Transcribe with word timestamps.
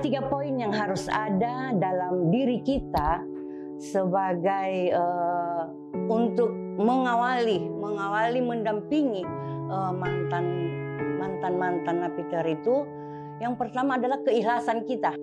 tiga 0.00 0.24
poin 0.26 0.56
yang 0.56 0.72
harus 0.72 1.06
ada 1.12 1.76
dalam 1.76 2.32
diri 2.32 2.64
kita 2.64 3.20
sebagai 3.80 4.92
uh, 4.92 5.68
untuk 6.08 6.52
mengawali, 6.80 7.64
mengawali, 7.68 8.40
mendampingi 8.40 9.24
uh, 9.68 9.92
mantan 9.92 10.44
mantan 11.20 11.54
mantan 11.56 11.96
napiter 12.04 12.44
itu. 12.48 12.84
Yang 13.40 13.56
pertama 13.56 13.96
adalah 13.96 14.20
keikhlasan 14.20 14.84
kita. 14.84 15.16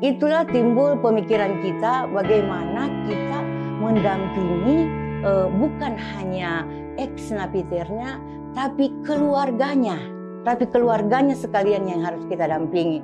Itulah 0.00 0.48
timbul 0.48 0.98
pemikiran 0.98 1.60
kita 1.62 2.08
bagaimana 2.10 2.88
kita 3.06 3.38
mendampingi 3.78 4.78
uh, 5.22 5.46
bukan 5.46 5.94
hanya 6.16 6.64
ex 6.98 7.30
napiternya, 7.30 8.18
tapi 8.56 8.90
keluarganya, 9.06 10.00
tapi 10.44 10.64
keluarganya 10.68 11.36
sekalian 11.36 11.84
yang 11.84 12.00
harus 12.04 12.24
kita 12.28 12.48
dampingi. 12.48 13.00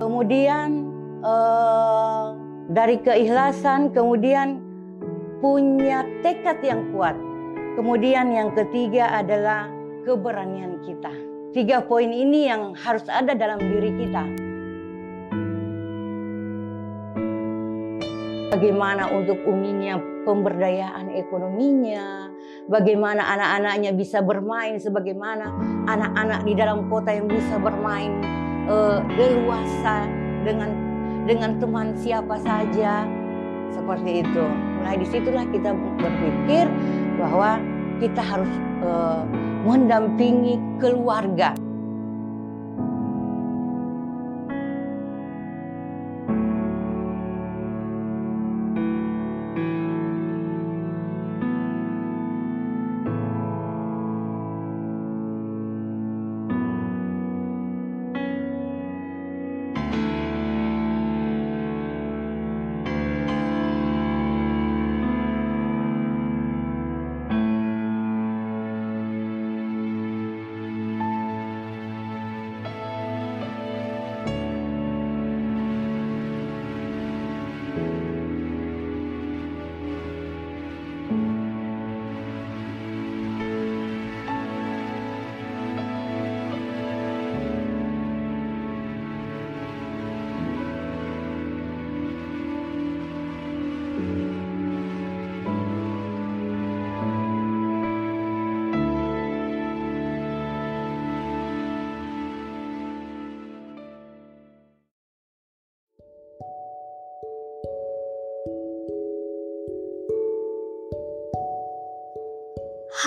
Kemudian 0.00 0.68
uh, 1.22 2.34
dari 2.72 2.98
keikhlasan, 2.98 3.94
kemudian 3.94 4.58
punya 5.38 6.06
tekad 6.26 6.58
yang 6.64 6.90
kuat. 6.94 7.14
Kemudian 7.78 8.30
yang 8.34 8.52
ketiga 8.52 9.22
adalah 9.22 9.70
keberanian 10.04 10.82
kita. 10.84 11.12
Tiga 11.52 11.84
poin 11.84 12.08
ini 12.08 12.48
yang 12.48 12.72
harus 12.76 13.04
ada 13.08 13.36
dalam 13.36 13.60
diri 13.60 13.90
kita. 13.96 14.24
Bagaimana 18.52 19.08
untuk 19.08 19.40
uminya 19.48 19.96
pemberdayaan 20.28 21.16
ekonominya, 21.16 22.28
bagaimana 22.70 23.22
anak-anaknya 23.22 23.90
bisa 23.94 24.20
bermain, 24.22 24.78
sebagaimana 24.78 25.50
anak-anak 25.88 26.40
di 26.46 26.52
dalam 26.54 26.86
kota 26.86 27.10
yang 27.14 27.26
bisa 27.26 27.58
bermain 27.58 28.22
uh, 28.66 29.02
leluasa 29.16 30.06
dengan 30.42 30.70
dengan 31.22 31.58
teman 31.62 31.94
siapa 31.94 32.34
saja 32.42 33.06
seperti 33.70 34.26
itu. 34.26 34.44
Mulai 34.82 34.98
di 34.98 35.06
situlah 35.06 35.46
kita 35.48 35.70
berpikir 35.74 36.66
bahwa 37.16 37.62
kita 38.02 38.22
harus 38.22 38.52
uh, 38.82 39.22
mendampingi 39.62 40.58
keluarga. 40.82 41.54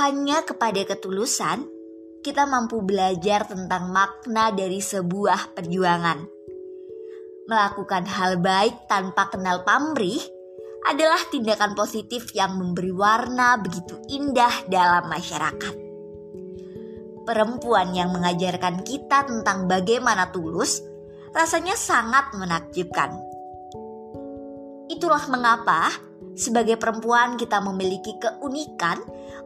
Hanya 0.06 0.46
kepada 0.46 0.86
ketulusan, 0.86 1.66
kita 2.22 2.46
mampu 2.46 2.78
belajar 2.86 3.50
tentang 3.50 3.90
makna 3.90 4.54
dari 4.54 4.78
sebuah 4.78 5.58
perjuangan. 5.58 6.22
Melakukan 7.50 8.06
hal 8.06 8.38
baik 8.38 8.86
tanpa 8.86 9.34
kenal 9.34 9.66
pamrih 9.66 10.22
adalah 10.86 11.18
tindakan 11.34 11.74
positif 11.74 12.38
yang 12.38 12.54
memberi 12.54 12.94
warna 12.94 13.58
begitu 13.58 13.98
indah 14.14 14.70
dalam 14.70 15.10
masyarakat. 15.10 15.74
Perempuan 17.26 17.98
yang 17.98 18.14
mengajarkan 18.14 18.86
kita 18.86 19.26
tentang 19.26 19.66
bagaimana 19.66 20.30
tulus 20.30 20.86
rasanya 21.34 21.74
sangat 21.74 22.30
menakjubkan. 22.38 23.10
Itulah 24.86 25.26
mengapa 25.34 25.90
sebagai 26.36 26.76
perempuan, 26.76 27.40
kita 27.40 27.64
memiliki 27.64 28.20
keunikan 28.20 29.00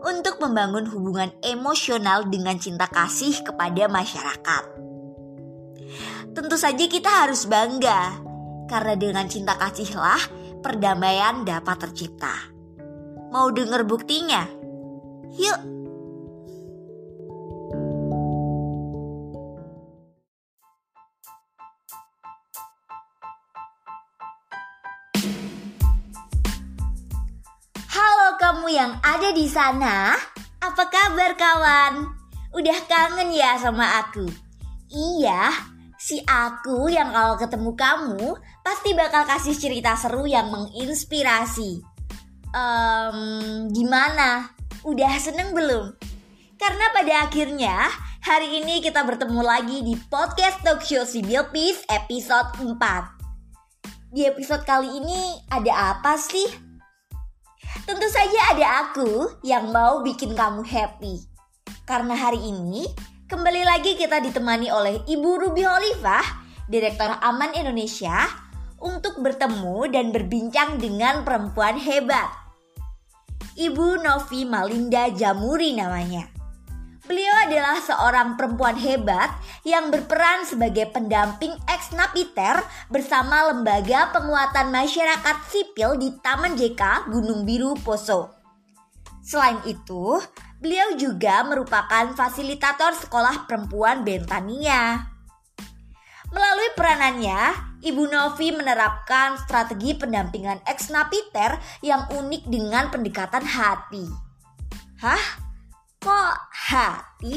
untuk 0.03 0.39
membangun 0.39 0.87
hubungan 0.87 1.31
emosional 1.43 2.27
dengan 2.27 2.59
cinta 2.59 2.87
kasih 2.87 3.43
kepada 3.43 3.87
masyarakat. 3.87 4.63
Tentu 6.35 6.55
saja 6.55 6.85
kita 6.85 7.25
harus 7.25 7.49
bangga, 7.49 8.21
karena 8.69 8.95
dengan 8.95 9.25
cinta 9.25 9.57
kasihlah 9.57 10.21
perdamaian 10.61 11.43
dapat 11.43 11.89
tercipta. 11.89 12.35
Mau 13.33 13.49
dengar 13.49 13.85
buktinya? 13.85 14.45
Yuk! 15.38 15.78
Yang 28.69 29.02
ada 29.02 29.34
di 29.34 29.50
sana, 29.50 30.13
apa 30.62 30.84
kabar 30.94 31.34
kawan? 31.34 32.06
Udah 32.53 32.80
kangen 32.85 33.34
ya 33.34 33.57
sama 33.57 34.06
aku? 34.06 34.30
Iya, 34.94 35.50
si 35.97 36.22
aku 36.22 36.85
yang 36.85 37.09
kalau 37.09 37.34
ketemu 37.41 37.72
kamu 37.74 38.38
pasti 38.62 38.94
bakal 38.94 39.25
kasih 39.25 39.57
cerita 39.57 39.97
seru 39.97 40.30
yang 40.30 40.53
menginspirasi. 40.53 41.81
Um, 42.53 43.19
gimana? 43.74 44.53
Udah 44.86 45.18
seneng 45.18 45.57
belum? 45.57 45.97
Karena 46.62 46.94
pada 46.94 47.25
akhirnya 47.25 47.90
hari 48.22 48.62
ini 48.62 48.86
kita 48.86 49.01
bertemu 49.01 49.41
lagi 49.41 49.81
di 49.81 49.97
podcast 50.13 50.62
talk 50.62 50.86
show 50.86 51.06
Peace 51.50 51.81
episode 51.90 52.53
4. 52.62 54.13
Di 54.13 54.30
episode 54.30 54.62
kali 54.62 54.94
ini 55.01 55.41
ada 55.50 55.97
apa 55.97 56.18
sih? 56.22 56.69
Tentu 57.89 58.05
saja 58.05 58.53
ada 58.53 58.67
aku 58.85 59.41
yang 59.41 59.73
mau 59.73 60.05
bikin 60.05 60.38
kamu 60.38 60.61
happy. 60.61 61.25
Karena 61.89 62.13
hari 62.13 62.38
ini 62.38 62.85
kembali 63.25 63.66
lagi 63.66 63.97
kita 63.97 64.22
ditemani 64.22 64.69
oleh 64.69 65.01
Ibu 65.09 65.29
Ruby 65.41 65.66
Holifah, 65.66 66.22
Direktur 66.69 67.09
Aman 67.17 67.50
Indonesia, 67.57 68.29
untuk 68.77 69.18
bertemu 69.25 69.89
dan 69.89 70.13
berbincang 70.13 70.77
dengan 70.77 71.25
perempuan 71.25 71.81
hebat. 71.81 72.30
Ibu 73.57 74.06
Novi 74.06 74.45
Malinda 74.45 75.09
Jamuri 75.09 75.74
namanya. 75.74 76.38
Beliau 77.09 77.33
adalah 77.41 77.81
seorang 77.81 78.38
perempuan 78.38 78.77
hebat 78.77 79.33
yang 79.65 79.89
berperan 79.89 80.45
sebagai 80.45 80.94
pendamping 80.94 81.57
ex 81.65 81.89
napiter 81.97 82.61
bersama 82.85 83.50
Lembaga 83.50 84.13
Penguatan 84.13 84.69
Masyarakat 84.69 85.38
Sipil 85.50 85.97
di 85.97 86.13
Taman 86.21 86.53
JK 86.53 87.09
Gunung 87.09 87.50
Biru 87.50 87.73
Poso. 87.81 88.29
Selain 89.25 89.57
itu, 89.65 90.21
beliau 90.61 90.94
juga 91.01 91.41
merupakan 91.50 92.13
fasilitator 92.13 92.94
sekolah 92.94 93.50
perempuan 93.50 94.05
Bentania. 94.05 95.09
Melalui 96.29 96.69
peranannya, 96.77 97.73
Ibu 97.89 98.05
Novi 98.05 98.53
menerapkan 98.53 99.33
strategi 99.41 99.97
pendampingan 99.97 100.62
ex 100.62 100.94
napiter 100.94 101.57
yang 101.81 102.05
unik 102.05 102.53
dengan 102.53 102.94
pendekatan 102.94 103.50
hati. 103.50 104.05
Hah? 105.01 105.49
Kok 106.00 106.36
hati? 106.72 107.36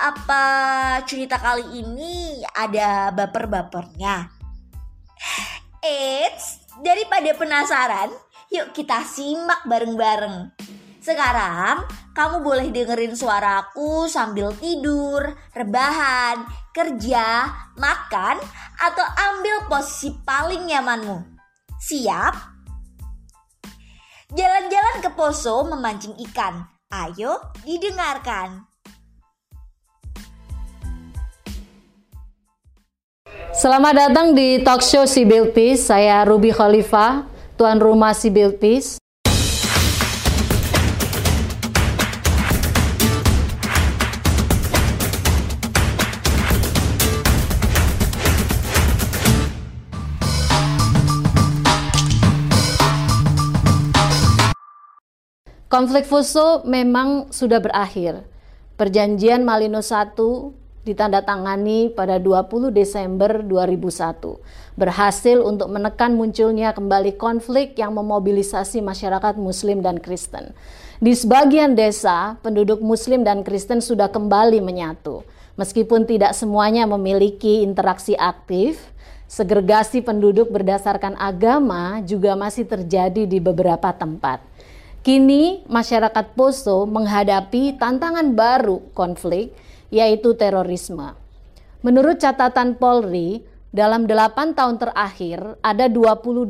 Apa 0.00 0.44
cerita 1.04 1.36
kali 1.36 1.84
ini 1.84 2.40
ada 2.48 3.12
baper-bapernya? 3.12 4.24
Eits, 5.84 6.64
daripada 6.80 7.28
penasaran, 7.36 8.08
yuk 8.48 8.72
kita 8.72 9.04
simak 9.04 9.68
bareng-bareng. 9.68 10.48
Sekarang 11.04 11.84
kamu 12.16 12.40
boleh 12.40 12.72
dengerin 12.72 13.12
suaraku 13.12 14.08
sambil 14.08 14.56
tidur, 14.56 15.20
rebahan, 15.52 16.48
kerja, 16.72 17.52
makan, 17.76 18.40
atau 18.80 19.04
ambil 19.28 19.68
posisi 19.68 20.08
paling 20.24 20.72
nyamanmu. 20.72 21.20
Siap? 21.76 22.34
Jalan-jalan 24.32 24.96
ke 25.04 25.12
Poso 25.12 25.68
memancing 25.68 26.16
ikan. 26.32 26.71
Ayo 26.92 27.40
didengarkan. 27.64 28.68
Selamat 33.56 33.96
datang 33.96 34.36
di 34.36 34.60
talk 34.60 34.84
show 34.84 35.08
Sibil 35.08 35.56
Peace. 35.56 35.88
Saya 35.88 36.20
Ruby 36.28 36.52
Khalifah, 36.52 37.24
tuan 37.56 37.80
rumah 37.80 38.12
Sibil 38.12 38.52
Peace. 38.60 39.01
Konflik 55.72 56.04
Fuso 56.04 56.60
memang 56.68 57.32
sudah 57.32 57.56
berakhir. 57.56 58.28
Perjanjian 58.76 59.40
Malino 59.40 59.80
I 59.80 60.04
ditandatangani 60.84 61.96
pada 61.96 62.20
20 62.20 62.68
Desember 62.76 63.40
2001 63.40 64.76
berhasil 64.76 65.40
untuk 65.40 65.72
menekan 65.72 66.12
munculnya 66.12 66.76
kembali 66.76 67.16
konflik 67.16 67.72
yang 67.80 67.96
memobilisasi 67.96 68.84
masyarakat 68.84 69.40
muslim 69.40 69.80
dan 69.80 69.96
Kristen. 69.96 70.52
Di 71.00 71.16
sebagian 71.16 71.72
desa, 71.72 72.36
penduduk 72.44 72.84
muslim 72.84 73.24
dan 73.24 73.40
Kristen 73.40 73.80
sudah 73.80 74.12
kembali 74.12 74.60
menyatu. 74.60 75.24
Meskipun 75.56 76.04
tidak 76.04 76.36
semuanya 76.36 76.84
memiliki 76.84 77.64
interaksi 77.64 78.12
aktif, 78.20 78.92
segregasi 79.24 80.04
penduduk 80.04 80.52
berdasarkan 80.52 81.16
agama 81.16 82.04
juga 82.04 82.36
masih 82.36 82.68
terjadi 82.68 83.24
di 83.24 83.40
beberapa 83.40 83.88
tempat. 83.96 84.51
Kini 85.02 85.66
masyarakat 85.66 86.38
Poso 86.38 86.86
menghadapi 86.86 87.74
tantangan 87.74 88.38
baru 88.38 88.86
konflik 88.94 89.50
yaitu 89.90 90.38
terorisme. 90.38 91.18
Menurut 91.82 92.22
catatan 92.22 92.78
Polri, 92.78 93.42
dalam 93.74 94.06
8 94.06 94.54
tahun 94.54 94.78
terakhir 94.78 95.58
ada 95.58 95.90
22 95.90 96.46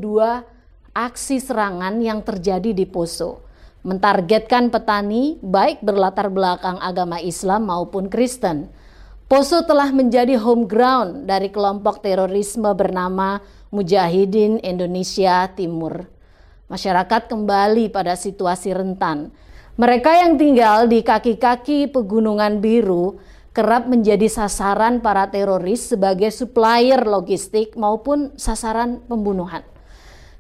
aksi 0.93 1.41
serangan 1.41 1.97
yang 2.05 2.21
terjadi 2.21 2.77
di 2.77 2.85
Poso. 2.85 3.41
Mentargetkan 3.89 4.69
petani 4.69 5.41
baik 5.41 5.81
berlatar 5.81 6.29
belakang 6.29 6.77
agama 6.77 7.25
Islam 7.25 7.73
maupun 7.73 8.13
Kristen. 8.13 8.69
Poso 9.33 9.65
telah 9.65 9.89
menjadi 9.97 10.37
home 10.37 10.69
ground 10.69 11.25
dari 11.25 11.49
kelompok 11.49 12.05
terorisme 12.05 12.69
bernama 12.77 13.41
Mujahidin 13.73 14.61
Indonesia 14.61 15.49
Timur 15.57 16.21
masyarakat 16.71 17.31
kembali 17.31 17.91
pada 17.91 18.15
situasi 18.15 18.75
rentan. 18.75 19.33
Mereka 19.81 20.11
yang 20.13 20.37
tinggal 20.37 20.85
di 20.85 21.01
kaki-kaki 21.01 21.89
pegunungan 21.89 22.61
biru 22.61 23.17
kerap 23.53 23.89
menjadi 23.89 24.29
sasaran 24.29 25.05
para 25.05 25.29
teroris 25.29 25.93
sebagai 25.93 26.33
supplier 26.33 27.05
logistik 27.05 27.77
maupun 27.77 28.33
sasaran 28.37 29.01
pembunuhan. 29.09 29.65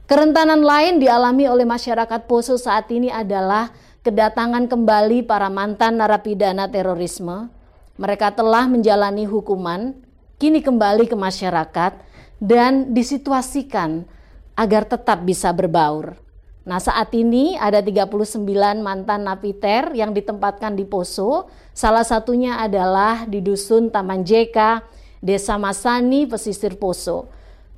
Kerentanan 0.09 0.61
lain 0.61 1.01
dialami 1.01 1.49
oleh 1.49 1.65
masyarakat 1.65 2.29
Poso 2.29 2.61
saat 2.61 2.93
ini 2.93 3.09
adalah 3.09 3.73
kedatangan 4.05 4.69
kembali 4.69 5.25
para 5.25 5.49
mantan 5.49 5.97
narapidana 5.97 6.69
terorisme. 6.69 7.49
Mereka 7.97 8.37
telah 8.37 8.69
menjalani 8.69 9.25
hukuman, 9.25 9.97
kini 10.37 10.61
kembali 10.61 11.07
ke 11.07 11.17
masyarakat 11.17 11.93
dan 12.43 12.93
disituasikan 12.93 14.05
agar 14.57 14.85
tetap 14.85 15.25
bisa 15.25 15.51
berbaur. 15.53 16.17
Nah 16.63 16.79
saat 16.79 17.11
ini 17.11 17.59
ada 17.59 17.83
39 17.83 18.39
mantan 18.79 19.27
napiter 19.27 19.91
yang 19.99 20.15
ditempatkan 20.15 20.79
di 20.79 20.87
Poso. 20.87 21.51
Salah 21.75 22.07
satunya 22.07 22.63
adalah 22.63 23.27
di 23.27 23.43
Dusun 23.43 23.91
Taman 23.91 24.23
Jeka, 24.23 24.87
Desa 25.19 25.59
Masani, 25.59 26.31
Pesisir 26.31 26.79
Poso. 26.79 27.27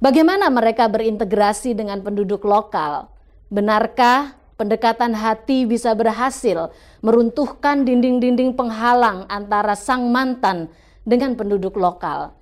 Bagaimana 0.05 0.53
mereka 0.53 0.85
berintegrasi 0.85 1.73
dengan 1.73 2.05
penduduk 2.05 2.45
lokal? 2.45 3.09
Benarkah 3.49 4.37
pendekatan 4.61 5.17
hati 5.17 5.65
bisa 5.65 5.97
berhasil 5.97 6.69
meruntuhkan 7.01 7.89
dinding-dinding 7.89 8.53
penghalang 8.53 9.25
antara 9.33 9.73
sang 9.73 10.13
mantan 10.13 10.69
dengan 11.09 11.33
penduduk 11.41 11.81
lokal? 11.81 12.37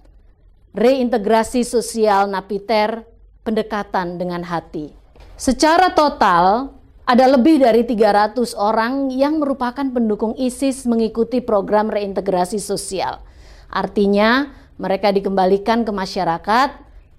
Reintegrasi 0.75 1.63
sosial 1.63 2.27
napiter, 2.27 3.07
pendekatan 3.43 4.19
dengan 4.19 4.47
hati. 4.47 4.95
Secara 5.39 5.91
total, 5.95 6.75
ada 7.03 7.27
lebih 7.27 7.59
dari 7.59 7.83
300 7.83 8.55
orang 8.55 9.11
yang 9.11 9.43
merupakan 9.43 9.83
pendukung 9.83 10.39
ISIS 10.39 10.87
mengikuti 10.87 11.43
program 11.43 11.91
reintegrasi 11.91 12.63
sosial. 12.63 13.19
Artinya, 13.67 14.55
mereka 14.79 15.11
dikembalikan 15.11 15.83
ke 15.83 15.91
masyarakat 15.91 16.71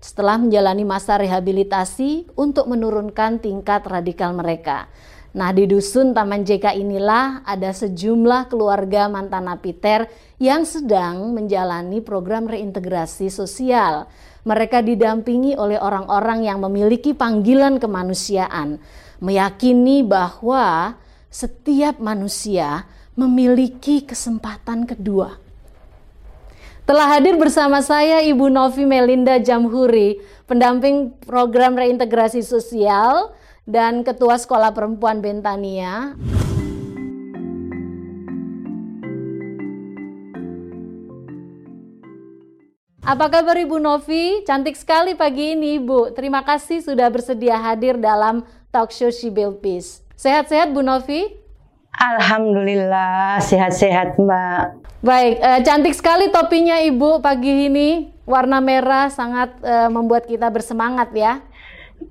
setelah 0.03 0.35
menjalani 0.35 0.83
masa 0.83 1.19
rehabilitasi 1.19 2.31
untuk 2.35 2.67
menurunkan 2.67 3.39
tingkat 3.39 3.83
radikal 3.87 4.35
mereka. 4.35 4.91
Nah, 5.33 5.49
di 5.49 5.65
dusun 5.65 6.13
Taman 6.13 6.45
JK 6.45 6.77
inilah 6.77 7.41
ada 7.41 7.73
sejumlah 7.73 8.53
keluarga 8.53 9.09
mantan 9.09 9.49
napiter 9.49 10.05
yang 10.37 10.61
sedang 10.61 11.33
menjalani 11.33 12.05
program 12.05 12.45
reintegrasi 12.45 13.33
sosial. 13.33 14.05
Mereka 14.43 14.83
didampingi 14.83 15.55
oleh 15.55 15.79
orang-orang 15.79 16.43
yang 16.43 16.59
memiliki 16.59 17.15
panggilan 17.15 17.79
kemanusiaan, 17.79 18.75
meyakini 19.23 20.03
bahwa 20.03 20.99
setiap 21.31 22.03
manusia 22.03 22.83
memiliki 23.15 24.03
kesempatan 24.03 24.83
kedua. 24.83 25.39
Telah 26.83 27.15
hadir 27.15 27.39
bersama 27.39 27.79
saya 27.79 28.19
Ibu 28.19 28.51
Novi 28.51 28.83
Melinda 28.83 29.39
Jamhuri, 29.39 30.19
pendamping 30.43 31.15
program 31.23 31.79
reintegrasi 31.79 32.43
sosial 32.43 33.31
dan 33.63 34.03
Ketua 34.03 34.35
Sekolah 34.35 34.75
Perempuan 34.75 35.23
Bentania. 35.23 36.19
Apa 43.03 43.27
kabar 43.27 43.59
Ibu 43.59 43.83
Novi? 43.83 44.47
Cantik 44.47 44.79
sekali 44.79 45.11
pagi 45.11 45.59
ini 45.59 45.75
Ibu. 45.75 46.15
Terima 46.15 46.39
kasih 46.39 46.79
sudah 46.79 47.11
bersedia 47.11 47.59
hadir 47.59 47.99
dalam 47.99 48.47
talk 48.71 48.95
show 48.95 49.11
She 49.11 49.27
Build 49.27 49.59
Peace. 49.59 49.99
Sehat-sehat 50.15 50.71
Bu 50.71 50.79
Novi? 50.79 51.27
Alhamdulillah 51.99 53.43
sehat-sehat 53.43 54.15
Mbak. 54.15 54.63
Baik, 55.03 55.35
eh, 55.35 55.59
cantik 55.67 55.91
sekali 55.91 56.31
topinya 56.31 56.79
Ibu 56.79 57.19
pagi 57.19 57.67
ini. 57.67 58.07
Warna 58.23 58.63
merah 58.63 59.11
sangat 59.11 59.51
eh, 59.59 59.91
membuat 59.91 60.23
kita 60.23 60.47
bersemangat 60.47 61.11
ya. 61.11 61.43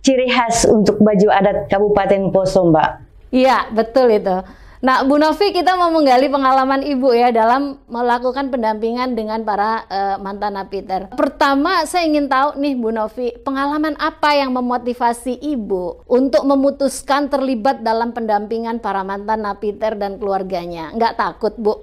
Ciri 0.04 0.28
khas 0.28 0.68
untuk 0.68 1.00
baju 1.00 1.32
adat 1.32 1.72
Kabupaten 1.72 2.28
Poso 2.28 2.68
Mbak. 2.68 2.90
Iya, 3.32 3.72
betul 3.72 4.12
itu. 4.12 4.44
Nah, 4.82 5.06
Bu 5.06 5.14
Novi, 5.14 5.54
kita 5.54 5.78
mau 5.78 5.94
menggali 5.94 6.26
pengalaman 6.26 6.82
Ibu 6.82 7.14
ya 7.14 7.30
dalam 7.30 7.78
melakukan 7.86 8.50
pendampingan 8.50 9.14
dengan 9.14 9.46
para 9.46 9.86
uh, 9.86 10.16
mantan 10.18 10.58
napiter. 10.58 11.06
Pertama, 11.14 11.86
saya 11.86 12.02
ingin 12.02 12.26
tahu 12.26 12.58
nih 12.58 12.74
Bu 12.74 12.90
Novi, 12.90 13.30
pengalaman 13.46 13.94
apa 14.02 14.34
yang 14.34 14.50
memotivasi 14.50 15.38
Ibu 15.38 16.10
untuk 16.10 16.42
memutuskan 16.42 17.30
terlibat 17.30 17.86
dalam 17.86 18.10
pendampingan 18.10 18.82
para 18.82 19.06
mantan 19.06 19.46
napiter 19.46 19.94
dan 19.94 20.18
keluarganya? 20.18 20.90
Nggak 20.98 21.14
takut, 21.14 21.54
Bu? 21.62 21.78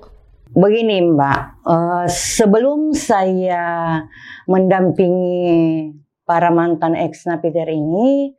Begini 0.51 0.99
Mbak, 0.99 1.63
uh, 1.63 2.03
sebelum 2.11 2.91
saya 2.91 4.03
mendampingi 4.43 5.47
para 6.27 6.51
mantan 6.51 6.99
ex 6.99 7.23
napiter 7.23 7.71
ini, 7.71 8.35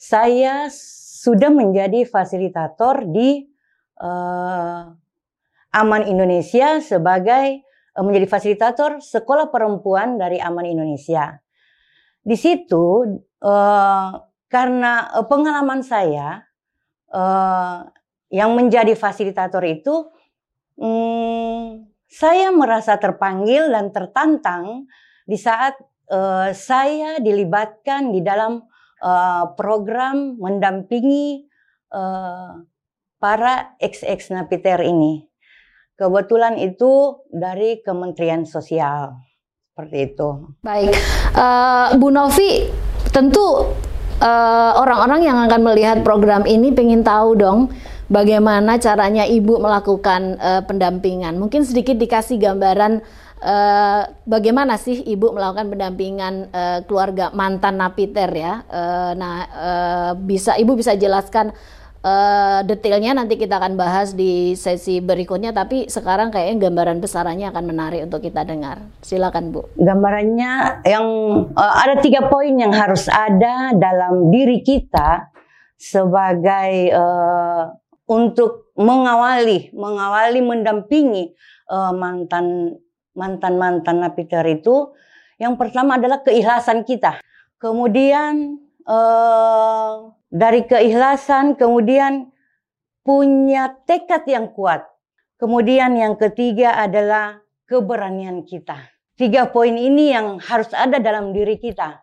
saya 0.00 0.72
sudah 1.20 1.52
menjadi 1.52 2.08
fasilitator 2.08 3.04
di 3.04 3.49
uh, 4.00 4.96
Aman 5.70 6.02
Indonesia 6.08 6.82
sebagai 6.82 7.62
uh, 7.94 8.02
menjadi 8.02 8.26
fasilitator 8.26 8.98
sekolah 8.98 9.52
perempuan 9.52 10.18
dari 10.18 10.40
Aman 10.40 10.66
Indonesia. 10.66 11.38
Di 12.20 12.36
situ 12.36 13.06
uh, 13.44 14.10
karena 14.50 14.92
uh, 15.14 15.24
pengalaman 15.28 15.84
saya 15.84 16.42
uh, 17.12 17.86
yang 18.30 18.54
menjadi 18.54 18.94
fasilitator 18.94 19.62
itu, 19.66 20.10
um, 20.78 21.86
saya 22.10 22.50
merasa 22.50 22.98
terpanggil 22.98 23.70
dan 23.70 23.94
tertantang 23.94 24.90
di 25.26 25.38
saat 25.38 25.78
uh, 26.10 26.50
saya 26.50 27.22
dilibatkan 27.22 28.10
di 28.10 28.22
dalam 28.22 28.66
uh, 29.02 29.44
program 29.54 30.38
mendampingi 30.38 31.46
para 33.20 33.76
ex-ex 33.78 34.32
napiter 34.32 34.80
ini. 34.80 35.28
Kebetulan 36.00 36.56
itu 36.56 37.20
dari 37.28 37.84
Kementerian 37.84 38.48
Sosial. 38.48 39.20
Seperti 39.70 40.16
itu. 40.16 40.28
Baik. 40.64 40.96
Uh, 41.36 41.92
Bu 42.00 42.08
Novi, 42.08 42.72
tentu 43.12 43.68
uh, 44.24 44.72
orang-orang 44.80 45.20
yang 45.28 45.38
akan 45.44 45.60
melihat 45.60 46.00
program 46.00 46.48
ini 46.48 46.72
pengen 46.72 47.04
tahu 47.04 47.36
dong 47.36 47.68
bagaimana 48.08 48.80
caranya 48.80 49.28
Ibu 49.28 49.60
melakukan 49.60 50.40
uh, 50.40 50.62
pendampingan. 50.64 51.36
Mungkin 51.36 51.68
sedikit 51.68 52.00
dikasih 52.00 52.40
gambaran 52.40 53.04
uh, 53.44 54.02
bagaimana 54.24 54.80
sih 54.80 55.04
Ibu 55.04 55.36
melakukan 55.36 55.68
pendampingan 55.68 56.34
uh, 56.48 56.78
keluarga 56.88 57.28
mantan 57.36 57.76
napiter 57.76 58.32
ya. 58.32 58.64
Uh, 58.68 59.12
nah, 59.16 59.36
uh, 59.52 60.12
bisa 60.16 60.56
Ibu 60.56 60.80
bisa 60.80 60.96
jelaskan 60.96 61.52
Uh, 62.00 62.64
detailnya 62.64 63.12
nanti 63.12 63.36
kita 63.36 63.60
akan 63.60 63.76
bahas 63.76 64.16
di 64.16 64.56
sesi 64.56 65.04
berikutnya, 65.04 65.52
tapi 65.52 65.84
sekarang 65.84 66.32
kayaknya 66.32 66.72
gambaran 66.72 66.96
besarannya 66.96 67.52
akan 67.52 67.64
menarik 67.68 68.08
untuk 68.08 68.24
kita 68.24 68.40
dengar. 68.40 68.88
Silakan 69.04 69.52
Bu. 69.52 69.68
Gambarannya 69.76 70.80
yang 70.88 71.06
uh, 71.52 71.74
ada 71.76 72.00
tiga 72.00 72.24
poin 72.32 72.56
yang 72.56 72.72
harus 72.72 73.04
ada 73.04 73.76
dalam 73.76 74.32
diri 74.32 74.64
kita 74.64 75.28
sebagai 75.76 76.88
uh, 76.88 77.68
untuk 78.08 78.72
mengawali, 78.80 79.68
mengawali, 79.76 80.40
mendampingi 80.40 81.36
uh, 81.68 81.92
mantan 81.92 82.80
mantan 83.12 83.60
mantan 83.60 84.00
napiter 84.00 84.48
itu. 84.48 84.88
Yang 85.36 85.60
pertama 85.60 86.00
adalah 86.00 86.24
keikhlasan 86.24 86.80
kita. 86.88 87.20
Kemudian 87.60 88.56
uh, 88.88 90.16
dari 90.30 90.64
keikhlasan, 90.64 91.58
kemudian 91.58 92.30
punya 93.02 93.74
tekad 93.84 94.22
yang 94.30 94.54
kuat. 94.54 94.86
Kemudian 95.36 95.98
yang 95.98 96.14
ketiga 96.14 96.78
adalah 96.78 97.42
keberanian 97.66 98.46
kita. 98.46 98.78
Tiga 99.18 99.50
poin 99.50 99.74
ini 99.74 100.14
yang 100.14 100.38
harus 100.40 100.70
ada 100.72 101.02
dalam 101.02 101.34
diri 101.34 101.60
kita 101.60 102.00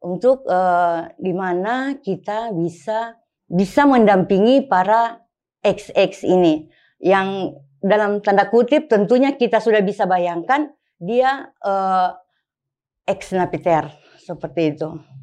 untuk 0.00 0.46
uh, 0.48 1.08
di 1.18 1.32
mana 1.34 1.98
kita 2.00 2.54
bisa 2.54 3.18
bisa 3.46 3.84
mendampingi 3.84 4.64
para 4.64 5.20
XX 5.60 6.12
ini 6.26 6.54
yang 7.02 7.52
dalam 7.82 8.24
tanda 8.24 8.48
kutip 8.48 8.88
tentunya 8.88 9.36
kita 9.36 9.60
sudah 9.60 9.82
bisa 9.84 10.08
bayangkan 10.08 10.72
dia 10.96 11.52
uh, 11.60 12.16
ex 13.04 13.32
napiter 13.36 13.92
seperti 14.16 14.74
itu. 14.74 15.15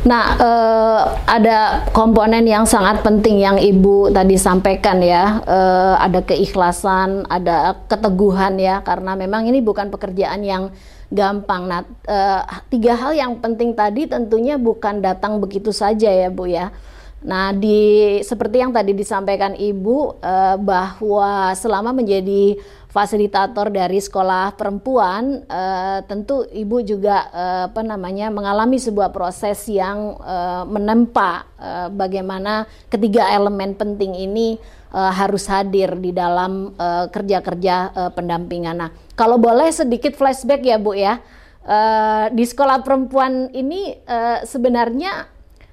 Nah, 0.00 0.24
eh, 0.40 1.02
ada 1.28 1.84
komponen 1.92 2.48
yang 2.48 2.64
sangat 2.64 3.04
penting 3.04 3.36
yang 3.36 3.60
Ibu 3.60 4.12
tadi 4.12 4.40
sampaikan 4.40 5.04
ya. 5.04 5.44
Eh, 5.44 5.94
ada 6.00 6.24
keikhlasan, 6.24 7.28
ada 7.28 7.76
keteguhan 7.84 8.56
ya, 8.56 8.80
karena 8.80 9.12
memang 9.12 9.44
ini 9.44 9.60
bukan 9.60 9.92
pekerjaan 9.92 10.40
yang 10.40 10.72
gampang. 11.12 11.68
Nah, 11.68 11.84
eh, 12.08 12.40
tiga 12.72 12.96
hal 12.96 13.12
yang 13.12 13.32
penting 13.44 13.76
tadi 13.76 14.08
tentunya 14.08 14.56
bukan 14.56 15.04
datang 15.04 15.36
begitu 15.36 15.68
saja 15.68 16.08
ya, 16.08 16.32
Bu 16.32 16.48
ya. 16.48 16.72
Nah, 17.20 17.52
di 17.52 18.16
seperti 18.24 18.64
yang 18.64 18.72
tadi 18.72 18.96
disampaikan 18.96 19.52
Ibu 19.52 20.24
eh, 20.24 20.56
bahwa 20.56 21.52
selama 21.52 21.92
menjadi 21.92 22.56
fasilitator 22.90 23.70
dari 23.70 24.02
sekolah 24.02 24.58
perempuan, 24.58 25.46
uh, 25.46 26.02
tentu 26.10 26.42
ibu 26.50 26.82
juga 26.82 27.30
uh, 27.30 27.62
apa 27.70 27.86
namanya 27.86 28.34
mengalami 28.34 28.82
sebuah 28.82 29.14
proses 29.14 29.62
yang 29.70 30.18
uh, 30.18 30.66
menempa 30.66 31.46
uh, 31.54 31.88
bagaimana 31.94 32.66
ketiga 32.90 33.30
elemen 33.30 33.78
penting 33.78 34.18
ini 34.18 34.58
uh, 34.90 35.14
harus 35.14 35.46
hadir 35.46 35.94
di 36.02 36.10
dalam 36.10 36.74
kerja-kerja 37.14 37.74
uh, 37.94 37.98
uh, 38.06 38.10
pendampingan. 38.10 38.74
Nah, 38.74 38.90
kalau 39.14 39.38
boleh 39.38 39.70
sedikit 39.70 40.18
flashback 40.18 40.66
ya 40.66 40.76
bu 40.82 40.98
ya, 40.98 41.22
uh, 41.62 42.26
di 42.34 42.42
sekolah 42.42 42.82
perempuan 42.82 43.54
ini 43.54 43.94
uh, 44.02 44.42
sebenarnya 44.42 45.29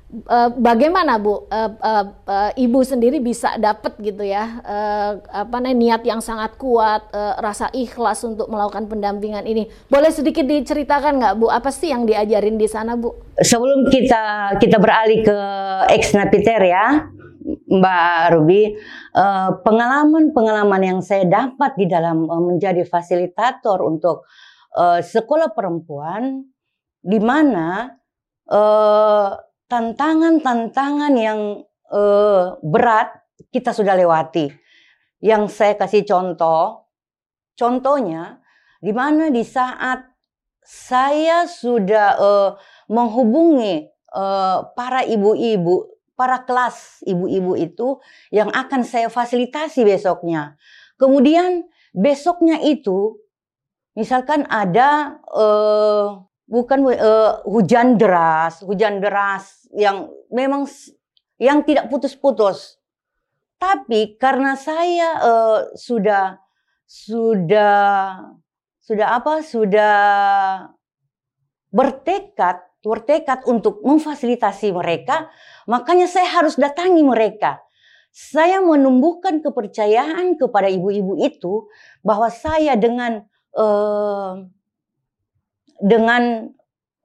Uh, 0.08 0.56
bagaimana 0.56 1.20
Bu? 1.20 1.52
Uh, 1.52 1.76
uh, 1.84 2.06
uh, 2.24 2.52
Ibu 2.56 2.80
sendiri 2.80 3.20
bisa 3.20 3.60
dapat 3.60 4.00
gitu 4.00 4.24
ya 4.24 4.64
uh, 4.64 5.20
apa 5.20 5.60
nih 5.60 5.76
niat 5.76 6.08
yang 6.08 6.24
sangat 6.24 6.56
kuat 6.56 7.12
uh, 7.12 7.36
rasa 7.44 7.68
ikhlas 7.76 8.24
untuk 8.24 8.48
melakukan 8.48 8.88
pendampingan 8.88 9.44
ini. 9.44 9.68
Boleh 9.92 10.08
sedikit 10.08 10.48
diceritakan 10.48 11.20
nggak 11.20 11.36
Bu? 11.36 11.52
Apa 11.52 11.76
sih 11.76 11.92
yang 11.92 12.08
diajarin 12.08 12.56
di 12.56 12.72
sana 12.72 12.96
Bu? 12.96 13.36
Sebelum 13.36 13.92
kita 13.92 14.56
kita 14.64 14.80
beralih 14.80 15.28
ke 15.28 15.40
ex 15.92 16.16
napiter 16.16 16.64
ya 16.64 17.12
Mbak 17.68 18.16
Ruby 18.32 18.80
pengalaman-pengalaman 19.68 20.82
yang 20.88 21.00
saya 21.04 21.28
dapat 21.28 21.76
di 21.76 21.84
dalam 21.84 22.24
menjadi 22.32 22.88
fasilitator 22.88 23.84
untuk 23.84 24.24
sekolah 25.04 25.52
perempuan 25.52 26.48
di 27.04 27.20
mana 27.20 27.92
tantangan-tantangan 29.68 31.14
yang 31.16 31.64
uh, 31.92 32.56
berat 32.64 33.12
kita 33.52 33.72
sudah 33.72 33.96
lewati. 33.96 34.52
Yang 35.24 35.44
saya 35.54 35.74
kasih 35.76 36.06
contoh, 36.06 36.88
contohnya 37.58 38.40
di 38.80 38.94
mana 38.94 39.34
di 39.34 39.42
saat 39.42 40.06
saya 40.68 41.48
sudah 41.48 42.08
uh, 42.20 42.50
menghubungi 42.92 43.88
uh, 44.14 44.68
para 44.76 45.08
ibu-ibu, 45.08 45.88
para 46.14 46.44
kelas 46.44 47.02
ibu-ibu 47.08 47.56
itu 47.56 47.98
yang 48.30 48.52
akan 48.52 48.84
saya 48.84 49.08
fasilitasi 49.08 49.88
besoknya. 49.88 50.60
Kemudian 51.00 51.66
besoknya 51.96 52.62
itu, 52.62 53.18
misalkan 53.98 54.46
ada 54.52 55.18
uh, 55.34 56.28
bukan 56.46 56.80
uh, 56.94 57.42
hujan 57.48 57.98
deras, 57.98 58.62
hujan 58.62 59.02
deras 59.02 59.57
yang 59.76 60.12
memang 60.32 60.70
yang 61.42 61.64
tidak 61.66 61.90
putus-putus. 61.90 62.78
Tapi 63.58 64.16
karena 64.22 64.54
saya 64.54 65.18
uh, 65.18 65.60
sudah 65.74 66.38
sudah 66.86 67.76
sudah 68.80 69.08
apa? 69.18 69.42
Sudah 69.42 69.98
bertekad 71.74 72.68
bertekad 72.88 73.44
untuk 73.44 73.84
memfasilitasi 73.84 74.72
mereka, 74.72 75.28
makanya 75.68 76.08
saya 76.08 76.40
harus 76.40 76.56
datangi 76.56 77.04
mereka. 77.04 77.60
Saya 78.16 78.64
menumbuhkan 78.64 79.44
kepercayaan 79.44 80.40
kepada 80.40 80.72
ibu-ibu 80.72 81.20
itu 81.22 81.68
bahwa 82.02 82.32
saya 82.32 82.74
dengan 82.80 83.28
uh, 83.54 84.48
dengan 85.78 86.50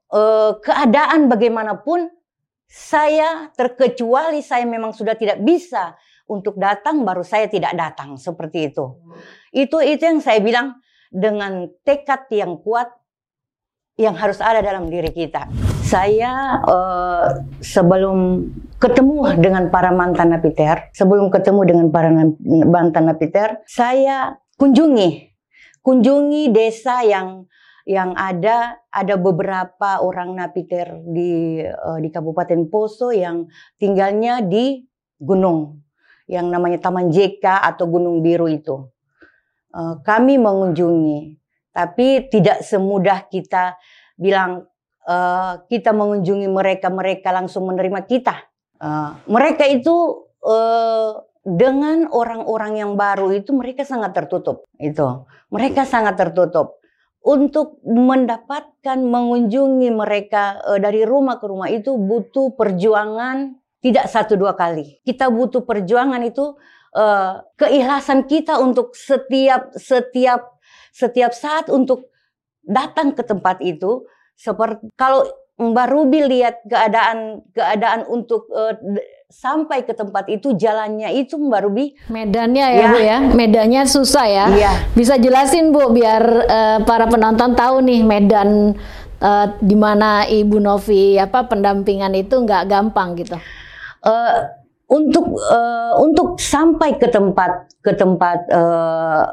uh, 0.09 0.57
keadaan 0.63 1.29
bagaimanapun 1.29 2.09
saya 2.73 3.53
terkecuali 3.53 4.41
saya 4.41 4.65
memang 4.65 4.97
sudah 4.97 5.13
tidak 5.13 5.45
bisa 5.45 5.93
untuk 6.25 6.57
datang 6.57 7.05
baru 7.05 7.21
saya 7.21 7.45
tidak 7.53 7.77
datang 7.77 8.17
seperti 8.17 8.73
itu. 8.73 8.97
Itu 9.53 9.85
itu 9.85 10.01
yang 10.01 10.25
saya 10.25 10.41
bilang 10.41 10.81
dengan 11.13 11.69
tekad 11.85 12.33
yang 12.33 12.57
kuat 12.65 12.89
yang 14.01 14.17
harus 14.17 14.41
ada 14.41 14.65
dalam 14.65 14.89
diri 14.89 15.13
kita. 15.13 15.53
Saya 15.85 16.65
uh, 16.65 17.45
sebelum 17.61 18.49
ketemu 18.81 19.37
dengan 19.37 19.69
para 19.69 19.93
mantan 19.93 20.33
napiter, 20.33 20.89
sebelum 20.97 21.29
ketemu 21.29 21.61
dengan 21.69 21.87
para 21.93 22.09
mantan 22.65 23.13
napiter, 23.13 23.61
saya 23.69 24.41
kunjungi 24.57 25.33
kunjungi 25.83 26.55
desa 26.55 27.03
yang 27.03 27.45
yang 27.89 28.15
ada 28.15 28.79
ada 28.91 29.15
beberapa 29.19 29.99
orang 30.03 30.39
napiter 30.39 31.03
di 31.03 31.63
uh, 31.63 31.99
di 31.99 32.09
Kabupaten 32.09 32.71
Poso 32.71 33.11
yang 33.11 33.51
tinggalnya 33.79 34.43
di 34.43 34.87
gunung 35.19 35.83
yang 36.31 36.49
namanya 36.49 36.79
Taman 36.79 37.11
JK 37.11 37.43
atau 37.43 37.85
Gunung 37.91 38.23
Biru 38.23 38.47
itu. 38.47 38.89
Uh, 39.73 39.99
kami 40.05 40.37
mengunjungi, 40.39 41.37
tapi 41.75 42.29
tidak 42.29 42.63
semudah 42.63 43.27
kita 43.27 43.77
bilang 44.15 44.69
uh, 45.09 45.65
kita 45.67 45.91
mengunjungi 45.91 46.47
mereka 46.47 46.93
mereka 46.93 47.35
langsung 47.35 47.67
menerima 47.67 48.05
kita. 48.07 48.37
Uh, 48.79 49.17
mereka 49.27 49.67
itu 49.67 50.27
uh, 50.45 51.23
dengan 51.43 52.07
orang-orang 52.15 52.79
yang 52.79 52.93
baru 52.95 53.35
itu 53.35 53.51
mereka 53.51 53.83
sangat 53.83 54.15
tertutup 54.15 54.63
itu 54.79 55.27
mereka 55.51 55.83
sangat 55.83 56.15
tertutup 56.15 56.79
untuk 57.23 57.79
mendapatkan 57.87 58.99
mengunjungi 58.99 59.95
mereka 59.95 60.59
uh, 60.67 60.79
dari 60.83 61.07
rumah 61.07 61.39
ke 61.39 61.47
rumah 61.47 61.71
itu 61.71 61.95
butuh 61.95 62.55
perjuangan 62.59 63.55
tidak 63.83 64.07
satu 64.11 64.39
dua 64.39 64.55
kali. 64.55 65.03
Kita 65.03 65.31
butuh 65.31 65.63
perjuangan 65.67 66.23
itu 66.23 66.55
uh, 66.95 67.43
keikhlasan 67.59 68.27
kita 68.27 68.59
untuk 68.59 68.95
setiap 68.95 69.75
setiap 69.75 70.59
setiap 70.95 71.33
saat 71.35 71.71
untuk 71.71 72.11
datang 72.63 73.15
ke 73.15 73.23
tempat 73.23 73.59
itu. 73.63 74.07
Seperti 74.35 74.91
kalau 74.99 75.27
Mbak 75.63 75.89
Ruby 75.95 76.27
lihat 76.27 76.63
keadaan 76.67 77.47
keadaan 77.55 78.03
untuk 78.11 78.51
uh, 78.51 78.75
sampai 79.33 79.89
ke 79.89 79.97
tempat 79.97 80.29
itu 80.29 80.53
jalannya 80.53 81.09
itu 81.17 81.41
Mbak 81.41 81.61
Ruby 81.65 81.97
Medannya 82.13 82.67
ya, 82.69 82.77
Ya. 82.77 82.89
Bu 82.93 82.99
ya. 83.01 83.19
Medannya 83.33 83.83
susah 83.89 84.27
ya. 84.29 84.47
Iya. 84.53 84.73
Bisa 84.93 85.17
jelasin 85.17 85.73
Bu 85.73 85.89
biar 85.91 86.23
eh, 86.45 86.79
para 86.85 87.09
penonton 87.09 87.57
tahu 87.57 87.81
nih 87.81 88.05
medan 88.05 88.77
eh, 89.19 89.47
di 89.59 89.73
mana 89.73 90.29
Ibu 90.29 90.61
Novi 90.61 91.17
apa 91.17 91.49
pendampingan 91.49 92.13
itu 92.13 92.45
nggak 92.45 92.69
gampang 92.69 93.17
gitu. 93.17 93.41
Eh, 94.05 94.37
untuk 94.93 95.33
eh, 95.41 95.93
untuk 95.97 96.37
sampai 96.37 97.01
ke 97.01 97.09
tempat 97.09 97.73
ke 97.81 97.97
tempat 97.97 98.39
eh, 98.53 99.25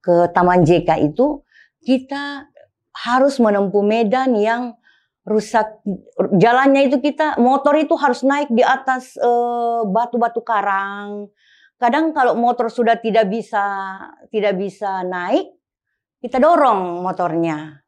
ke 0.00 0.14
Taman 0.32 0.64
JK 0.64 1.12
itu 1.12 1.44
kita 1.84 2.48
harus 3.04 3.36
menempuh 3.36 3.84
medan 3.84 4.32
yang 4.34 4.80
rusak. 5.22 5.82
Jalannya 6.38 6.90
itu 6.90 6.98
kita 6.98 7.38
motor 7.38 7.78
itu 7.78 7.94
harus 7.94 8.26
naik 8.26 8.50
di 8.50 8.62
atas 8.62 9.14
eh, 9.18 9.80
batu-batu 9.86 10.42
karang. 10.42 11.30
Kadang 11.78 12.14
kalau 12.14 12.38
motor 12.38 12.70
sudah 12.70 12.98
tidak 12.98 13.26
bisa 13.26 13.62
tidak 14.30 14.54
bisa 14.58 15.02
naik 15.02 15.50
kita 16.22 16.38
dorong 16.38 17.02
motornya. 17.02 17.82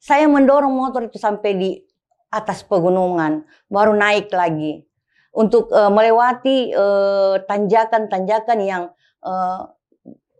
Saya 0.00 0.26
mendorong 0.26 0.72
motor 0.72 1.06
itu 1.06 1.20
sampai 1.20 1.52
di 1.54 1.70
atas 2.32 2.64
pegunungan 2.64 3.44
baru 3.68 3.92
naik 3.92 4.32
lagi. 4.32 4.88
Untuk 5.32 5.72
eh, 5.72 5.88
melewati 5.92 6.72
eh, 6.72 7.34
tanjakan-tanjakan 7.44 8.58
yang 8.60 8.82
eh, 9.24 9.60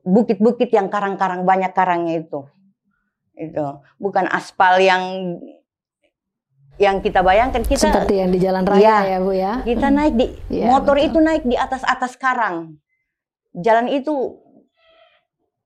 bukit-bukit 0.02 0.68
yang 0.72 0.92
karang-karang 0.92 1.44
banyak 1.44 1.72
karangnya 1.72 2.20
itu. 2.20 2.48
Itu 3.36 3.80
bukan 3.96 4.28
aspal 4.28 4.80
yang 4.80 5.36
yang 6.74 6.98
kita 6.98 7.20
bayangkan 7.20 7.60
kita 7.60 7.78
Seperti 7.84 8.14
yang 8.16 8.30
di 8.30 8.38
jalan 8.38 8.64
raya 8.64 8.80
Iya. 8.80 8.96
ya 9.06 9.18
Bu 9.18 9.32
ya. 9.32 9.52
kita 9.62 9.88
naik 9.88 10.14
di 10.14 10.26
Iya, 10.50 10.66
motor 10.68 10.96
betul. 10.96 11.06
itu 11.06 11.18
naik 11.20 11.44
di 11.44 11.54
atas 11.54 11.82
atas 11.82 12.16
karang 12.16 12.80
jalan 13.52 13.86
itu 13.86 14.40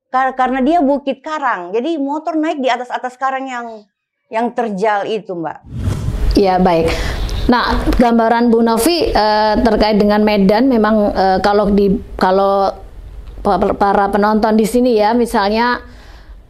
kar- 0.09 0.35
karena 0.35 0.59
dia 0.61 0.79
bukit 0.81 1.21
karang 1.21 1.71
jadi 1.71 1.95
motor 1.97 2.35
naik 2.35 2.59
di 2.59 2.67
atas 2.67 2.89
atas 2.89 3.15
karang 3.15 3.47
yang 3.47 3.67
yang 4.27 4.51
terjal 4.51 5.05
itu 5.05 5.33
mbak 5.33 5.63
Iya 6.35 6.61
baik. 6.61 6.93
Nah, 7.47 7.65
gambaran 7.95 8.51
Bu 8.51 8.61
Novi 8.61 9.09
eh, 9.09 9.55
terkait 9.57 9.97
dengan 9.97 10.21
Medan 10.21 10.69
memang 10.69 11.09
eh, 11.09 11.39
kalau 11.41 11.71
di 11.71 11.89
kalau 12.13 12.69
pa- 13.41 13.73
para 13.73 14.11
penonton 14.11 14.53
di 14.53 14.69
sini 14.69 14.93
ya, 14.93 15.15
misalnya 15.15 15.81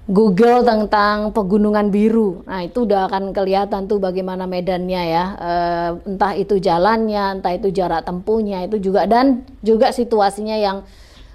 Google 0.06 0.62
tentang 0.62 1.34
pegunungan 1.34 1.90
biru, 1.90 2.46
nah 2.46 2.62
itu 2.62 2.86
udah 2.86 3.10
akan 3.10 3.34
kelihatan 3.34 3.90
tuh 3.90 3.98
bagaimana 3.98 4.46
medannya 4.46 5.02
ya, 5.02 5.24
Eh, 5.34 5.90
entah 6.06 6.32
itu 6.38 6.62
jalannya, 6.62 7.42
entah 7.42 7.50
itu 7.50 7.74
jarak 7.74 8.06
tempuhnya 8.06 8.62
itu 8.62 8.78
juga 8.78 9.02
dan 9.10 9.42
juga 9.66 9.90
situasinya 9.90 10.54
yang 10.54 10.86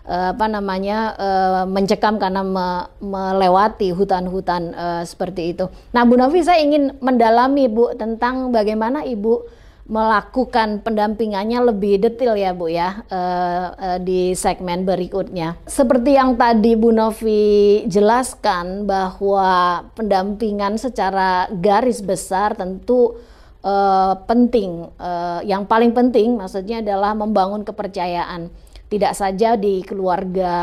eh, 0.08 0.32
apa 0.32 0.48
namanya 0.48 1.20
eh, 1.20 1.63
mencekam 1.68 2.16
karena 2.16 2.48
me- 2.48 2.88
melewati 3.04 3.92
hutan-hutan 3.92 4.72
eh, 4.72 5.04
seperti 5.04 5.51
itu. 5.51 5.68
Nah, 5.92 6.08
Bu 6.08 6.16
Novi 6.16 6.40
saya 6.40 6.63
ingin 6.63 6.96
mendalami 7.04 7.68
Bu 7.68 7.92
tentang 8.00 8.56
bagaimana 8.56 9.04
Ibu 9.04 9.61
melakukan 9.91 10.79
pendampingannya 10.79 11.67
lebih 11.67 12.00
detail 12.00 12.39
ya 12.39 12.55
Bu 12.55 12.71
ya 12.71 13.03
eh, 13.12 13.67
eh, 13.75 14.00
di 14.00 14.21
segmen 14.31 14.88
berikutnya. 14.88 15.60
Seperti 15.67 16.15
yang 16.15 16.39
tadi 16.39 16.79
Bu 16.79 16.95
Novi 16.95 17.83
jelaskan 17.91 18.88
bahwa 18.88 19.83
pendampingan 19.91 20.79
secara 20.79 21.51
garis 21.51 22.00
besar 22.00 22.55
tentu 22.55 23.19
eh, 23.60 24.13
penting. 24.24 24.88
Eh, 24.95 25.39
yang 25.51 25.67
paling 25.67 25.91
penting 25.91 26.39
maksudnya 26.39 26.79
adalah 26.79 27.11
membangun 27.11 27.68
kepercayaan 27.68 28.48
tidak 28.87 29.16
saja 29.16 29.59
di 29.59 29.83
keluarga 29.83 30.55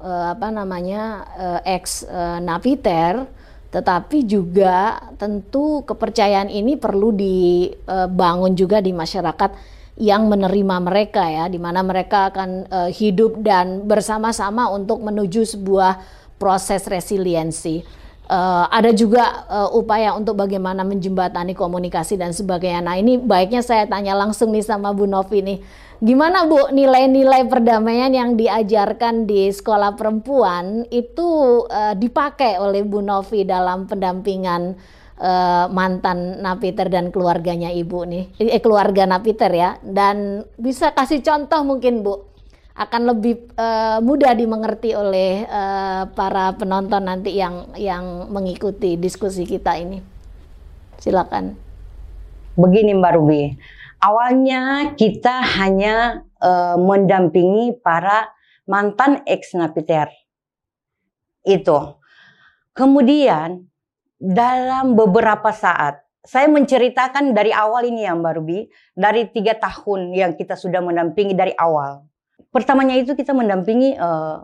eh, 0.00 0.26
apa 0.32 0.48
namanya 0.48 1.28
eh, 1.36 1.76
ex 1.76 2.08
eh, 2.08 2.40
napiter 2.40 3.28
tetapi 3.72 4.28
juga 4.28 5.00
tentu 5.16 5.80
kepercayaan 5.88 6.52
ini 6.52 6.76
perlu 6.76 7.08
dibangun 7.16 8.52
juga 8.52 8.84
di 8.84 8.92
masyarakat 8.92 9.80
yang 9.96 10.28
menerima 10.28 10.76
mereka 10.80 11.24
ya 11.28 11.48
di 11.48 11.56
mana 11.56 11.80
mereka 11.84 12.32
akan 12.32 12.68
eh, 12.68 12.90
hidup 12.92 13.40
dan 13.40 13.84
bersama-sama 13.88 14.68
untuk 14.72 15.00
menuju 15.00 15.44
sebuah 15.44 16.00
proses 16.36 16.84
resiliensi. 16.84 17.80
Eh, 18.28 18.64
ada 18.72 18.92
juga 18.92 19.44
upaya 19.72 20.16
untuk 20.16 20.36
bagaimana 20.40 20.84
menjembatani 20.84 21.52
komunikasi 21.52 22.16
dan 22.16 22.32
sebagainya. 22.32 22.80
Nah 22.80 22.96
ini 22.96 23.20
baiknya 23.20 23.60
saya 23.60 23.84
tanya 23.84 24.16
langsung 24.16 24.52
nih 24.52 24.64
sama 24.64 24.92
Bu 24.92 25.04
Novi 25.08 25.40
nih. 25.44 25.58
Gimana 26.02 26.50
Bu 26.50 26.74
nilai-nilai 26.74 27.46
perdamaian 27.46 28.10
yang 28.10 28.34
diajarkan 28.34 29.22
di 29.22 29.46
sekolah 29.46 29.94
perempuan 29.94 30.82
itu 30.90 31.62
eh, 31.70 31.94
dipakai 31.94 32.58
oleh 32.58 32.82
Bu 32.82 32.98
Novi 32.98 33.46
dalam 33.46 33.86
pendampingan 33.86 34.74
eh, 35.22 35.66
mantan 35.70 36.42
napiter 36.42 36.90
dan 36.90 37.14
keluarganya 37.14 37.70
Ibu 37.70 37.98
nih, 38.10 38.24
eh, 38.34 38.58
keluarga 38.58 39.06
napiter 39.06 39.54
ya. 39.54 39.78
Dan 39.78 40.42
bisa 40.58 40.90
kasih 40.90 41.22
contoh 41.22 41.62
mungkin 41.62 42.02
Bu 42.02 42.18
akan 42.74 43.02
lebih 43.14 43.54
eh, 43.54 44.02
mudah 44.02 44.34
dimengerti 44.34 44.98
oleh 44.98 45.46
eh, 45.46 46.02
para 46.18 46.50
penonton 46.58 47.06
nanti 47.06 47.38
yang 47.38 47.78
yang 47.78 48.26
mengikuti 48.26 48.98
diskusi 48.98 49.46
kita 49.46 49.78
ini. 49.78 50.02
Silakan. 50.98 51.70
begini 52.52 52.92
mbak 52.92 53.16
Ruby 53.16 53.56
awalnya 54.02 54.92
kita 54.98 55.40
hanya 55.62 56.26
eh, 56.42 56.76
mendampingi 56.76 57.78
para 57.80 58.28
mantan 58.66 59.22
ex 59.24 59.54
napiter. 59.54 60.10
Itu. 61.46 62.02
Kemudian 62.74 63.66
dalam 64.18 64.98
beberapa 64.98 65.50
saat 65.54 66.02
saya 66.22 66.46
menceritakan 66.46 67.34
dari 67.34 67.50
awal 67.50 67.82
ini 67.82 68.06
ya 68.06 68.14
Mbak 68.14 68.32
Ruby 68.38 68.70
dari 68.94 69.26
tiga 69.34 69.58
tahun 69.58 70.14
yang 70.14 70.38
kita 70.38 70.54
sudah 70.54 70.78
mendampingi 70.78 71.34
dari 71.34 71.50
awal. 71.58 72.06
Pertamanya 72.54 72.94
itu 72.94 73.18
kita 73.18 73.34
mendampingi 73.34 73.98
eh, 73.98 74.38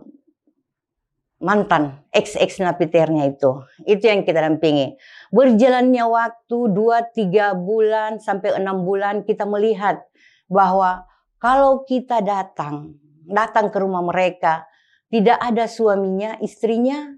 mantan 1.38 2.02
ex 2.10 2.34
ex 2.34 2.58
napiternya 2.58 3.30
itu. 3.30 3.62
Itu 3.86 4.10
yang 4.10 4.26
kita 4.26 4.42
dampingi. 4.42 4.98
Berjalannya 5.30 6.04
waktu 6.06 6.58
2-3 6.74 7.54
bulan 7.58 8.18
sampai 8.18 8.58
enam 8.58 8.82
bulan 8.82 9.22
kita 9.22 9.46
melihat 9.46 10.02
bahwa 10.50 11.06
kalau 11.38 11.86
kita 11.86 12.18
datang 12.22 12.98
datang 13.28 13.68
ke 13.68 13.78
rumah 13.78 14.02
mereka 14.02 14.66
tidak 15.08 15.38
ada 15.38 15.70
suaminya 15.70 16.36
istrinya 16.42 17.14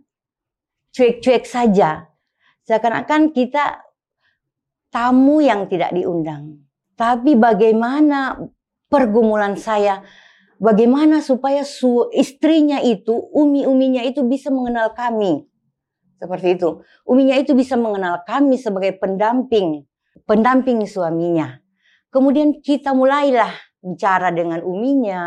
cuek-cuek 0.92 1.46
saja. 1.46 2.06
Seakan-akan 2.66 3.34
kita 3.34 3.82
tamu 4.90 5.42
yang 5.42 5.66
tidak 5.70 5.94
diundang. 5.94 6.66
Tapi 6.94 7.34
bagaimana 7.38 8.36
pergumulan 8.90 9.56
saya 9.56 10.02
bagaimana 10.60 11.24
supaya 11.24 11.64
su 11.64 12.12
istrinya 12.12 12.84
itu 12.84 13.16
umi-uminya 13.32 14.04
itu 14.04 14.20
bisa 14.28 14.52
mengenal 14.52 14.92
kami 14.92 15.48
seperti 16.20 16.60
itu. 16.60 16.84
Uminya 17.08 17.40
itu 17.40 17.56
bisa 17.56 17.80
mengenal 17.80 18.20
kami 18.28 18.60
sebagai 18.60 19.00
pendamping, 19.00 19.88
pendamping 20.28 20.84
suaminya. 20.84 21.56
Kemudian 22.12 22.60
kita 22.60 22.92
mulailah 22.92 23.48
bicara 23.80 24.28
dengan 24.28 24.60
uminya, 24.60 25.24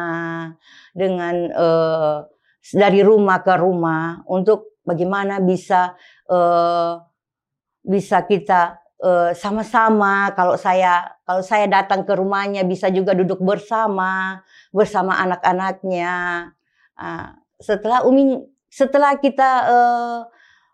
dengan 0.94 1.36
eh, 1.50 2.18
dari 2.78 3.02
rumah 3.02 3.42
ke 3.42 3.58
rumah 3.58 4.22
untuk 4.30 4.78
bagaimana 4.86 5.42
bisa 5.42 5.98
eh, 6.30 6.94
bisa 7.82 8.30
kita 8.30 8.78
eh, 9.02 9.32
sama-sama. 9.34 10.30
Kalau 10.38 10.62
saya 10.62 11.10
kalau 11.26 11.42
saya 11.42 11.66
datang 11.66 12.06
ke 12.06 12.14
rumahnya 12.14 12.62
bisa 12.62 12.94
juga 12.94 13.18
duduk 13.18 13.42
bersama 13.42 14.44
bersama 14.74 15.22
anak-anaknya. 15.22 16.14
Ah, 16.98 17.38
setelah 17.62 18.04
umi 18.04 18.42
setelah 18.68 19.16
kita 19.22 19.50
eh, 19.70 20.20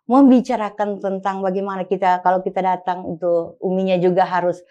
membicarakan 0.10 1.04
tentang 1.04 1.44
bagaimana 1.44 1.84
kita 1.86 2.24
kalau 2.24 2.42
kita 2.42 2.64
datang 2.64 3.06
itu 3.14 3.60
uminya 3.62 4.00
juga 4.00 4.24
harus 4.26 4.64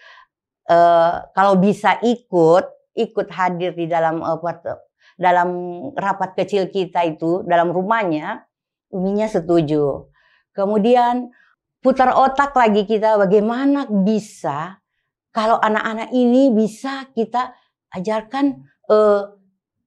eh, 0.66 1.14
kalau 1.36 1.60
bisa 1.60 2.00
ikut 2.00 2.64
ikut 2.96 3.28
hadir 3.30 3.76
di 3.76 3.86
dalam 3.86 4.24
part- 4.42 4.88
dalam 5.14 5.48
rapat 5.94 6.34
kecil 6.34 6.72
kita 6.72 7.04
itu 7.06 7.46
dalam 7.46 7.70
rumahnya 7.70 8.48
uminya 8.90 9.28
setuju 9.30 10.08
kemudian 10.56 11.30
putar 11.78 12.10
otak 12.16 12.56
lagi 12.58 12.82
kita 12.88 13.14
bagaimana 13.20 13.86
bisa 13.86 14.82
kalau 15.30 15.60
anak-anak 15.62 16.10
ini 16.10 16.50
bisa 16.50 17.06
kita 17.14 17.54
ajarkan 17.94 18.66
eh, 18.88 19.22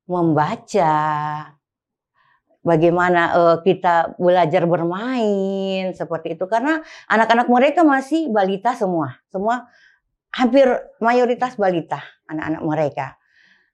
membaca 0.07 0.95
bagaimana 2.61 3.21
eh, 3.35 3.57
kita 3.65 4.15
belajar 4.21 4.63
bermain 4.69 5.93
seperti 5.97 6.37
itu 6.37 6.45
karena 6.45 6.81
anak-anak 7.09 7.47
mereka 7.49 7.81
masih 7.81 8.29
balita 8.29 8.77
semua 8.77 9.17
semua 9.33 9.67
hampir 10.31 10.69
mayoritas 11.03 11.57
balita 11.59 11.99
anak-anak 12.29 12.63
mereka 12.63 13.07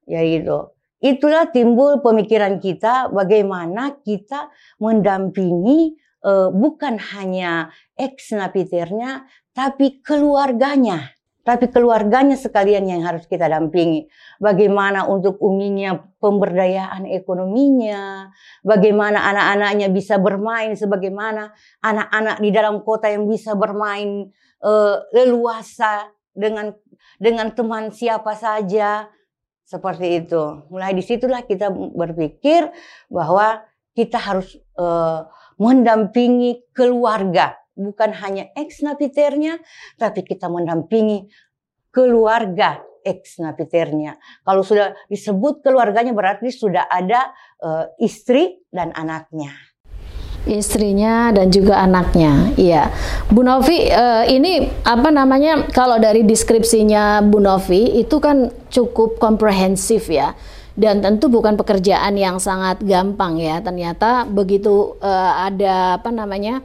Ya 0.07 0.23
itu. 0.23 0.71
Itulah 0.97 1.51
timbul 1.53 2.01
pemikiran 2.01 2.57
kita 2.57 3.11
bagaimana 3.13 4.01
kita 4.01 4.49
mendampingi 4.81 5.93
uh, 6.25 6.49
bukan 6.49 6.97
hanya 7.13 7.69
ex 7.93 8.33
napiternya 8.33 9.27
tapi 9.53 10.01
keluarganya. 10.01 11.13
Tapi 11.47 11.71
keluarganya 11.71 12.35
sekalian 12.35 12.91
yang 12.91 13.07
harus 13.07 13.23
kita 13.23 13.47
dampingi. 13.47 14.11
Bagaimana 14.35 15.07
untuk 15.07 15.39
uminya 15.39 15.95
pemberdayaan 16.19 17.07
ekonominya, 17.07 18.27
bagaimana 18.67 19.23
anak-anaknya 19.31 19.87
bisa 19.87 20.19
bermain, 20.19 20.75
sebagaimana 20.75 21.55
anak-anak 21.79 22.43
di 22.43 22.49
dalam 22.51 22.83
kota 22.83 23.07
yang 23.07 23.31
bisa 23.31 23.55
bermain 23.55 24.27
uh, 24.59 24.99
leluasa 25.15 26.11
dengan 26.35 26.75
dengan 27.15 27.55
teman 27.55 27.95
siapa 27.95 28.35
saja 28.35 29.07
seperti 29.63 30.27
itu. 30.27 30.67
Mulai 30.67 30.99
di 30.99 31.03
situlah 31.03 31.47
kita 31.47 31.71
berpikir 31.71 32.67
bahwa 33.07 33.63
kita 33.95 34.19
harus 34.19 34.51
uh, 34.75 35.31
mendampingi 35.57 36.69
keluarga, 36.75 37.57
bukan 37.77 38.11
hanya 38.17 38.49
ex 38.57 38.81
napiternya, 38.81 39.61
tapi 40.01 40.25
kita 40.25 40.49
mendampingi 40.49 41.29
keluarga 41.93 42.81
ex 43.05 43.39
napiternya. 43.39 44.19
Kalau 44.43 44.65
sudah 44.65 44.91
disebut 45.07 45.63
keluarganya 45.63 46.11
berarti 46.11 46.51
sudah 46.51 46.89
ada 46.89 47.31
uh, 47.63 47.87
istri 48.01 48.59
dan 48.73 48.91
anaknya 48.91 49.53
istrinya 50.47 51.29
dan 51.35 51.51
juga 51.51 51.83
anaknya. 51.83 52.55
Iya. 52.55 52.89
Bu 53.27 53.43
Novi 53.43 53.91
uh, 53.91 54.23
ini 54.25 54.71
apa 54.87 55.11
namanya 55.11 55.67
kalau 55.75 55.99
dari 55.99 56.23
deskripsinya 56.23 57.19
Bu 57.27 57.43
Novi 57.43 57.99
itu 57.99 58.17
kan 58.23 58.49
cukup 58.71 59.19
komprehensif 59.19 60.07
ya. 60.07 60.33
Dan 60.77 61.01
tentu 61.01 61.27
bukan 61.27 61.57
pekerjaan 61.57 62.15
yang 62.15 62.39
sangat 62.39 62.79
gampang 62.79 63.35
ya. 63.41 63.59
Ternyata 63.59 64.23
begitu 64.23 64.95
uh, 65.03 65.51
ada 65.51 65.99
apa 65.99 66.09
namanya 66.15 66.63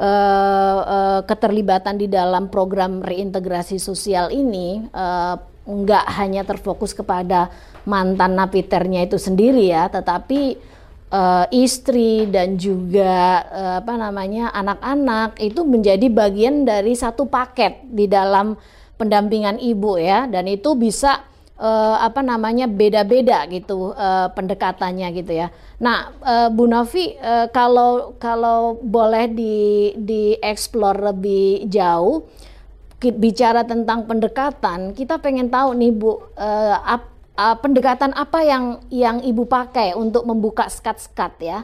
uh, 0.00 0.78
uh, 0.80 1.20
keterlibatan 1.28 2.00
di 2.00 2.08
dalam 2.08 2.48
program 2.48 3.04
reintegrasi 3.04 3.76
sosial 3.76 4.32
ini 4.32 4.80
uh, 4.90 5.36
nggak 5.68 6.06
hanya 6.18 6.42
terfokus 6.42 6.96
kepada 6.96 7.52
mantan 7.84 8.34
napiternya 8.34 9.04
itu 9.04 9.20
sendiri 9.20 9.70
ya, 9.70 9.92
tetapi 9.92 10.56
uh, 11.12 11.46
istri 11.52 12.26
dan 12.26 12.56
juga 12.56 13.44
uh, 13.46 13.74
apa 13.84 13.94
namanya 13.94 14.50
anak-anak 14.56 15.36
itu 15.38 15.60
menjadi 15.62 16.06
bagian 16.08 16.64
dari 16.64 16.96
satu 16.96 17.28
paket 17.28 17.84
di 17.86 18.08
dalam 18.08 18.56
pendampingan 18.96 19.60
ibu 19.60 19.96
ya 19.96 20.28
dan 20.28 20.44
itu 20.48 20.76
bisa 20.76 21.29
uh, 21.60 21.96
apa 22.00 22.24
namanya 22.24 22.64
beda-beda 22.64 23.44
gitu 23.52 23.92
uh, 23.92 24.32
pendekatannya 24.32 25.12
gitu 25.12 25.32
ya. 25.44 25.52
Nah, 25.78 26.16
uh, 26.24 26.48
Bu 26.48 26.64
Novi 26.64 27.14
uh, 27.20 27.52
kalau 27.52 28.16
kalau 28.16 28.80
boleh 28.80 29.28
di 29.28 29.92
di 29.94 30.34
explore 30.40 31.12
lebih 31.12 31.68
jauh 31.68 32.24
bicara 33.00 33.64
tentang 33.64 34.04
pendekatan, 34.04 34.92
kita 34.92 35.20
pengen 35.20 35.48
tahu 35.48 35.72
nih 35.76 35.92
Bu 35.92 36.10
uh, 36.10 36.76
ap, 36.80 37.08
uh, 37.36 37.56
pendekatan 37.60 38.12
apa 38.16 38.40
yang 38.44 38.64
yang 38.92 39.16
ibu 39.20 39.44
pakai 39.44 39.92
untuk 39.96 40.24
membuka 40.24 40.68
skat-skat 40.68 41.32
ya 41.40 41.60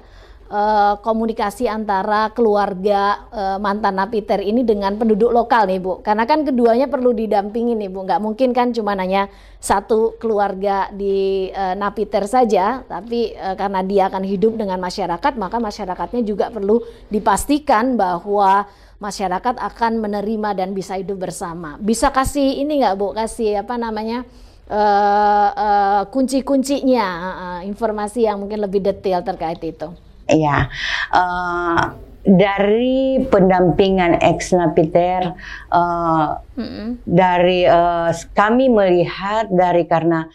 uh, 0.51 0.95
komunikasi 1.03 1.67
antara 1.67 2.31
keluarga 2.35 3.27
uh, 3.31 3.59
mantan 3.59 3.99
napiter 3.99 4.43
ini 4.43 4.63
dengan 4.63 4.95
penduduk 4.95 5.31
lokal 5.31 5.67
nih 5.71 5.81
bu. 5.83 6.03
Karena 6.03 6.25
kan 6.27 6.47
keduanya 6.47 6.87
perlu 6.87 7.15
didampingi 7.15 7.75
nih 7.75 7.91
bu. 7.91 8.07
Nggak 8.07 8.21
mungkin 8.23 8.51
kan 8.55 8.71
cuma 8.71 8.95
hanya 8.99 9.31
satu 9.59 10.15
keluarga 10.19 10.91
di 10.95 11.51
uh, 11.51 11.75
napiter 11.75 12.25
saja 12.31 12.87
tapi 12.87 13.35
uh, 13.35 13.59
karena 13.59 13.81
dia 13.83 14.03
akan 14.07 14.23
hidup 14.23 14.55
dengan 14.55 14.79
masyarakat 14.79 15.33
maka 15.41 15.57
masyarakatnya 15.59 16.23
juga 16.23 16.53
perlu 16.55 16.83
dipastikan 17.11 17.99
bahwa 17.99 18.69
masyarakat 18.97 19.61
akan 19.61 19.93
menerima 20.01 20.57
dan 20.57 20.73
bisa 20.73 20.97
hidup 20.97 21.29
bersama. 21.29 21.77
Bisa 21.83 22.09
kasih 22.09 22.63
ini 22.65 22.81
nggak 22.81 22.95
bu? 22.97 23.13
Kasih 23.13 23.61
apa 23.61 23.77
namanya 23.77 24.25
uh, 24.71 25.51
uh, 25.53 26.03
kunci-kuncinya, 26.09 27.07
uh, 27.07 27.61
informasi 27.67 28.25
yang 28.25 28.41
mungkin 28.41 28.63
lebih 28.63 28.81
detail 28.83 29.21
terkait 29.23 29.61
itu. 29.63 30.06
Iya, 30.27 30.67
uh, 31.15 31.83
dari 32.27 33.23
pendampingan 33.23 34.19
ex 34.19 34.51
napiter, 34.51 35.39
uh, 35.71 36.43
mm-hmm. 36.59 37.07
dari 37.07 37.62
uh, 37.62 38.11
kami 38.35 38.67
melihat 38.67 39.47
dari 39.47 39.87
karena 39.87 40.27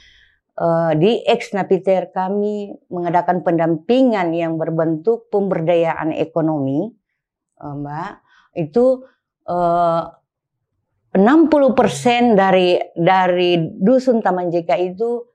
uh, 0.55 0.95
di 0.95 1.19
ex 1.27 1.51
napiter 1.51 2.15
kami 2.15 2.71
mengadakan 2.87 3.43
pendampingan 3.43 4.31
yang 4.31 4.55
berbentuk 4.55 5.27
pemberdayaan 5.27 6.15
ekonomi, 6.15 6.87
uh, 7.59 7.75
Mbak, 7.75 8.11
itu 8.55 9.03
uh, 9.51 10.07
60% 11.11 12.39
dari 12.39 12.79
dari 12.95 13.59
dusun 13.59 14.23
Taman 14.23 14.47
JK 14.47 14.95
itu 14.95 15.27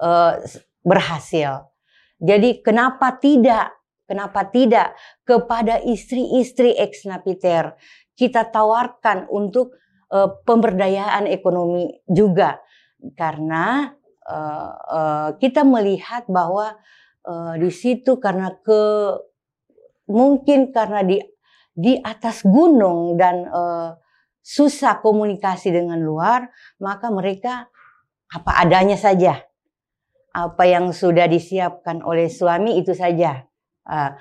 uh, 0.00 0.40
berhasil. 0.80 1.68
Jadi 2.16 2.64
kenapa 2.64 3.12
tidak? 3.20 3.77
Kenapa 4.08 4.48
tidak 4.48 4.96
kepada 5.28 5.84
istri-istri 5.84 6.72
ex 6.72 7.04
napiter 7.04 7.76
kita 8.18 8.48
tawarkan 8.50 9.30
untuk 9.30 9.78
uh, 10.10 10.42
pemberdayaan 10.42 11.30
ekonomi 11.30 12.02
juga 12.10 12.58
karena 13.14 13.94
uh, 14.26 14.72
uh, 14.74 15.28
kita 15.38 15.62
melihat 15.62 16.26
bahwa 16.26 16.74
uh, 17.22 17.54
di 17.54 17.70
situ 17.70 18.18
karena 18.18 18.50
ke 18.58 19.14
mungkin 20.10 20.74
karena 20.74 21.06
di 21.06 21.22
di 21.78 21.94
atas 22.02 22.42
gunung 22.42 23.14
dan 23.14 23.46
uh, 23.46 23.94
susah 24.42 24.98
komunikasi 24.98 25.70
dengan 25.70 26.02
luar, 26.02 26.50
maka 26.82 27.06
mereka 27.14 27.70
apa 28.34 28.66
adanya 28.66 28.98
saja. 28.98 29.46
Apa 30.34 30.66
yang 30.66 30.90
sudah 30.90 31.30
disiapkan 31.30 32.02
oleh 32.02 32.26
suami 32.26 32.82
itu 32.82 32.96
saja. 32.98 33.46
Ah, 33.88 34.20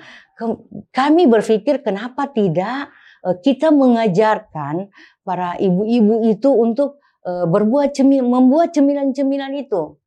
kami 0.96 1.28
berpikir 1.28 1.84
kenapa 1.84 2.32
tidak 2.32 2.88
eh, 3.28 3.38
kita 3.44 3.68
mengajarkan 3.76 4.88
para 5.28 5.60
ibu-ibu 5.60 6.24
itu 6.24 6.50
untuk 6.56 7.04
eh, 7.28 7.44
berbuat 7.44 7.92
cemil, 7.92 8.24
membuat 8.24 8.72
cemilan-cemilan 8.72 9.54
itu. 9.60 10.00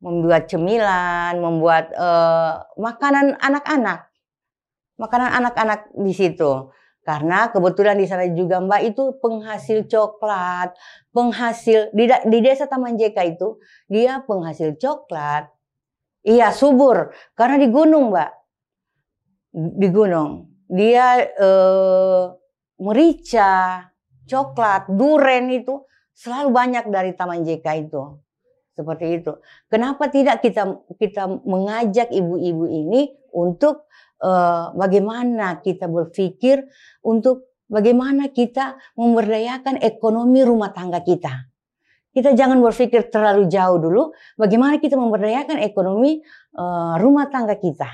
Membuat 0.00 0.48
cemilan, 0.48 1.36
membuat 1.44 1.92
uh, 1.92 2.64
makanan 2.80 3.36
anak-anak. 3.36 4.08
Makanan 4.96 5.28
anak-anak 5.28 5.92
di 5.92 6.16
situ 6.16 6.72
karena 7.00 7.48
kebetulan 7.48 7.96
di 7.96 8.04
sana 8.04 8.28
juga 8.28 8.60
Mbak 8.60 8.82
itu 8.92 9.16
penghasil 9.18 9.88
coklat, 9.88 10.76
penghasil 11.16 11.88
di, 11.96 12.04
di 12.06 12.38
desa 12.44 12.68
Taman 12.68 13.00
JK 13.00 13.16
itu 13.36 13.56
dia 13.88 14.20
penghasil 14.28 14.76
coklat. 14.76 15.48
Iya 16.20 16.52
subur 16.52 17.16
karena 17.32 17.56
di 17.56 17.72
gunung 17.72 18.12
Mbak, 18.12 18.30
di 19.54 19.88
gunung 19.90 20.50
dia 20.70 21.26
eh, 21.26 22.24
merica, 22.80 23.84
coklat, 24.24 24.88
duren 24.88 25.50
itu 25.50 25.84
selalu 26.14 26.48
banyak 26.54 26.84
dari 26.88 27.10
Taman 27.12 27.42
JK 27.42 27.66
itu 27.90 28.02
seperti 28.78 29.20
itu. 29.20 29.32
Kenapa 29.68 30.08
tidak 30.08 30.40
kita 30.40 30.80
kita 30.96 31.28
mengajak 31.44 32.08
ibu-ibu 32.08 32.64
ini 32.70 33.12
untuk 33.30 33.90
uh, 34.24 34.72
bagaimana 34.74 35.60
kita 35.60 35.86
berpikir 35.86 36.64
untuk 37.04 37.50
bagaimana 37.68 38.32
kita 38.32 38.80
memberdayakan 38.96 39.78
ekonomi 39.84 40.40
rumah 40.42 40.72
tangga 40.72 41.04
kita. 41.04 41.50
Kita 42.10 42.34
jangan 42.34 42.58
berpikir 42.58 43.06
terlalu 43.06 43.46
jauh 43.46 43.78
dulu, 43.78 44.10
bagaimana 44.34 44.82
kita 44.82 44.98
memberdayakan 44.98 45.62
ekonomi 45.62 46.18
uh, 46.58 46.98
rumah 46.98 47.30
tangga 47.30 47.54
kita. 47.54 47.86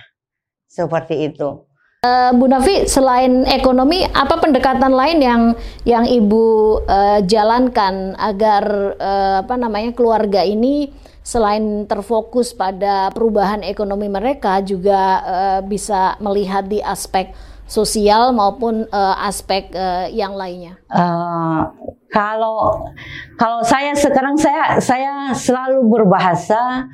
Seperti 0.66 1.31
itu. 1.33 1.66
Uh, 2.07 2.31
Bu 2.37 2.46
Nafi, 2.46 2.87
selain 2.87 3.42
ekonomi, 3.48 4.07
apa 4.07 4.38
pendekatan 4.38 4.94
lain 4.94 5.18
yang 5.18 5.42
yang 5.83 6.05
Ibu 6.07 6.44
uh, 6.87 7.18
jalankan 7.26 8.14
agar 8.14 8.94
uh, 9.00 9.37
apa 9.42 9.55
namanya 9.59 9.90
keluarga 9.96 10.46
ini 10.46 10.92
selain 11.26 11.90
terfokus 11.90 12.55
pada 12.55 13.11
perubahan 13.11 13.66
ekonomi 13.66 14.07
mereka 14.07 14.62
juga 14.62 15.00
uh, 15.26 15.61
bisa 15.66 16.14
melihat 16.22 16.70
di 16.70 16.79
aspek 16.79 17.35
sosial 17.66 18.31
maupun 18.31 18.87
uh, 18.94 19.26
aspek 19.26 19.66
uh, 19.74 20.07
yang 20.07 20.38
lainnya. 20.38 20.79
Uh, 20.87 21.66
kalau 22.14 22.87
kalau 23.35 23.66
saya 23.66 23.90
sekarang 23.98 24.38
saya 24.38 24.79
saya 24.79 25.35
selalu 25.35 25.83
berbahasa 25.90 26.87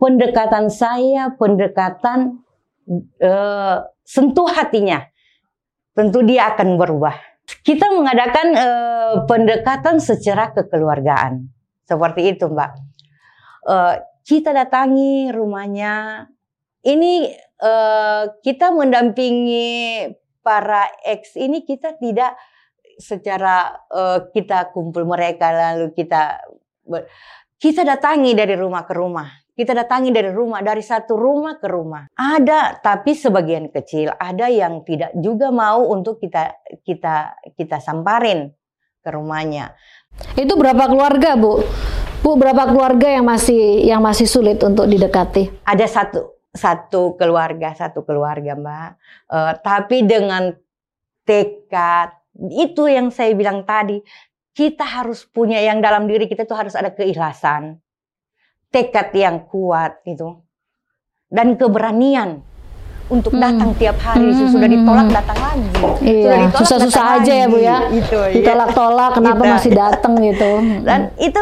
pendekatan 0.00 0.72
saya 0.72 1.36
pendekatan 1.36 2.40
uh, 3.20 3.76
sentuh 4.04 4.48
hatinya. 4.48 5.04
Tentu 5.94 6.26
dia 6.26 6.50
akan 6.54 6.74
berubah. 6.74 7.14
Kita 7.62 7.92
mengadakan 7.92 8.46
uh, 8.56 9.14
pendekatan 9.28 10.02
secara 10.02 10.50
kekeluargaan. 10.50 11.48
Seperti 11.86 12.34
itu, 12.34 12.48
Mbak 12.50 12.94
uh, 13.68 13.94
kita 14.24 14.52
datangi 14.52 15.32
rumahnya. 15.32 16.24
Ini 16.84 17.32
uh, 17.64 18.24
kita 18.44 18.68
mendampingi 18.76 20.04
para 20.44 20.84
ex 21.00 21.32
ini 21.40 21.64
kita 21.64 21.96
tidak 21.96 22.36
secara 23.00 23.72
uh, 23.88 24.28
kita 24.28 24.68
kumpul 24.70 25.08
mereka 25.08 25.48
lalu 25.50 25.96
kita 25.96 26.44
kita 27.56 27.82
datangi 27.82 28.36
dari 28.36 28.52
rumah 28.52 28.84
ke 28.84 28.92
rumah. 28.92 29.28
Kita 29.54 29.70
datangi 29.70 30.10
dari 30.10 30.34
rumah, 30.34 30.66
dari 30.66 30.82
satu 30.82 31.14
rumah 31.14 31.62
ke 31.62 31.70
rumah. 31.70 32.10
Ada, 32.18 32.82
tapi 32.82 33.14
sebagian 33.14 33.70
kecil 33.70 34.10
ada 34.18 34.50
yang 34.50 34.82
tidak 34.82 35.14
juga 35.14 35.54
mau 35.54 35.86
untuk 35.94 36.18
kita 36.18 36.58
kita 36.82 37.38
kita 37.54 37.78
samparin 37.78 38.50
ke 38.98 39.10
rumahnya. 39.14 39.78
Itu 40.34 40.58
berapa 40.58 40.90
keluarga, 40.90 41.38
Bu? 41.38 41.62
Bu, 42.18 42.34
berapa 42.34 42.66
keluarga 42.66 43.06
yang 43.14 43.30
masih 43.30 43.86
yang 43.86 44.02
masih 44.02 44.26
sulit 44.26 44.58
untuk 44.66 44.90
didekati? 44.90 45.62
Ada 45.62 45.86
satu 45.86 46.34
satu 46.50 47.14
keluarga, 47.14 47.78
satu 47.78 48.02
keluarga, 48.02 48.58
Mbak. 48.58 48.90
Uh, 49.30 49.52
tapi 49.62 50.02
dengan 50.02 50.50
tekad 51.22 52.10
itu 52.50 52.90
yang 52.90 53.14
saya 53.14 53.30
bilang 53.38 53.62
tadi, 53.62 54.02
kita 54.50 54.82
harus 54.82 55.22
punya 55.30 55.62
yang 55.62 55.78
dalam 55.78 56.10
diri 56.10 56.26
kita 56.26 56.42
itu 56.42 56.58
harus 56.58 56.74
ada 56.74 56.90
keikhlasan 56.90 57.83
tekad 58.74 59.14
yang 59.14 59.46
kuat 59.46 60.02
gitu 60.02 60.42
dan 61.30 61.54
keberanian 61.54 62.42
untuk 63.06 63.36
hmm. 63.36 63.42
datang 63.42 63.70
hmm. 63.70 63.78
tiap 63.78 63.98
hari 64.02 64.34
hmm. 64.34 64.50
sudah 64.50 64.68
ditolak 64.68 65.08
datang 65.14 65.38
lagi 65.38 65.68
iya. 66.02 66.50
susah-susah 66.50 67.04
aja 67.20 67.22
lagi. 67.22 67.40
ya 67.40 67.46
bu 67.46 67.58
ya 67.60 67.78
itu, 67.94 68.18
iya. 68.18 68.34
ditolak-tolak 68.40 69.10
kenapa 69.14 69.42
kita. 69.46 69.52
masih 69.54 69.72
datang 69.76 70.12
gitu 70.18 70.50
dan 70.82 71.00
itu 71.20 71.40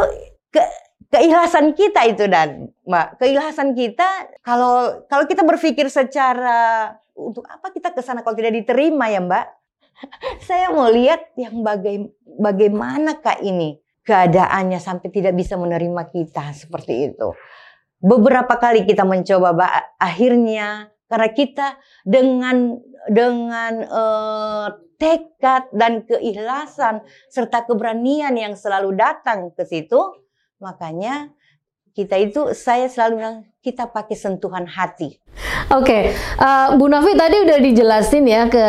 ke 0.53 0.63
keikhlasan 1.09 1.67
kita 1.73 2.01
itu 2.11 2.25
dan 2.29 2.69
mbak 2.85 3.17
keikhlasan 3.17 3.73
kita 3.73 4.09
kalau 4.45 5.07
kalau 5.07 5.25
kita 5.25 5.47
berpikir 5.47 5.87
secara 5.89 6.93
untuk 7.17 7.47
apa 7.47 7.71
kita 7.73 7.95
ke 7.95 8.03
sana 8.03 8.27
kalau 8.27 8.35
tidak 8.35 8.53
diterima 8.53 9.09
ya 9.09 9.23
mbak 9.23 9.47
saya 10.49 10.69
mau 10.75 10.91
lihat 10.91 11.31
yang 11.39 11.63
baga 11.63 12.11
bagaimana 12.43 13.23
kak 13.23 13.39
ini 13.41 13.82
keadaannya 14.03 14.83
sampai 14.83 15.09
tidak 15.11 15.35
bisa 15.39 15.55
menerima 15.55 16.03
kita 16.11 16.51
seperti 16.55 17.13
itu. 17.15 17.35
Beberapa 18.03 18.59
kali 18.59 18.83
kita 18.83 19.07
mencoba, 19.07 19.55
akhirnya 19.95 20.91
karena 21.07 21.29
kita 21.31 21.67
dengan 22.03 22.83
dengan 23.07 23.73
uh, 23.87 24.67
tekad 24.99 25.71
dan 25.75 26.07
keikhlasan 26.07 27.03
serta 27.31 27.67
keberanian 27.67 28.35
yang 28.39 28.55
selalu 28.55 28.95
datang 28.95 29.51
ke 29.55 29.67
situ, 29.67 29.99
makanya 30.63 31.31
kita 31.93 32.17
itu 32.17 32.57
saya 32.57 32.89
selalu 32.89 33.13
bilang 33.21 33.37
kita 33.61 33.91
pakai 33.91 34.17
sentuhan 34.17 34.65
hati. 34.65 35.21
Oke, 35.71 35.85
okay. 35.85 36.03
uh, 36.41 36.73
eh, 36.73 36.81
Bu 36.81 36.89
Nafi 36.89 37.13
tadi 37.15 37.37
udah 37.45 37.59
dijelasin 37.61 38.25
ya 38.27 38.43
ke 38.49 38.67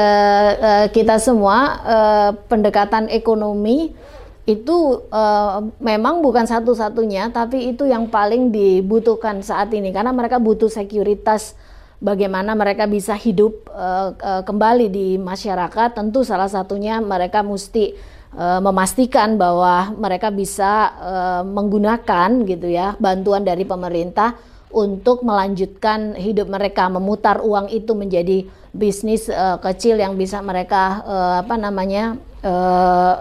uh, 0.59 0.85
kita 0.91 1.17
semua 1.17 1.57
uh, 1.85 2.29
pendekatan 2.51 3.07
ekonomi 3.09 3.95
itu 4.43 5.07
uh, 5.07 5.71
memang 5.79 6.19
bukan 6.19 6.43
satu-satunya, 6.43 7.31
tapi 7.31 7.71
itu 7.71 7.87
yang 7.87 8.11
paling 8.11 8.51
dibutuhkan 8.51 9.39
saat 9.39 9.71
ini 9.71 9.95
karena 9.95 10.11
mereka 10.11 10.35
butuh 10.35 10.67
sekuritas 10.67 11.55
bagaimana 12.03 12.51
mereka 12.51 12.83
bisa 12.83 13.15
hidup 13.15 13.55
uh, 13.71 14.11
uh, 14.19 14.43
kembali 14.43 14.91
di 14.91 15.15
masyarakat. 15.15 15.95
Tentu 15.95 16.27
salah 16.27 16.51
satunya 16.51 16.99
mereka 16.99 17.39
mesti 17.39 17.95
uh, 18.35 18.59
memastikan 18.59 19.39
bahwa 19.39 19.95
mereka 19.95 20.27
bisa 20.27 20.91
uh, 20.99 21.41
menggunakan 21.47 22.43
gitu 22.43 22.67
ya 22.67 22.99
bantuan 22.99 23.47
dari 23.47 23.63
pemerintah 23.63 24.35
untuk 24.75 25.23
melanjutkan 25.23 26.19
hidup 26.19 26.51
mereka, 26.51 26.91
memutar 26.91 27.39
uang 27.39 27.71
itu 27.71 27.95
menjadi 27.95 28.43
bisnis 28.75 29.31
uh, 29.31 29.55
kecil 29.63 30.01
yang 30.01 30.19
bisa 30.19 30.43
mereka 30.43 30.99
uh, 31.07 31.35
apa 31.45 31.55
namanya 31.55 32.19
uh, 32.43 33.13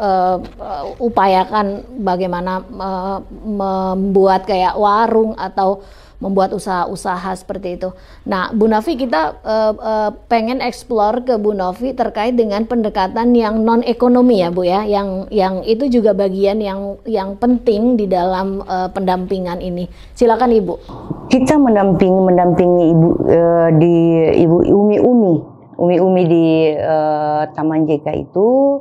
uh, 0.52 0.82
upayakan 0.98 1.87
bagaimana 2.02 2.61
uh, 2.76 3.18
membuat 3.46 4.44
kayak 4.44 4.74
warung 4.76 5.38
atau 5.38 5.80
membuat 6.22 6.54
usaha-usaha 6.54 7.35
seperti 7.35 7.82
itu. 7.82 7.90
Nah, 8.22 8.54
Bu 8.54 8.70
Nafi 8.70 8.94
kita 8.94 9.42
uh, 9.42 9.74
uh, 9.74 10.11
pengen 10.30 10.62
explore 10.62 11.26
ke 11.26 11.35
Bu 11.35 11.50
Nafi 11.50 11.98
terkait 11.98 12.38
dengan 12.38 12.62
pendekatan 12.62 13.35
yang 13.35 13.58
non 13.66 13.82
ekonomi 13.82 14.38
ya 14.38 14.54
Bu 14.54 14.62
ya, 14.62 14.87
yang 14.87 15.26
yang 15.35 15.66
itu 15.66 15.90
juga 15.90 16.14
bagian 16.14 16.62
yang 16.62 17.02
yang 17.02 17.35
penting 17.35 17.98
di 17.98 18.06
dalam 18.06 18.62
uh, 18.62 18.87
pendampingan 18.94 19.58
ini. 19.58 19.90
Silakan 20.14 20.54
Ibu. 20.54 20.74
Kita 21.26 21.58
mendampingi 21.58 22.20
mendampingi 22.22 22.85
Ibu 22.94 23.08
uh, 23.26 23.68
di 23.82 23.94
Ibu 24.46 24.56
Umi 24.70 24.96
Umi 25.02 25.35
Umi 25.82 25.96
Umi 25.98 26.22
di 26.30 26.46
uh, 26.78 27.50
Taman 27.50 27.90
JK 27.90 28.30
itu 28.30 28.78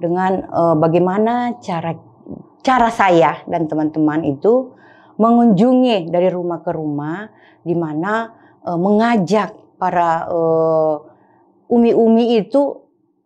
dengan 0.00 0.48
uh, 0.48 0.74
bagaimana 0.80 1.60
cara 1.60 1.92
cara 2.64 2.88
saya 2.88 3.44
dan 3.44 3.68
teman-teman 3.68 4.24
itu 4.24 4.72
mengunjungi 5.20 6.08
dari 6.08 6.32
rumah 6.32 6.64
ke 6.64 6.72
rumah 6.72 7.28
di 7.60 7.76
mana 7.76 8.32
uh, 8.64 8.80
mengajak 8.80 9.52
para 9.76 10.28
umi-umi 11.68 12.24
uh, 12.36 12.40
itu 12.44 12.62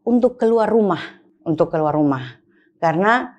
untuk 0.06 0.38
keluar 0.38 0.70
rumah, 0.70 1.02
untuk 1.42 1.70
keluar 1.70 1.94
rumah. 1.94 2.38
Karena 2.78 3.34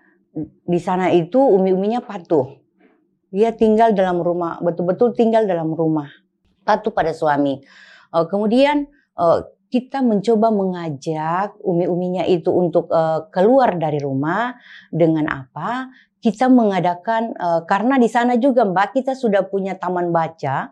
di 0.65 0.79
sana 0.83 1.13
itu 1.15 1.39
umi-uminya 1.39 2.03
patuh. 2.03 2.59
Dia 3.31 3.55
tinggal 3.55 3.95
dalam 3.95 4.19
rumah, 4.19 4.59
betul-betul 4.59 5.15
tinggal 5.15 5.47
dalam 5.47 5.71
rumah. 5.71 6.11
Patuh 6.67 6.91
pada 6.91 7.15
suami. 7.15 7.61
Uh, 8.11 8.25
kemudian 8.27 8.87
uh, 9.15 9.43
kita 9.75 9.99
mencoba 9.99 10.55
mengajak 10.55 11.59
umi-uminya 11.59 12.23
itu 12.23 12.47
untuk 12.47 12.87
uh, 12.95 13.27
keluar 13.27 13.75
dari 13.75 13.99
rumah 13.99 14.55
dengan 14.87 15.27
apa? 15.27 15.91
Kita 16.23 16.47
mengadakan 16.47 17.35
uh, 17.35 17.67
karena 17.67 17.99
di 17.99 18.07
sana 18.07 18.39
juga 18.39 18.63
Mbak 18.63 18.95
kita 18.95 19.19
sudah 19.19 19.43
punya 19.43 19.75
taman 19.75 20.15
baca 20.15 20.71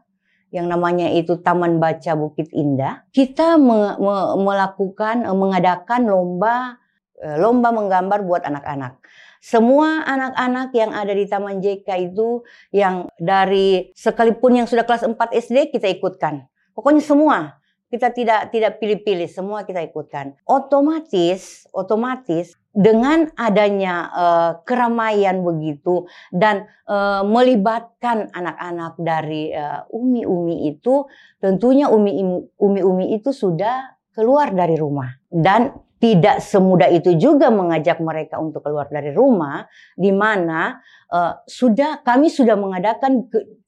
yang 0.56 0.72
namanya 0.72 1.12
itu 1.12 1.36
Taman 1.36 1.84
Baca 1.84 2.16
Bukit 2.16 2.48
Indah. 2.56 3.04
Kita 3.12 3.60
me 3.60 4.00
me 4.00 4.16
melakukan 4.40 5.28
uh, 5.28 5.36
mengadakan 5.36 6.08
lomba 6.08 6.80
lomba 7.24 7.72
menggambar 7.72 8.20
buat 8.28 8.44
anak-anak. 8.44 9.00
Semua 9.40 10.04
anak-anak 10.04 10.76
yang 10.76 10.92
ada 10.92 11.12
di 11.16 11.24
Taman 11.28 11.60
JK 11.60 11.88
itu 12.12 12.44
yang 12.72 13.12
dari 13.16 13.92
sekalipun 13.96 14.64
yang 14.64 14.68
sudah 14.68 14.84
kelas 14.84 15.08
4 15.08 15.16
SD 15.20 15.72
kita 15.72 15.88
ikutkan. 15.88 16.48
Pokoknya 16.76 17.04
semua 17.04 17.63
kita 17.94 18.10
tidak 18.10 18.50
tidak 18.50 18.82
pilih-pilih, 18.82 19.30
semua 19.30 19.62
kita 19.70 19.86
ikutkan. 19.86 20.34
Otomatis, 20.50 21.70
otomatis 21.70 22.58
dengan 22.74 23.30
adanya 23.38 24.10
uh, 24.10 24.52
keramaian 24.66 25.46
begitu 25.46 26.10
dan 26.34 26.66
uh, 26.90 27.22
melibatkan 27.22 28.34
anak-anak 28.34 28.98
dari 28.98 29.54
umi-umi 29.94 30.58
uh, 30.58 30.70
itu, 30.74 30.96
tentunya 31.38 31.86
umi-umi 31.94 33.14
itu 33.14 33.30
sudah 33.30 33.94
keluar 34.10 34.50
dari 34.58 34.74
rumah 34.74 35.14
dan 35.30 35.78
tidak 36.02 36.44
semudah 36.44 36.92
itu 36.92 37.16
juga 37.16 37.48
mengajak 37.48 38.02
mereka 38.04 38.36
untuk 38.42 38.66
keluar 38.66 38.90
dari 38.90 39.14
rumah, 39.14 39.70
di 39.96 40.10
mana 40.10 40.82
uh, 41.14 41.46
sudah 41.46 42.02
kami 42.04 42.28
sudah 42.28 42.58
mengadakan 42.60 43.30
ke, 43.30 43.63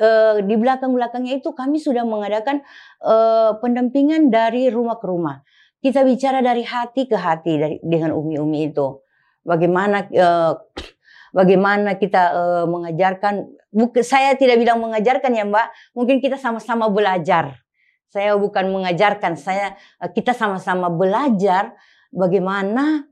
uh, 0.00 0.40
di 0.40 0.54
belakang-belakangnya 0.56 1.40
itu 1.40 1.52
kami 1.52 1.76
sudah 1.76 2.02
mengadakan 2.08 2.64
uh, 3.04 3.56
pendampingan 3.60 4.32
dari 4.32 4.72
rumah 4.72 4.96
ke 4.96 5.06
rumah. 5.06 5.44
Kita 5.84 6.00
bicara 6.00 6.40
dari 6.40 6.64
hati 6.64 7.04
ke 7.04 7.16
hati 7.16 7.52
dari 7.60 7.76
dengan 7.84 8.16
umi-umi 8.16 8.72
itu. 8.72 9.04
Bagaimana 9.44 10.08
uh, 10.08 10.56
bagaimana 11.36 12.00
kita 12.00 12.32
mengajarkan 12.64 13.52
saya 14.00 14.32
tidak 14.38 14.56
bilang 14.62 14.80
mengajarkan 14.80 15.34
ya 15.34 15.44
Mbak, 15.44 15.66
mungkin 15.92 16.16
kita 16.24 16.40
sama-sama 16.40 16.88
belajar. 16.88 17.60
Saya 18.08 18.38
bukan 18.38 18.70
mengajarkan, 18.70 19.34
saya 19.34 19.74
kita 20.14 20.30
sama-sama 20.30 20.86
belajar 20.86 21.74
bagaimana 22.14 23.10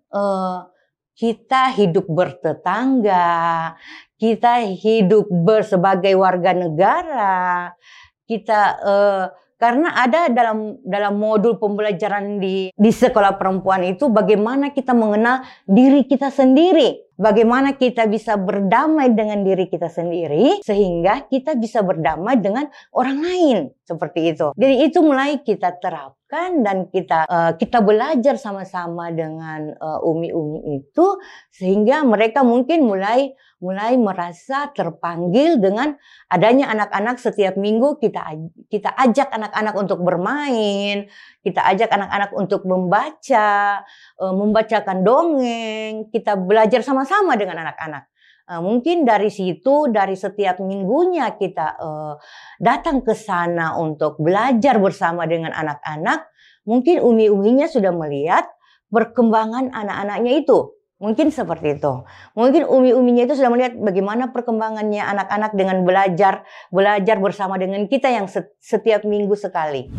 kita 1.19 1.75
hidup 1.77 2.07
bertetangga, 2.09 3.75
kita 4.23 4.63
hidup 4.79 5.27
sebagai 5.67 6.15
warga 6.15 6.55
negara, 6.55 7.75
kita 8.23 8.61
uh, 8.79 9.25
karena 9.59 9.95
ada 9.99 10.31
dalam 10.31 10.79
dalam 10.87 11.19
modul 11.19 11.59
pembelajaran 11.59 12.39
di 12.39 12.71
di 12.71 12.91
sekolah 12.91 13.35
perempuan 13.35 13.83
itu 13.83 14.07
bagaimana 14.11 14.71
kita 14.71 14.95
mengenal 14.95 15.43
diri 15.67 16.07
kita 16.07 16.31
sendiri, 16.31 17.03
bagaimana 17.19 17.75
kita 17.75 18.07
bisa 18.07 18.39
berdamai 18.39 19.11
dengan 19.11 19.43
diri 19.43 19.71
kita 19.71 19.87
sendiri 19.87 20.63
sehingga 20.67 21.31
kita 21.31 21.59
bisa 21.59 21.83
berdamai 21.83 22.39
dengan 22.39 22.71
orang 22.95 23.19
lain. 23.23 23.59
Seperti 23.83 24.35
itu. 24.35 24.51
Jadi 24.55 24.75
itu 24.87 24.99
mulai 24.99 25.43
kita 25.43 25.79
terapkan 25.79 26.63
dan 26.63 26.91
kita 26.91 27.27
uh, 27.27 27.53
kita 27.59 27.83
belajar 27.83 28.39
sama-sama 28.39 29.11
dengan 29.15 29.79
uh, 29.79 30.03
umi-umi 30.03 30.79
itu 30.79 31.07
sehingga 31.55 32.03
mereka 32.07 32.43
mungkin 32.47 32.83
mulai 32.83 33.35
mulai 33.63 33.95
merasa 33.95 34.75
terpanggil 34.75 35.63
dengan 35.63 35.95
adanya 36.27 36.75
anak-anak 36.75 37.23
setiap 37.23 37.55
minggu 37.55 38.03
kita 38.03 38.35
kita 38.67 38.91
ajak 38.91 39.31
anak-anak 39.31 39.75
untuk 39.79 40.03
bermain, 40.03 41.07
kita 41.47 41.63
ajak 41.71 41.95
anak-anak 41.95 42.35
untuk 42.35 42.67
membaca, 42.67 43.81
uh, 44.19 44.35
membacakan 44.35 45.07
dongeng, 45.07 46.11
kita 46.11 46.35
belajar 46.35 46.83
sama-sama 46.83 47.39
dengan 47.39 47.63
anak-anak. 47.63 48.11
Uh, 48.51 48.59
mungkin 48.59 49.07
dari 49.07 49.31
situ, 49.31 49.87
dari 49.95 50.19
setiap 50.19 50.59
minggunya 50.59 51.39
kita 51.39 51.79
uh, 51.79 52.19
datang 52.59 53.07
ke 53.07 53.15
sana 53.15 53.79
untuk 53.79 54.19
belajar 54.19 54.83
bersama 54.83 55.23
dengan 55.31 55.55
anak-anak, 55.55 56.27
mungkin 56.67 56.99
umi-uminya 56.99 57.71
sudah 57.71 57.95
melihat 57.95 58.51
perkembangan 58.91 59.71
anak-anaknya 59.71 60.43
itu. 60.43 60.82
Mungkin 61.03 61.35
seperti 61.35 61.83
itu. 61.83 62.07
Mungkin 62.39 62.63
umi-uminya 62.63 63.27
itu 63.27 63.35
sudah 63.35 63.51
melihat 63.51 63.75
bagaimana 63.75 64.31
perkembangannya 64.31 65.03
anak-anak 65.03 65.51
dengan 65.59 65.83
belajar, 65.83 66.47
belajar 66.71 67.19
bersama 67.19 67.59
dengan 67.59 67.91
kita 67.91 68.07
yang 68.07 68.31
setiap 68.63 69.03
minggu 69.03 69.35
sekali. 69.35 69.91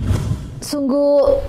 Sungguh 0.64 1.44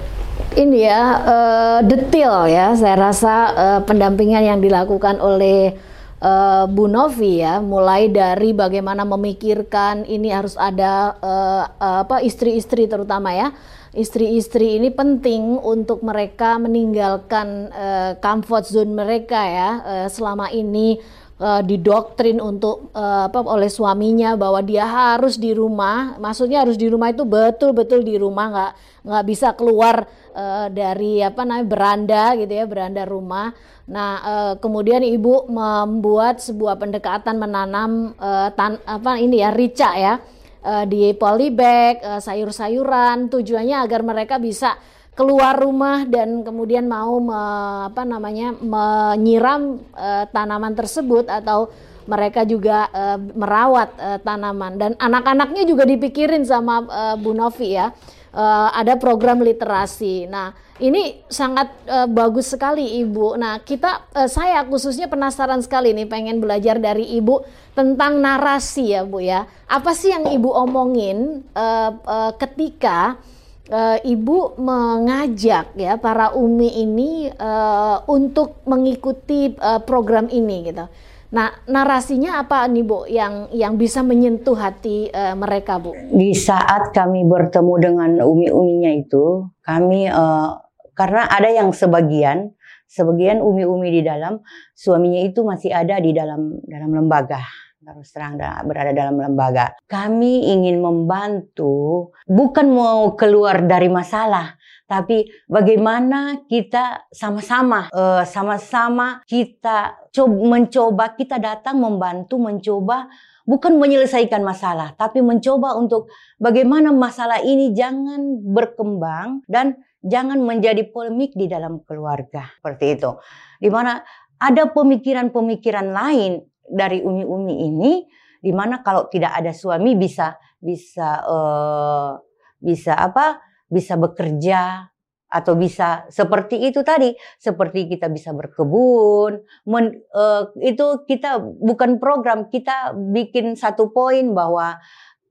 ini 0.59 0.83
ya 0.83 1.03
uh, 1.23 1.79
detail 1.87 2.51
ya. 2.51 2.75
Saya 2.75 2.99
rasa 2.99 3.35
uh, 3.55 3.81
pendampingan 3.87 4.43
yang 4.43 4.59
dilakukan 4.59 5.23
oleh 5.23 5.79
uh, 6.19 6.67
Bu 6.67 6.91
Novi 6.91 7.39
ya, 7.39 7.63
mulai 7.63 8.11
dari 8.11 8.51
bagaimana 8.51 9.07
memikirkan 9.07 10.03
ini 10.03 10.35
harus 10.35 10.59
ada 10.59 11.15
uh, 11.23 11.63
apa 12.03 12.27
istri-istri 12.27 12.91
terutama 12.91 13.31
ya. 13.31 13.55
Istri-istri 13.95 14.83
ini 14.83 14.91
penting 14.91 15.55
untuk 15.63 16.03
mereka 16.03 16.59
meninggalkan 16.59 17.71
uh, 17.71 18.13
comfort 18.19 18.67
zone 18.67 18.91
mereka 18.91 19.39
ya 19.39 19.71
uh, 19.87 20.09
selama 20.11 20.51
ini 20.51 20.99
uh, 21.39 21.63
didoktrin 21.63 22.43
untuk 22.43 22.91
uh, 22.91 23.31
apa 23.31 23.39
oleh 23.47 23.71
suaminya 23.71 24.35
bahwa 24.35 24.59
dia 24.67 24.83
harus 24.83 25.39
di 25.39 25.55
rumah, 25.55 26.19
maksudnya 26.19 26.67
harus 26.67 26.75
di 26.75 26.91
rumah 26.91 27.15
itu 27.15 27.23
betul-betul 27.23 28.03
di 28.03 28.19
rumah 28.19 28.47
nggak 28.51 28.73
nggak 29.07 29.25
bisa 29.31 29.55
keluar 29.55 30.11
uh, 30.35 30.67
dari 30.75 31.23
apa 31.23 31.47
namanya 31.47 31.67
beranda 31.71 32.25
gitu 32.35 32.51
ya 32.51 32.67
beranda 32.67 33.03
rumah. 33.07 33.55
Nah, 33.85 34.13
uh, 34.25 34.53
kemudian 34.59 35.05
ibu 35.05 35.45
membuat 35.47 36.41
sebuah 36.41 36.81
pendekatan 36.81 37.37
menanam 37.37 38.17
uh, 38.17 38.49
tan 38.57 38.81
apa 38.89 39.21
ini 39.21 39.39
ya 39.39 39.53
rica 39.53 39.93
ya 39.95 40.19
uh, 40.65 40.85
di 40.89 41.13
polybag, 41.15 42.01
uh, 42.01 42.21
sayur-sayuran. 42.25 43.29
Tujuannya 43.29 43.77
agar 43.85 44.01
mereka 44.01 44.41
bisa 44.41 44.75
keluar 45.15 45.55
rumah 45.55 46.03
dan 46.11 46.43
kemudian 46.43 46.91
mau 46.91 47.23
me, 47.23 47.43
apa 47.87 48.03
namanya 48.03 48.51
menyiram 48.59 49.79
uh, 49.95 50.27
tanaman 50.35 50.75
tersebut 50.75 51.31
atau 51.31 51.71
mereka 52.05 52.45
juga 52.45 52.91
uh, 52.91 53.17
merawat 53.17 53.95
uh, 53.97 54.19
tanaman 54.21 54.77
dan 54.77 54.93
anak-anaknya 54.99 55.63
juga 55.65 55.89
dipikirin 55.89 56.45
sama 56.45 56.85
uh, 56.85 57.17
Bu 57.17 57.33
Novi 57.33 57.79
ya. 57.79 57.95
Uh, 58.35 58.67
ada 58.75 58.99
program 58.99 59.47
literasi. 59.47 60.27
Nah, 60.27 60.51
ini 60.83 61.23
sangat 61.31 61.71
uh, 61.87 62.11
bagus 62.11 62.51
sekali 62.51 62.99
Ibu. 63.07 63.39
Nah, 63.39 63.63
kita 63.63 64.11
uh, 64.11 64.27
saya 64.27 64.67
khususnya 64.67 65.07
penasaran 65.07 65.63
sekali 65.63 65.95
nih 65.95 66.11
pengen 66.11 66.43
belajar 66.43 66.83
dari 66.83 67.15
Ibu 67.15 67.47
tentang 67.79 68.19
narasi 68.19 68.91
ya, 68.91 69.07
Bu 69.07 69.23
ya. 69.23 69.47
Apa 69.71 69.95
sih 69.95 70.11
yang 70.11 70.27
Ibu 70.27 70.51
omongin 70.51 71.47
uh, 71.55 71.95
uh, 71.95 72.33
ketika 72.35 73.23
uh, 73.71 74.03
Ibu 74.03 74.59
mengajak 74.59 75.71
ya 75.79 75.95
para 75.95 76.35
umi 76.35 76.75
ini 76.75 77.31
uh, 77.39 78.03
untuk 78.11 78.67
mengikuti 78.67 79.55
uh, 79.63 79.79
program 79.79 80.27
ini 80.27 80.75
gitu. 80.75 80.91
Nah, 81.35 81.51
narasinya 81.67 82.47
apa 82.47 82.63
nih 82.71 82.87
Bu 82.87 83.11
yang 83.11 83.51
yang 83.51 83.75
bisa 83.75 84.07
menyentuh 84.07 84.55
hati 84.55 85.11
uh, 85.11 85.35
mereka 85.35 85.83
Bu? 85.83 85.91
Di 86.15 86.31
saat 86.31 86.95
kami 86.95 87.27
bertemu 87.27 87.75
dengan 87.83 88.11
umi-uminya 88.23 88.95
itu, 88.95 89.51
kami 89.67 90.07
uh, 90.07 90.55
karena 90.95 91.27
ada 91.27 91.51
yang 91.51 91.75
sebagian, 91.75 92.55
sebagian 92.87 93.43
umi-umi 93.43 93.91
di 93.99 94.07
dalam 94.07 94.47
suaminya 94.79 95.27
itu 95.27 95.43
masih 95.43 95.75
ada 95.75 95.99
di 95.99 96.15
dalam 96.15 96.63
dalam 96.71 96.91
lembaga 96.95 97.43
terus 97.85 98.17
terang 98.17 98.41
berada 98.65 98.97
dalam 98.97 99.21
lembaga. 99.21 99.77
Kami 99.85 100.49
ingin 100.49 100.81
membantu, 100.81 102.09
bukan 102.25 102.73
mau 102.73 103.13
keluar 103.13 103.61
dari 103.61 103.93
masalah, 103.93 104.57
tapi 104.95 105.27
bagaimana 105.51 106.47
kita 106.47 107.11
sama-sama, 107.11 107.91
uh, 107.91 108.23
sama-sama 108.23 109.27
kita 109.27 110.07
coba, 110.15 110.39
mencoba, 110.55 111.05
kita 111.19 111.43
datang 111.43 111.83
membantu, 111.83 112.39
mencoba 112.39 113.11
bukan 113.43 113.75
menyelesaikan 113.75 114.47
masalah, 114.47 114.95
tapi 114.95 115.19
mencoba 115.19 115.75
untuk 115.75 116.15
bagaimana 116.39 116.95
masalah 116.95 117.43
ini 117.43 117.75
jangan 117.75 118.39
berkembang 118.55 119.43
dan 119.51 119.83
jangan 119.99 120.39
menjadi 120.39 120.87
polemik 120.95 121.35
di 121.35 121.51
dalam 121.51 121.83
keluarga 121.83 122.47
seperti 122.63 122.95
itu. 122.95 123.11
Di 123.59 123.75
mana 123.75 123.99
ada 124.39 124.71
pemikiran-pemikiran 124.71 125.91
lain 125.91 126.39
dari 126.71 127.03
umi-umi 127.03 127.55
ini 127.67 127.93
di 128.39 128.55
mana 128.55 128.79
kalau 128.87 129.11
tidak 129.11 129.43
ada 129.43 129.51
suami 129.51 129.99
bisa 129.99 130.39
bisa 130.63 131.19
uh, 131.27 132.15
bisa 132.63 132.95
apa? 132.95 133.54
Bisa 133.75 133.99
bekerja 133.99 134.87
atau 135.27 135.59
bisa 135.59 136.07
seperti 136.15 136.71
itu 136.71 136.87
tadi 136.87 137.11
seperti 137.43 137.91
kita 137.91 138.07
bisa 138.07 138.31
berkebun 138.31 139.43
men, 139.67 139.99
uh, 140.15 140.47
itu 140.63 141.03
kita 141.11 141.43
bukan 141.43 141.99
program 141.99 142.47
kita 142.55 142.95
bikin 142.95 143.59
satu 143.59 143.91
poin 143.91 144.31
bahwa 144.31 144.79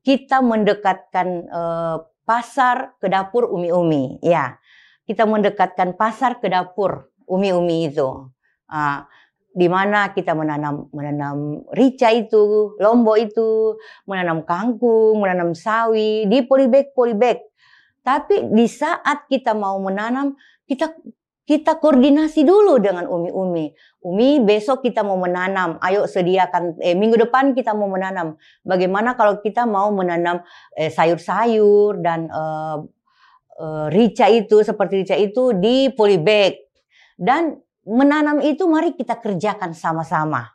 kita 0.04 0.44
mendekatkan 0.44 1.48
uh, 1.48 2.04
pasar 2.28 3.00
ke 3.00 3.08
dapur 3.08 3.48
umi-umi 3.48 4.20
ya 4.20 4.60
kita 5.04 5.28
mendekatkan 5.28 5.96
pasar 6.00 6.40
ke 6.40 6.48
dapur 6.48 7.12
umi-umi 7.28 7.92
itu. 7.92 8.32
Uh, 8.68 9.00
di 9.54 9.70
mana 9.70 10.10
kita 10.10 10.34
menanam 10.34 10.90
menanam 10.90 11.62
rica 11.78 12.10
itu, 12.10 12.74
lombok 12.82 13.18
itu, 13.22 13.78
menanam 14.10 14.42
kangkung, 14.50 15.22
menanam 15.22 15.54
sawi 15.54 16.26
di 16.26 16.42
polybag 16.42 16.90
polybag. 16.98 17.38
Tapi 18.04 18.52
di 18.52 18.68
saat 18.68 19.32
kita 19.32 19.56
mau 19.56 19.80
menanam, 19.80 20.36
kita 20.68 20.92
kita 21.44 21.76
koordinasi 21.76 22.48
dulu 22.48 22.80
dengan 22.80 23.04
umi-umi. 23.08 23.76
Umi 24.04 24.40
besok 24.44 24.84
kita 24.84 25.04
mau 25.04 25.20
menanam, 25.20 25.76
ayo 25.84 26.08
sediakan 26.08 26.80
eh, 26.80 26.96
minggu 26.96 27.20
depan 27.28 27.52
kita 27.52 27.76
mau 27.76 27.92
menanam. 27.92 28.40
Bagaimana 28.64 29.16
kalau 29.20 29.44
kita 29.44 29.68
mau 29.68 29.92
menanam 29.92 30.44
eh, 30.76 30.88
sayur-sayur 30.88 32.00
dan 32.00 32.32
eh, 32.32 32.78
uh, 33.60 33.88
rica 33.92 34.30
itu 34.32 34.66
seperti 34.66 35.06
rica 35.06 35.16
itu 35.18 35.54
di 35.58 35.92
polybag 35.94 36.58
dan 37.20 37.60
menanam 37.86 38.40
itu 38.42 38.66
mari 38.66 38.96
kita 38.96 39.20
kerjakan 39.20 39.76
sama-sama. 39.76 40.48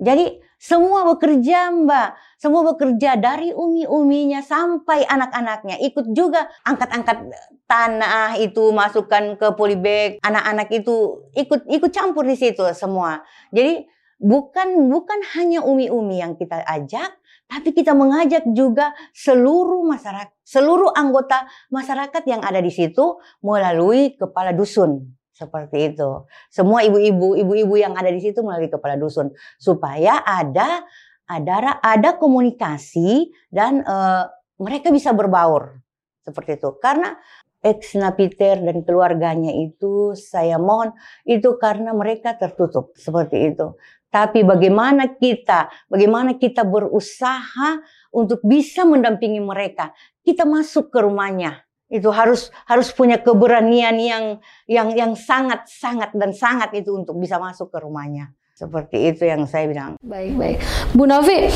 Jadi 0.00 0.40
semua 0.64 1.04
bekerja 1.04 1.68
mbak, 1.68 2.16
semua 2.40 2.64
bekerja 2.64 3.20
dari 3.20 3.52
umi-uminya 3.52 4.40
sampai 4.40 5.04
anak-anaknya 5.04 5.76
ikut 5.84 6.16
juga 6.16 6.48
angkat-angkat 6.64 7.28
tanah 7.68 8.40
itu 8.40 8.72
masukkan 8.72 9.36
ke 9.36 9.52
polybag, 9.60 10.16
anak-anak 10.24 10.72
itu 10.72 11.28
ikut 11.36 11.68
ikut 11.68 11.90
campur 11.92 12.24
di 12.24 12.32
situ 12.40 12.64
semua. 12.72 13.20
Jadi 13.52 13.84
bukan 14.16 14.88
bukan 14.88 15.20
hanya 15.36 15.60
umi-umi 15.60 16.24
yang 16.24 16.32
kita 16.32 16.64
ajak, 16.64 17.12
tapi 17.44 17.76
kita 17.76 17.92
mengajak 17.92 18.48
juga 18.56 18.96
seluruh 19.12 19.84
masyarakat, 19.84 20.32
seluruh 20.48 20.96
anggota 20.96 21.44
masyarakat 21.68 22.24
yang 22.24 22.40
ada 22.40 22.64
di 22.64 22.72
situ 22.72 23.20
melalui 23.44 24.16
kepala 24.16 24.56
dusun. 24.56 25.12
Seperti 25.34 25.90
itu. 25.90 26.30
Semua 26.46 26.86
ibu-ibu, 26.86 27.34
ibu-ibu 27.34 27.74
yang 27.74 27.98
ada 27.98 28.06
di 28.06 28.22
situ 28.22 28.38
melalui 28.46 28.70
kepala 28.70 28.94
dusun 28.94 29.34
supaya 29.58 30.22
ada 30.22 30.86
ada 31.26 31.82
ada 31.82 32.10
komunikasi 32.14 33.34
dan 33.50 33.82
uh, 33.82 34.30
mereka 34.62 34.94
bisa 34.94 35.10
berbaur 35.10 35.82
seperti 36.22 36.62
itu. 36.62 36.70
Karena 36.78 37.18
ex 37.64 37.98
Napiter 37.98 38.62
dan 38.62 38.86
keluarganya 38.86 39.50
itu 39.50 40.14
saya 40.14 40.60
mohon 40.60 40.94
itu 41.26 41.58
karena 41.58 41.90
mereka 41.90 42.38
tertutup 42.38 42.94
seperti 42.94 43.50
itu. 43.50 43.74
Tapi 44.14 44.46
bagaimana 44.46 45.18
kita, 45.18 45.90
bagaimana 45.90 46.38
kita 46.38 46.62
berusaha 46.62 47.82
untuk 48.14 48.38
bisa 48.46 48.86
mendampingi 48.86 49.42
mereka. 49.42 49.90
Kita 50.22 50.46
masuk 50.46 50.94
ke 50.94 51.02
rumahnya. 51.02 51.66
Itu 51.94 52.10
harus 52.10 52.50
harus 52.66 52.90
punya 52.90 53.22
keberanian 53.22 53.94
yang 54.02 54.24
yang 54.66 54.90
yang 54.98 55.12
sangat 55.14 55.70
sangat 55.70 56.10
dan 56.10 56.34
sangat 56.34 56.74
itu 56.74 56.90
untuk 56.90 57.14
bisa 57.22 57.38
masuk 57.38 57.70
ke 57.70 57.78
rumahnya. 57.78 58.34
Seperti 58.58 59.14
itu 59.14 59.22
yang 59.22 59.46
saya 59.46 59.70
bilang. 59.70 59.94
Baik, 60.02 60.34
baik. 60.34 60.58
Bu 60.90 61.06
Novi, 61.06 61.50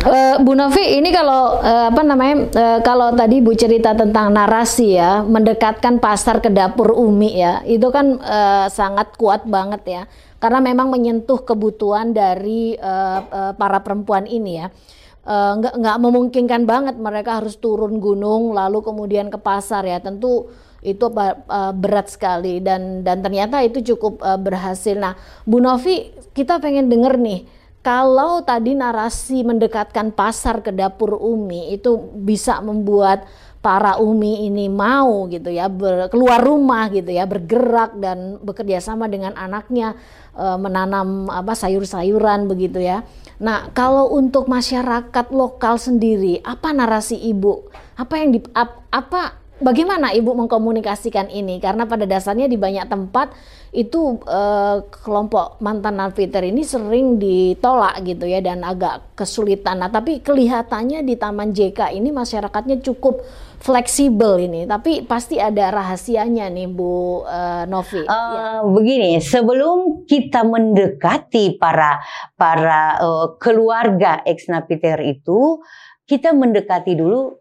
Uh, 0.00 0.40
Bu 0.40 0.56
Novi, 0.56 0.96
ini 0.96 1.12
kalau 1.12 1.60
uh, 1.60 1.92
apa 1.92 2.00
namanya? 2.00 2.48
Uh, 2.56 2.78
kalau 2.80 3.12
tadi 3.12 3.44
Bu 3.44 3.52
cerita 3.52 3.92
tentang 3.92 4.32
narasi 4.32 4.96
ya, 4.96 5.20
mendekatkan 5.20 6.00
pasar 6.00 6.40
ke 6.40 6.48
dapur 6.48 6.96
Umi 6.96 7.36
ya, 7.36 7.60
itu 7.68 7.84
kan 7.92 8.16
uh, 8.16 8.64
sangat 8.72 9.12
kuat 9.20 9.44
banget 9.44 9.84
ya, 9.84 10.02
karena 10.40 10.64
memang 10.64 10.88
menyentuh 10.88 11.44
kebutuhan 11.44 12.16
dari 12.16 12.80
uh, 12.80 13.18
uh, 13.28 13.52
para 13.52 13.84
perempuan 13.84 14.24
ini 14.24 14.64
ya. 14.64 14.72
Uh, 15.20 15.52
nggak 15.60 15.74
nggak 15.84 15.98
memungkinkan 16.00 16.64
banget 16.64 16.96
mereka 16.96 17.44
harus 17.44 17.60
turun 17.60 18.00
gunung 18.00 18.56
lalu 18.56 18.80
kemudian 18.80 19.28
ke 19.28 19.36
pasar 19.36 19.84
ya, 19.84 20.00
tentu 20.00 20.48
itu 20.80 21.12
uh, 21.12 21.72
berat 21.76 22.08
sekali 22.08 22.64
dan 22.64 23.04
dan 23.04 23.20
ternyata 23.20 23.60
itu 23.60 23.84
cukup 23.94 24.24
uh, 24.24 24.40
berhasil. 24.40 24.96
Nah, 24.96 25.12
Bu 25.44 25.60
Novi, 25.60 26.08
kita 26.32 26.56
pengen 26.56 26.88
denger 26.88 27.20
nih 27.20 27.59
kalau 27.80 28.44
tadi 28.44 28.76
narasi 28.76 29.40
mendekatkan 29.40 30.12
pasar 30.12 30.60
ke 30.60 30.68
dapur 30.68 31.16
Umi 31.16 31.72
itu 31.72 31.96
bisa 32.12 32.60
membuat 32.60 33.24
para 33.60 34.00
Umi 34.00 34.48
ini 34.48 34.72
mau 34.72 35.28
gitu 35.28 35.52
ya 35.52 35.68
ber, 35.68 36.08
keluar 36.08 36.40
rumah 36.40 36.88
gitu 36.92 37.12
ya 37.12 37.28
bergerak 37.28 37.96
dan 38.00 38.40
bekerja 38.40 38.80
sama 38.80 39.04
dengan 39.08 39.36
anaknya 39.36 39.96
e, 40.32 40.44
menanam 40.56 41.28
apa 41.28 41.52
sayur-sayuran 41.52 42.48
begitu 42.48 42.80
ya. 42.80 43.04
Nah, 43.40 43.72
kalau 43.72 44.12
untuk 44.12 44.48
masyarakat 44.48 45.26
lokal 45.32 45.76
sendiri 45.80 46.40
apa 46.44 46.72
narasi 46.72 47.16
Ibu? 47.16 47.72
Apa 48.00 48.20
yang 48.20 48.36
di, 48.36 48.40
ap, 48.56 48.84
apa 48.88 49.39
bagaimana 49.60 50.10
Ibu 50.16 50.34
mengkomunikasikan 50.44 51.30
ini? 51.30 51.60
Karena 51.60 51.86
pada 51.86 52.08
dasarnya 52.08 52.50
di 52.50 52.56
banyak 52.56 52.88
tempat 52.88 53.32
itu 53.70 54.18
eh, 54.26 54.76
kelompok 54.90 55.62
mantan 55.62 56.02
narapidana 56.02 56.50
ini 56.50 56.66
sering 56.66 57.22
ditolak 57.22 58.02
gitu 58.02 58.26
ya 58.26 58.42
dan 58.42 58.66
agak 58.66 59.14
kesulitan. 59.14 59.78
Nah, 59.78 59.92
tapi 59.92 60.18
kelihatannya 60.18 61.06
di 61.06 61.14
Taman 61.14 61.54
JK 61.54 61.94
ini 61.94 62.10
masyarakatnya 62.10 62.82
cukup 62.82 63.22
fleksibel 63.60 64.40
ini, 64.40 64.64
tapi 64.64 65.04
pasti 65.04 65.36
ada 65.36 65.68
rahasianya 65.68 66.48
nih 66.48 66.66
Bu 66.66 67.22
uh, 67.22 67.68
Novi. 67.68 68.02
Uh, 68.02 68.10
ya. 68.10 68.64
Begini, 68.64 69.20
sebelum 69.20 70.08
kita 70.08 70.42
mendekati 70.42 71.60
para 71.60 72.00
para 72.34 72.96
uh, 72.98 73.36
keluarga 73.36 74.24
ex 74.24 74.48
napiter 74.48 74.98
itu, 75.04 75.60
kita 76.08 76.32
mendekati 76.32 76.96
dulu 76.96 77.36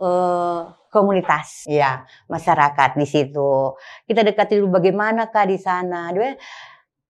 uh, 0.00 0.72
komunitas 0.94 1.66
ya 1.66 2.06
masyarakat 2.30 2.94
di 2.94 3.06
situ 3.10 3.74
kita 4.06 4.22
dekati 4.22 4.62
dulu 4.62 4.78
bagaimana 4.78 5.26
kah 5.34 5.42
di 5.42 5.58
sana 5.58 6.14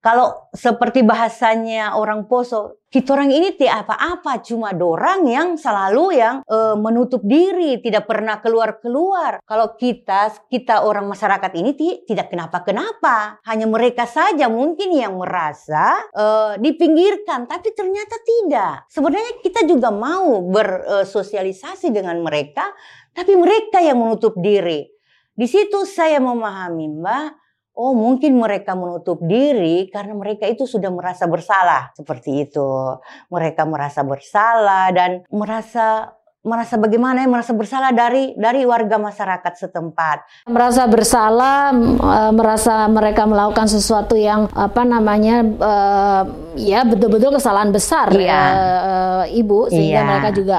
kalau 0.05 0.53
seperti 0.53 1.01
bahasanya 1.01 1.97
orang 1.97 2.29
Poso, 2.29 2.85
kita 2.93 3.17
orang 3.17 3.33
ini 3.33 3.57
tidak 3.57 3.89
apa-apa, 3.89 4.45
cuma 4.45 4.77
dorang 4.77 5.25
yang 5.25 5.57
selalu 5.57 6.21
yang 6.21 6.37
e, 6.45 6.77
menutup 6.77 7.25
diri, 7.25 7.81
tidak 7.81 8.05
pernah 8.05 8.37
keluar-keluar. 8.45 9.41
Kalau 9.49 9.73
kita, 9.81 10.45
kita 10.53 10.85
orang 10.85 11.09
masyarakat 11.09 11.49
ini 11.57 12.05
tidak 12.05 12.29
kenapa-kenapa, 12.29 13.41
hanya 13.49 13.65
mereka 13.65 14.05
saja 14.05 14.45
mungkin 14.53 14.93
yang 14.93 15.17
merasa 15.17 16.05
e, 16.13 16.25
dipinggirkan, 16.61 17.49
tapi 17.49 17.73
ternyata 17.73 18.21
tidak. 18.21 18.85
Sebenarnya 18.93 19.41
kita 19.41 19.65
juga 19.65 19.89
mau 19.89 20.45
bersosialisasi 20.53 21.89
dengan 21.89 22.21
mereka, 22.21 22.77
tapi 23.15 23.33
mereka 23.39 23.81
yang 23.81 24.03
menutup 24.03 24.35
diri. 24.37 24.91
Di 25.35 25.47
situ 25.47 25.87
saya 25.87 26.19
memahami, 26.23 27.01
Mbak, 27.01 27.27
oh 27.75 27.93
mungkin 27.95 28.39
mereka 28.39 28.79
menutup 28.79 29.19
diri 29.23 29.91
karena 29.91 30.15
mereka 30.15 30.47
itu 30.47 30.67
sudah 30.67 30.91
merasa 30.95 31.27
bersalah 31.27 31.91
seperti 31.95 32.47
itu. 32.47 32.99
Mereka 33.31 33.67
merasa 33.67 34.07
bersalah 34.07 34.95
dan 34.95 35.27
merasa 35.31 36.15
merasa 36.45 36.77
bagaimana 36.77 37.25
ya 37.25 37.29
merasa 37.33 37.57
bersalah 37.57 37.89
dari 37.97 38.37
dari 38.37 38.69
warga 38.69 39.01
masyarakat 39.01 39.53
setempat 39.57 40.45
merasa 40.45 40.85
bersalah 40.85 41.73
e, 41.73 42.21
merasa 42.37 42.85
mereka 42.93 43.25
melakukan 43.25 43.65
sesuatu 43.65 44.13
yang 44.13 44.53
apa 44.53 44.85
namanya 44.85 45.41
uh, 45.41 46.23
ya 46.61 46.85
betul-betul 46.85 47.41
kesalahan 47.41 47.73
besar 47.73 48.13
iya. 48.13 48.43
uh, 48.45 49.25
ibu 49.33 49.73
sehingga 49.73 50.01
iya. 50.05 50.05
mereka 50.05 50.31
juga 50.37 50.59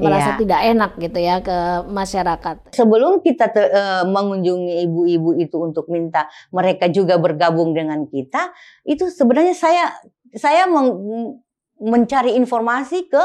merasa 0.00 0.30
iya. 0.34 0.38
tidak 0.40 0.60
enak 0.72 0.90
gitu 0.96 1.18
ya 1.20 1.36
ke 1.44 1.58
masyarakat 1.84 2.56
sebelum 2.72 3.20
kita 3.20 3.52
te, 3.52 3.62
mengunjungi 4.08 4.88
ibu-ibu 4.88 5.36
itu 5.36 5.56
untuk 5.60 5.92
minta 5.92 6.32
mereka 6.48 6.88
juga 6.88 7.20
bergabung 7.20 7.76
dengan 7.76 8.08
kita 8.08 8.56
itu 8.88 9.12
sebenarnya 9.12 9.52
saya 9.52 9.92
saya 10.32 10.64
meng, 10.64 10.90
mencari 11.76 12.36
informasi 12.40 13.08
ke 13.12 13.24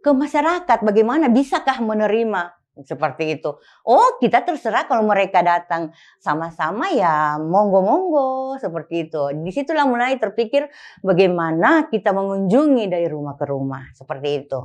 ke 0.00 0.10
masyarakat 0.12 0.78
bagaimana 0.80 1.28
bisakah 1.28 1.80
menerima 1.84 2.60
seperti 2.80 3.40
itu. 3.40 3.50
Oh, 3.84 4.16
kita 4.20 4.40
terserah 4.44 4.88
kalau 4.88 5.04
mereka 5.04 5.44
datang 5.44 5.92
sama-sama 6.16 6.88
ya 6.92 7.36
monggo-monggo 7.36 8.56
seperti 8.56 9.10
itu. 9.10 9.22
Di 9.44 9.50
situlah 9.52 9.84
mulai 9.84 10.16
terpikir 10.16 10.68
bagaimana 11.04 11.88
kita 11.92 12.14
mengunjungi 12.16 12.88
dari 12.88 13.06
rumah 13.10 13.36
ke 13.36 13.44
rumah 13.44 13.84
seperti 13.92 14.28
itu 14.46 14.60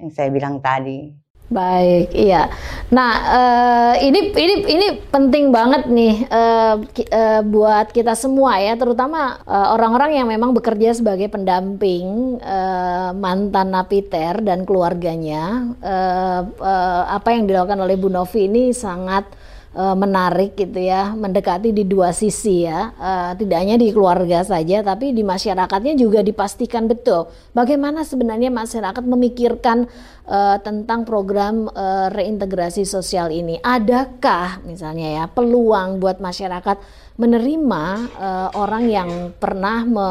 yang 0.00 0.10
saya 0.10 0.28
bilang 0.32 0.58
tadi. 0.58 1.23
Baik, 1.44 2.16
iya. 2.16 2.48
Nah, 2.88 3.12
uh, 3.28 3.94
ini 4.00 4.32
ini 4.32 4.54
ini 4.64 4.86
penting 5.12 5.52
banget 5.52 5.86
nih 5.92 6.24
uh, 6.32 6.80
uh, 6.80 7.42
buat 7.44 7.92
kita 7.92 8.16
semua 8.16 8.56
ya, 8.64 8.80
terutama 8.80 9.44
orang-orang 9.44 10.16
uh, 10.16 10.16
yang 10.24 10.28
memang 10.32 10.56
bekerja 10.56 10.96
sebagai 10.96 11.28
pendamping 11.28 12.40
uh, 12.40 13.12
mantan 13.12 13.76
napiter 13.76 14.40
dan 14.40 14.64
keluarganya. 14.64 15.76
Uh, 15.84 16.48
uh, 16.64 17.12
apa 17.12 17.36
yang 17.36 17.44
dilakukan 17.44 17.76
oleh 17.76 18.00
Bu 18.00 18.08
Novi 18.08 18.48
ini 18.48 18.72
sangat 18.72 19.28
uh, 19.74 19.92
menarik 19.98 20.56
gitu 20.56 20.80
ya, 20.80 21.12
mendekati 21.12 21.74
di 21.74 21.84
dua 21.84 22.14
sisi 22.14 22.64
ya, 22.64 22.94
uh, 22.96 23.30
tidak 23.36 23.58
hanya 23.60 23.76
di 23.76 23.90
keluarga 23.90 24.40
saja, 24.46 24.80
tapi 24.80 25.12
di 25.12 25.20
masyarakatnya 25.20 25.98
juga 25.98 26.22
dipastikan 26.22 26.86
betul 26.88 27.28
bagaimana 27.52 28.06
sebenarnya 28.06 28.48
masyarakat 28.48 29.04
memikirkan 29.04 29.90
uh, 30.30 30.56
tentang 30.62 31.04
program 31.04 31.68
uh, 31.74 32.08
reintegrasi 32.14 32.86
sosial 32.88 33.28
ini. 33.34 33.58
Adakah 33.60 34.64
misalnya 34.64 35.22
ya 35.22 35.24
peluang 35.28 35.98
buat 36.00 36.22
masyarakat 36.22 36.78
menerima 37.18 37.84
uh, 38.18 38.48
orang 38.58 38.84
yang 38.90 39.10
pernah 39.36 39.86
me 39.86 40.08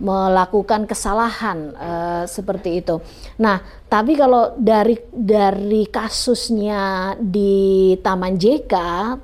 melakukan 0.00 0.88
kesalahan 0.88 1.76
uh, 1.76 2.24
seperti 2.24 2.80
itu. 2.80 3.04
Nah, 3.36 3.60
tapi 3.84 4.16
kalau 4.16 4.56
dari 4.56 4.96
dari 5.12 5.84
kasusnya 5.84 7.14
di 7.20 7.92
Taman 8.00 8.40
JK 8.40 8.74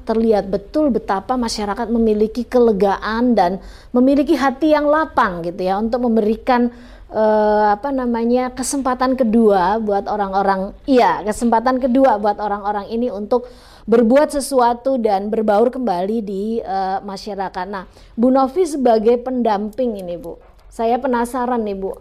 terlihat 0.04 0.52
betul 0.52 0.92
betapa 0.92 1.40
masyarakat 1.40 1.88
memiliki 1.88 2.44
kelegaan 2.44 3.32
dan 3.32 3.58
memiliki 3.96 4.36
hati 4.36 4.76
yang 4.76 4.84
lapang 4.86 5.40
gitu 5.48 5.64
ya 5.64 5.80
untuk 5.80 6.04
memberikan 6.04 6.68
uh, 7.08 7.72
apa 7.72 7.88
namanya 7.88 8.52
kesempatan 8.52 9.16
kedua 9.16 9.80
buat 9.80 10.04
orang-orang 10.04 10.76
iya 10.84 11.24
kesempatan 11.24 11.80
kedua 11.80 12.20
buat 12.20 12.36
orang-orang 12.36 12.92
ini 12.92 13.08
untuk 13.08 13.48
berbuat 13.86 14.34
sesuatu 14.34 14.98
dan 14.98 15.30
berbaur 15.30 15.70
kembali 15.70 16.18
di 16.26 16.58
uh, 16.58 16.98
masyarakat. 17.06 17.66
Nah, 17.70 17.86
Bu 18.18 18.34
Novi 18.34 18.66
sebagai 18.66 19.14
pendamping 19.22 20.02
ini 20.02 20.18
Bu, 20.18 20.34
saya 20.76 21.00
penasaran 21.00 21.64
nih 21.64 21.72
Bu. 21.72 21.96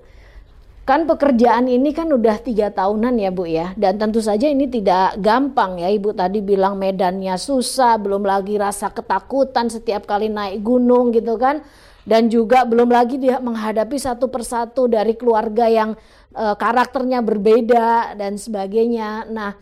Kan 0.83 1.07
pekerjaan 1.07 1.65
ini 1.71 1.95
kan 1.95 2.11
udah 2.11 2.43
tiga 2.43 2.69
tahunan 2.75 3.15
ya 3.15 3.31
Bu 3.31 3.47
ya. 3.47 3.71
Dan 3.79 3.95
tentu 3.95 4.19
saja 4.19 4.51
ini 4.51 4.67
tidak 4.67 5.15
gampang 5.23 5.79
ya. 5.79 5.87
Ibu 5.87 6.11
tadi 6.11 6.43
bilang 6.43 6.75
medannya 6.75 7.39
susah. 7.39 7.95
Belum 7.95 8.27
lagi 8.27 8.59
rasa 8.59 8.91
ketakutan 8.91 9.71
setiap 9.71 10.03
kali 10.03 10.27
naik 10.27 10.59
gunung 10.59 11.15
gitu 11.15 11.39
kan. 11.39 11.63
Dan 12.05 12.29
juga 12.29 12.67
belum 12.67 12.91
lagi 12.91 13.17
dia 13.17 13.41
menghadapi 13.41 13.97
satu 13.97 14.29
persatu 14.29 14.85
dari 14.85 15.17
keluarga 15.17 15.65
yang 15.65 15.97
e, 16.35 16.45
karakternya 16.53 17.25
berbeda 17.25 18.13
dan 18.13 18.37
sebagainya. 18.37 19.25
Nah 19.25 19.57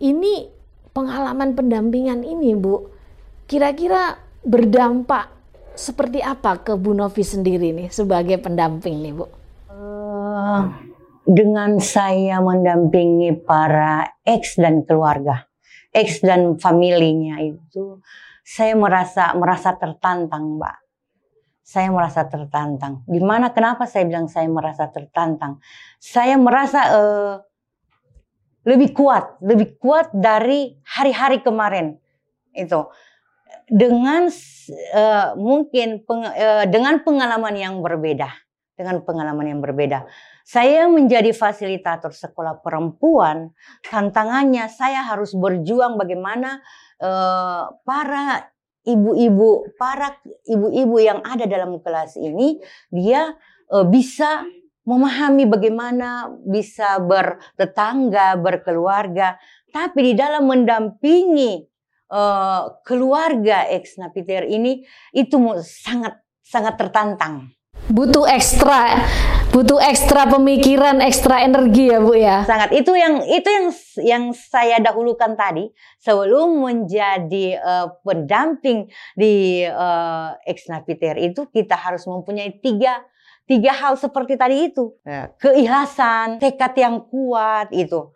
ini 0.00 0.48
pengalaman 0.96 1.52
pendampingan 1.52 2.24
ini 2.24 2.56
Bu. 2.56 2.88
Kira-kira 3.44 4.16
berdampak 4.40 5.41
seperti 5.74 6.20
apa 6.20 6.60
ke 6.60 6.76
Bu 6.76 6.92
Novi 6.92 7.24
sendiri 7.24 7.72
nih 7.72 7.88
sebagai 7.88 8.38
pendamping 8.40 9.00
nih 9.00 9.12
Bu? 9.14 9.26
Uh, 9.72 10.68
dengan 11.24 11.78
saya 11.80 12.42
mendampingi 12.42 13.32
para 13.46 14.06
ex 14.26 14.58
dan 14.58 14.84
keluarga, 14.84 15.46
ex 15.94 16.20
dan 16.20 16.58
familinya 16.58 17.38
itu, 17.40 18.02
saya 18.42 18.74
merasa 18.74 19.32
merasa 19.38 19.74
tertantang, 19.78 20.58
Mbak. 20.58 20.76
Saya 21.62 21.88
merasa 21.88 22.26
tertantang. 22.28 23.06
Di 23.08 23.22
mana 23.22 23.54
kenapa 23.54 23.88
saya 23.88 24.04
bilang 24.04 24.28
saya 24.28 24.50
merasa 24.50 24.90
tertantang? 24.92 25.62
Saya 25.96 26.36
merasa 26.36 26.80
uh, 26.90 27.34
lebih 28.68 28.92
kuat, 28.92 29.40
lebih 29.40 29.78
kuat 29.78 30.12
dari 30.12 30.76
hari-hari 30.84 31.40
kemarin 31.40 31.96
itu 32.52 32.84
dengan 33.70 34.30
uh, 34.30 35.28
mungkin 35.38 36.02
peng, 36.02 36.24
uh, 36.26 36.64
dengan 36.70 37.02
pengalaman 37.02 37.54
yang 37.58 37.74
berbeda 37.82 38.30
dengan 38.82 39.04
pengalaman 39.04 39.46
yang 39.46 39.60
berbeda. 39.62 40.08
Saya 40.42 40.90
menjadi 40.90 41.30
fasilitator 41.30 42.10
sekolah 42.10 42.64
perempuan, 42.64 43.54
tantangannya 43.86 44.66
saya 44.66 45.06
harus 45.06 45.36
berjuang 45.36 45.94
bagaimana 45.94 46.58
uh, 46.98 47.70
para 47.86 48.50
ibu-ibu, 48.82 49.70
para 49.78 50.18
ibu-ibu 50.50 50.96
yang 50.98 51.22
ada 51.22 51.46
dalam 51.46 51.78
kelas 51.78 52.18
ini 52.18 52.58
dia 52.90 53.38
uh, 53.70 53.86
bisa 53.86 54.42
memahami 54.82 55.46
bagaimana 55.46 56.34
bisa 56.42 56.98
bertetangga, 56.98 58.34
berkeluarga, 58.34 59.38
tapi 59.70 60.10
di 60.10 60.14
dalam 60.18 60.50
mendampingi 60.50 61.71
uh, 62.12 62.76
keluarga 62.84 63.64
ex 63.72 63.96
napiter 63.96 64.44
ini 64.44 64.84
itu 65.16 65.40
sangat 65.64 66.20
sangat 66.44 66.76
tertantang 66.76 67.48
butuh 67.88 68.28
ekstra 68.28 69.00
butuh 69.52 69.84
ekstra 69.84 70.24
pemikiran, 70.32 71.04
ekstra 71.04 71.44
energi 71.44 71.92
ya 71.92 72.00
Bu 72.00 72.16
ya. 72.16 72.40
Sangat. 72.48 72.72
Itu 72.72 72.96
yang 72.96 73.20
itu 73.28 73.48
yang 73.52 73.68
yang 74.00 74.24
saya 74.32 74.80
dahulukan 74.80 75.36
tadi 75.36 75.68
sebelum 76.00 76.64
menjadi 76.64 77.60
uh, 77.60 77.92
pendamping 78.00 78.88
di 79.12 79.68
uh, 79.68 80.32
ex 80.48 80.72
napiter 80.72 81.20
itu 81.20 81.44
kita 81.52 81.76
harus 81.76 82.08
mempunyai 82.08 82.56
tiga 82.64 83.04
tiga 83.44 83.76
hal 83.76 84.00
seperti 84.00 84.40
tadi 84.40 84.72
itu. 84.72 84.96
Ya. 85.04 85.28
Keikhlasan, 85.36 86.40
tekad 86.40 86.72
yang 86.80 87.04
kuat 87.12 87.68
itu. 87.76 88.08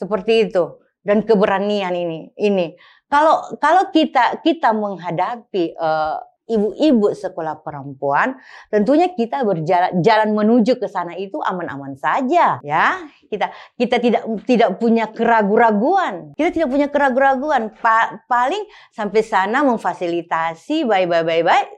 Seperti 0.00 0.48
itu 0.48 0.80
dan 1.04 1.20
keberanian 1.20 1.92
ini 1.92 2.32
ini. 2.40 2.72
Kalau 3.08 3.56
kalau 3.56 3.88
kita 3.88 4.44
kita 4.44 4.76
menghadapi 4.76 5.72
uh, 5.80 6.20
ibu-ibu 6.48 7.12
sekolah 7.12 7.60
perempuan, 7.60 8.36
tentunya 8.72 9.12
kita 9.12 9.44
berjalan 9.44 10.00
jalan 10.00 10.32
menuju 10.32 10.80
ke 10.80 10.88
sana 10.88 11.12
itu 11.16 11.36
aman-aman 11.44 11.96
saja, 11.96 12.60
ya. 12.64 12.86
Kita 13.28 13.52
kita 13.76 13.96
tidak 14.00 14.22
tidak 14.48 14.70
punya 14.80 15.08
keraguan-raguan. 15.12 16.32
Kita 16.36 16.48
tidak 16.52 16.68
punya 16.72 16.88
keraguan-raguan. 16.88 17.76
Pa, 17.76 18.24
paling 18.28 18.64
sampai 18.92 19.20
sana 19.20 19.60
memfasilitasi 19.64 20.88
bye-bye 20.88 21.24
bye-bye 21.24 21.68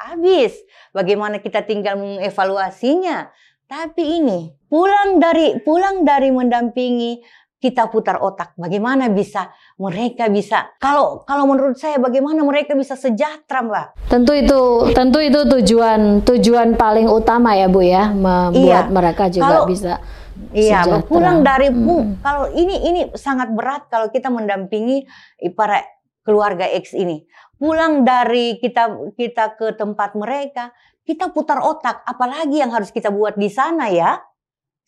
habis. 0.00 0.56
Bagaimana 0.96 1.44
kita 1.44 1.64
tinggal 1.68 2.00
mengevaluasinya. 2.00 3.28
Tapi 3.70 4.02
ini 4.02 4.50
pulang 4.66 5.22
dari 5.22 5.62
pulang 5.62 6.02
dari 6.02 6.34
mendampingi 6.34 7.22
kita 7.60 7.92
putar 7.92 8.16
otak 8.24 8.56
bagaimana 8.56 9.12
bisa 9.12 9.52
mereka 9.76 10.32
bisa 10.32 10.72
kalau 10.80 11.20
kalau 11.28 11.44
menurut 11.44 11.76
saya 11.76 12.00
bagaimana 12.00 12.40
mereka 12.40 12.72
bisa 12.72 12.96
sejahtera 12.96 13.60
mbak? 13.60 13.86
Tentu 14.08 14.32
itu 14.32 14.60
tentu 14.96 15.20
itu 15.20 15.44
tujuan 15.44 16.24
tujuan 16.24 16.72
paling 16.80 17.04
utama 17.04 17.52
ya 17.52 17.68
bu 17.68 17.84
ya 17.84 18.08
membuat 18.16 18.88
iya. 18.88 18.92
mereka 18.92 19.28
juga 19.28 19.60
kalau, 19.60 19.68
bisa 19.68 20.00
iya 20.56 20.88
pulang 21.04 21.44
dari 21.44 21.68
hmm. 21.68 22.24
kalau 22.24 22.48
ini 22.56 22.76
ini 22.88 23.00
sangat 23.12 23.52
berat 23.52 23.92
kalau 23.92 24.08
kita 24.08 24.32
mendampingi 24.32 25.04
para 25.52 25.84
keluarga 26.24 26.64
X 26.64 26.96
ini. 26.96 27.28
Pulang 27.60 28.08
dari 28.08 28.56
kita 28.56 29.12
kita 29.20 29.60
ke 29.60 29.76
tempat 29.76 30.16
mereka 30.16 30.72
kita 31.04 31.28
putar 31.28 31.60
otak 31.60 32.00
apalagi 32.08 32.64
yang 32.64 32.72
harus 32.72 32.88
kita 32.88 33.12
buat 33.12 33.36
di 33.36 33.52
sana 33.52 33.92
ya. 33.92 34.16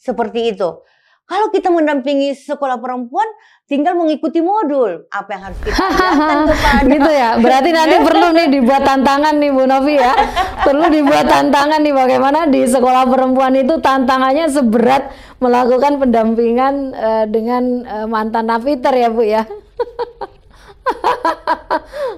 Seperti 0.00 0.56
itu 0.56 0.80
kalau 1.22 1.48
kita 1.54 1.70
mendampingi 1.70 2.34
sekolah 2.34 2.82
perempuan, 2.82 3.24
tinggal 3.70 3.96
mengikuti 3.96 4.42
modul. 4.44 5.06
Apa 5.08 5.28
yang 5.32 5.42
harus 5.48 5.58
kita 5.64 5.78
ajarkan 5.78 6.38
kepada 6.50 6.84
Gitu 6.90 7.10
ya. 7.14 7.30
Berarti 7.38 7.70
nanti 7.72 7.96
perlu 8.10 8.26
nih 8.36 8.46
dibuat 8.52 8.82
tantangan 8.84 9.34
nih 9.38 9.50
Bu 9.54 9.64
Novi 9.64 9.94
ya. 9.96 10.12
perlu 10.66 10.86
dibuat 10.92 11.26
tantangan 11.30 11.80
nih 11.80 11.94
bagaimana 11.94 12.50
di 12.50 12.66
sekolah 12.68 13.08
perempuan 13.08 13.54
itu 13.56 13.78
tantangannya 13.80 14.50
seberat 14.50 15.14
melakukan 15.38 15.98
pendampingan 16.02 16.74
uh, 16.94 17.24
dengan 17.30 17.86
uh, 17.86 18.06
mantan 18.10 18.50
napiter 18.50 18.92
ya 18.92 19.08
Bu 19.08 19.22
ya. 19.24 19.46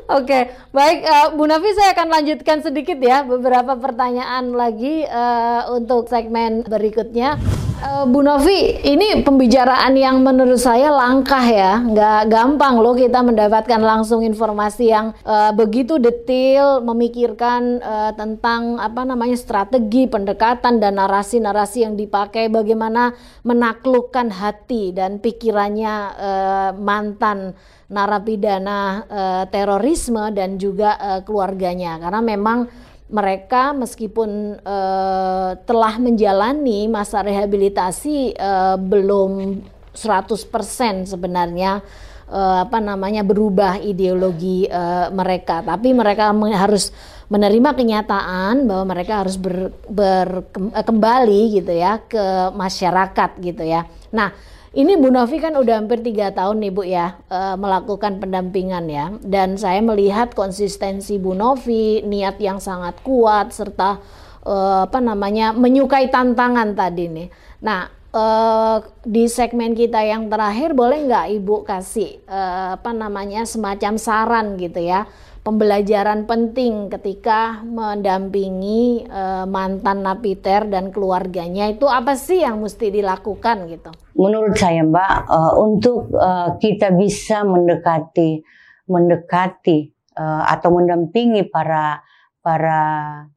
Oke, 0.04 0.24
okay. 0.24 0.42
baik 0.72 1.04
uh, 1.04 1.28
Bu 1.36 1.44
Nafi 1.44 1.70
saya 1.76 1.92
akan 1.92 2.08
lanjutkan 2.08 2.64
sedikit 2.64 2.96
ya 3.00 3.24
beberapa 3.24 3.76
pertanyaan 3.76 4.56
lagi 4.56 5.04
uh, 5.04 5.70
untuk 5.76 6.08
segmen 6.08 6.64
berikutnya. 6.64 7.36
Uh, 7.84 8.08
Bu 8.08 8.24
Novi, 8.24 8.80
ini 8.80 9.20
pembicaraan 9.20 9.92
yang 9.92 10.24
menurut 10.24 10.56
saya 10.56 10.88
langkah 10.88 11.44
ya, 11.44 11.84
nggak 11.84 12.32
gampang 12.32 12.80
loh 12.80 12.96
kita 12.96 13.20
mendapatkan 13.20 13.76
langsung 13.76 14.24
informasi 14.24 14.88
yang 14.88 15.12
uh, 15.20 15.52
begitu 15.52 16.00
detail, 16.00 16.80
memikirkan 16.80 17.84
uh, 17.84 18.16
tentang 18.16 18.80
apa 18.80 19.04
namanya 19.04 19.36
strategi 19.36 20.08
pendekatan 20.08 20.80
dan 20.80 20.96
narasi-narasi 20.96 21.84
yang 21.84 21.92
dipakai, 21.92 22.48
bagaimana 22.48 23.12
menaklukkan 23.44 24.32
hati 24.32 24.96
dan 24.96 25.20
pikirannya 25.20 25.94
uh, 26.16 26.70
mantan 26.80 27.52
narapidana 27.92 29.04
uh, 29.04 29.44
terorisme 29.52 30.32
dan 30.32 30.56
juga 30.56 30.96
uh, 30.96 31.20
keluarganya, 31.20 32.00
karena 32.00 32.24
memang 32.24 32.64
mereka 33.08 33.76
meskipun 33.76 34.58
uh, 34.64 35.50
telah 35.68 35.94
menjalani 36.00 36.88
masa 36.88 37.20
rehabilitasi 37.20 38.32
uh, 38.36 38.80
belum 38.80 39.60
100% 39.92 41.12
sebenarnya 41.12 41.84
uh, 42.32 42.64
apa 42.64 42.80
namanya 42.80 43.20
berubah 43.20 43.76
ideologi 43.84 44.64
uh, 44.72 45.12
mereka 45.12 45.60
tapi 45.60 45.92
mereka 45.92 46.32
harus 46.32 46.90
menerima 47.28 47.72
kenyataan 47.72 48.68
bahwa 48.68 48.84
mereka 48.96 49.24
harus 49.24 49.40
ber, 49.40 49.72
ber, 49.88 50.44
kembali 50.84 51.60
gitu 51.60 51.72
ya 51.72 51.96
ke 52.04 52.52
masyarakat 52.52 53.30
gitu 53.40 53.64
ya. 53.64 53.88
Nah, 54.12 54.28
ini 54.74 54.98
Bu 54.98 55.08
Novi 55.08 55.38
kan 55.38 55.54
udah 55.54 55.78
hampir 55.78 56.02
tiga 56.02 56.34
tahun 56.34 56.58
nih 56.58 56.72
Bu 56.74 56.82
ya 56.82 57.22
uh, 57.30 57.54
melakukan 57.54 58.18
pendampingan 58.18 58.90
ya, 58.90 59.14
dan 59.22 59.54
saya 59.54 59.78
melihat 59.78 60.34
konsistensi 60.34 61.16
Bu 61.22 61.32
Novi, 61.32 62.02
niat 62.02 62.42
yang 62.42 62.58
sangat 62.58 62.98
kuat 63.06 63.54
serta 63.54 64.02
uh, 64.42 64.90
apa 64.90 64.98
namanya 64.98 65.54
menyukai 65.54 66.10
tantangan 66.10 66.74
tadi 66.74 67.06
nih. 67.06 67.28
Nah 67.62 67.86
uh, 68.14 68.82
di 69.06 69.30
segmen 69.30 69.78
kita 69.78 70.02
yang 70.02 70.26
terakhir 70.26 70.74
boleh 70.74 71.06
nggak 71.06 71.26
Ibu 71.38 71.62
kasih 71.62 72.22
uh, 72.26 72.78
apa 72.78 72.90
namanya 72.90 73.46
semacam 73.46 73.94
saran 73.94 74.58
gitu 74.58 74.82
ya 74.82 75.06
pembelajaran 75.44 76.24
penting 76.24 76.88
ketika 76.88 77.60
mendampingi 77.68 79.04
uh, 79.04 79.44
mantan 79.44 80.00
napiter 80.00 80.64
dan 80.64 80.88
keluarganya 80.88 81.68
itu 81.68 81.84
apa 81.84 82.16
sih 82.16 82.40
yang 82.40 82.64
mesti 82.64 82.88
dilakukan 82.88 83.68
gitu? 83.68 83.92
Menurut 84.16 84.56
saya 84.56 84.80
Mbak, 84.80 85.14
uh, 85.28 85.52
untuk 85.60 86.08
uh, 86.16 86.56
kita 86.56 86.96
bisa 86.96 87.44
mendekati 87.44 88.40
mendekati 88.88 89.92
uh, 90.16 90.48
atau 90.48 90.72
mendampingi 90.72 91.44
para 91.52 92.00
para 92.40 92.80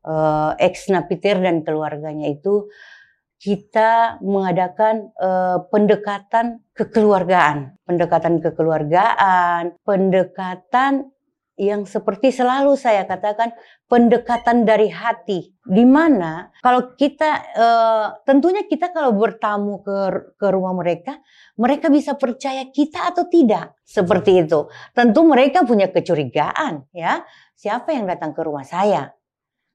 uh, 0.03 0.51
ex 0.59 0.87
napiter 0.91 1.39
dan 1.39 1.63
keluarganya 1.63 2.27
itu 2.27 2.67
kita 3.37 4.17
mengadakan 4.25 5.13
uh, 5.21 5.61
pendekatan 5.69 6.65
kekeluargaan, 6.73 7.77
pendekatan 7.85 8.41
kekeluargaan, 8.41 9.77
pendekatan 9.85 11.13
yang 11.57 11.89
seperti 11.89 12.29
selalu 12.29 12.77
saya 12.77 13.09
katakan 13.09 13.49
pendekatan 13.89 14.61
dari 14.61 14.93
hati. 14.93 15.57
Di 15.65 15.83
mana 15.89 16.53
kalau 16.61 16.93
kita 16.93 17.29
e, 17.57 17.67
tentunya 18.29 18.63
kita 18.69 18.93
kalau 18.93 19.17
bertamu 19.17 19.81
ke 19.81 19.97
ke 20.37 20.47
rumah 20.53 20.77
mereka 20.77 21.17
mereka 21.57 21.89
bisa 21.89 22.13
percaya 22.13 22.69
kita 22.69 23.09
atau 23.09 23.25
tidak. 23.25 23.73
Seperti 23.81 24.45
itu. 24.45 24.69
Tentu 24.93 25.25
mereka 25.25 25.65
punya 25.65 25.89
kecurigaan 25.89 26.93
ya. 26.93 27.25
Siapa 27.57 27.89
yang 27.89 28.05
datang 28.05 28.37
ke 28.37 28.41
rumah 28.45 28.63
saya? 28.63 29.09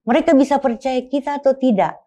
Mereka 0.07 0.39
bisa 0.39 0.62
percaya 0.62 1.03
kita 1.03 1.43
atau 1.43 1.59
tidak? 1.59 1.99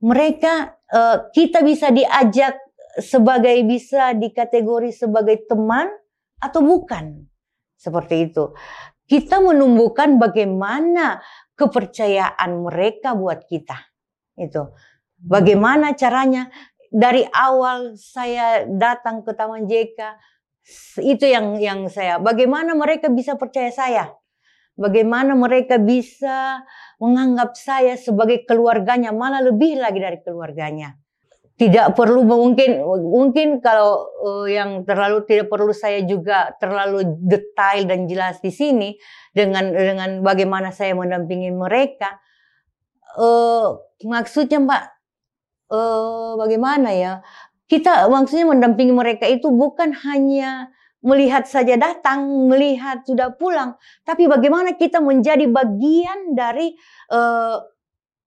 Mereka 0.00 0.80
e, 0.88 1.00
kita 1.36 1.60
bisa 1.60 1.92
diajak 1.92 2.56
sebagai 2.96 3.60
bisa 3.68 4.16
dikategori 4.16 4.88
sebagai 4.88 5.44
teman 5.44 5.92
atau 6.40 6.64
bukan? 6.64 7.28
Seperti 7.76 8.30
itu 8.30 8.56
kita 9.12 9.44
menumbuhkan 9.44 10.16
bagaimana 10.16 11.20
kepercayaan 11.52 12.64
mereka 12.64 13.12
buat 13.12 13.44
kita. 13.44 13.76
Itu. 14.40 14.72
Bagaimana 15.20 15.92
caranya 15.92 16.48
dari 16.88 17.28
awal 17.28 18.00
saya 18.00 18.64
datang 18.64 19.20
ke 19.20 19.36
Taman 19.36 19.68
JK 19.68 20.00
itu 21.04 21.28
yang 21.28 21.60
yang 21.60 21.80
saya 21.92 22.16
bagaimana 22.16 22.72
mereka 22.72 23.12
bisa 23.12 23.36
percaya 23.36 23.68
saya? 23.68 24.08
Bagaimana 24.72 25.36
mereka 25.36 25.76
bisa 25.76 26.64
menganggap 26.96 27.52
saya 27.52 28.00
sebagai 28.00 28.48
keluarganya, 28.48 29.12
malah 29.12 29.44
lebih 29.44 29.76
lagi 29.76 30.00
dari 30.00 30.16
keluarganya 30.24 30.96
tidak 31.62 31.94
perlu 31.94 32.26
mungkin 32.26 32.82
mungkin 33.06 33.62
kalau 33.62 34.10
uh, 34.18 34.46
yang 34.50 34.82
terlalu 34.82 35.22
tidak 35.30 35.46
perlu 35.46 35.70
saya 35.70 36.02
juga 36.02 36.50
terlalu 36.58 37.06
detail 37.22 37.86
dan 37.86 38.10
jelas 38.10 38.42
di 38.42 38.50
sini 38.50 38.98
dengan 39.30 39.70
dengan 39.70 40.10
bagaimana 40.26 40.74
saya 40.74 40.98
mendampingi 40.98 41.54
mereka 41.54 42.18
uh, 43.14 43.78
maksudnya 44.02 44.58
Mbak 44.58 44.84
uh, 45.72 46.32
bagaimana 46.36 46.90
ya? 46.92 47.12
Kita 47.66 48.04
maksudnya 48.12 48.52
mendampingi 48.52 48.92
mereka 48.92 49.24
itu 49.24 49.48
bukan 49.48 49.96
hanya 50.04 50.68
melihat 51.02 51.48
saja 51.48 51.74
datang, 51.74 52.46
melihat 52.46 53.02
sudah 53.02 53.34
pulang, 53.34 53.74
tapi 54.06 54.30
bagaimana 54.30 54.78
kita 54.78 55.02
menjadi 55.02 55.50
bagian 55.50 56.36
dari 56.38 56.78
uh, 57.10 57.58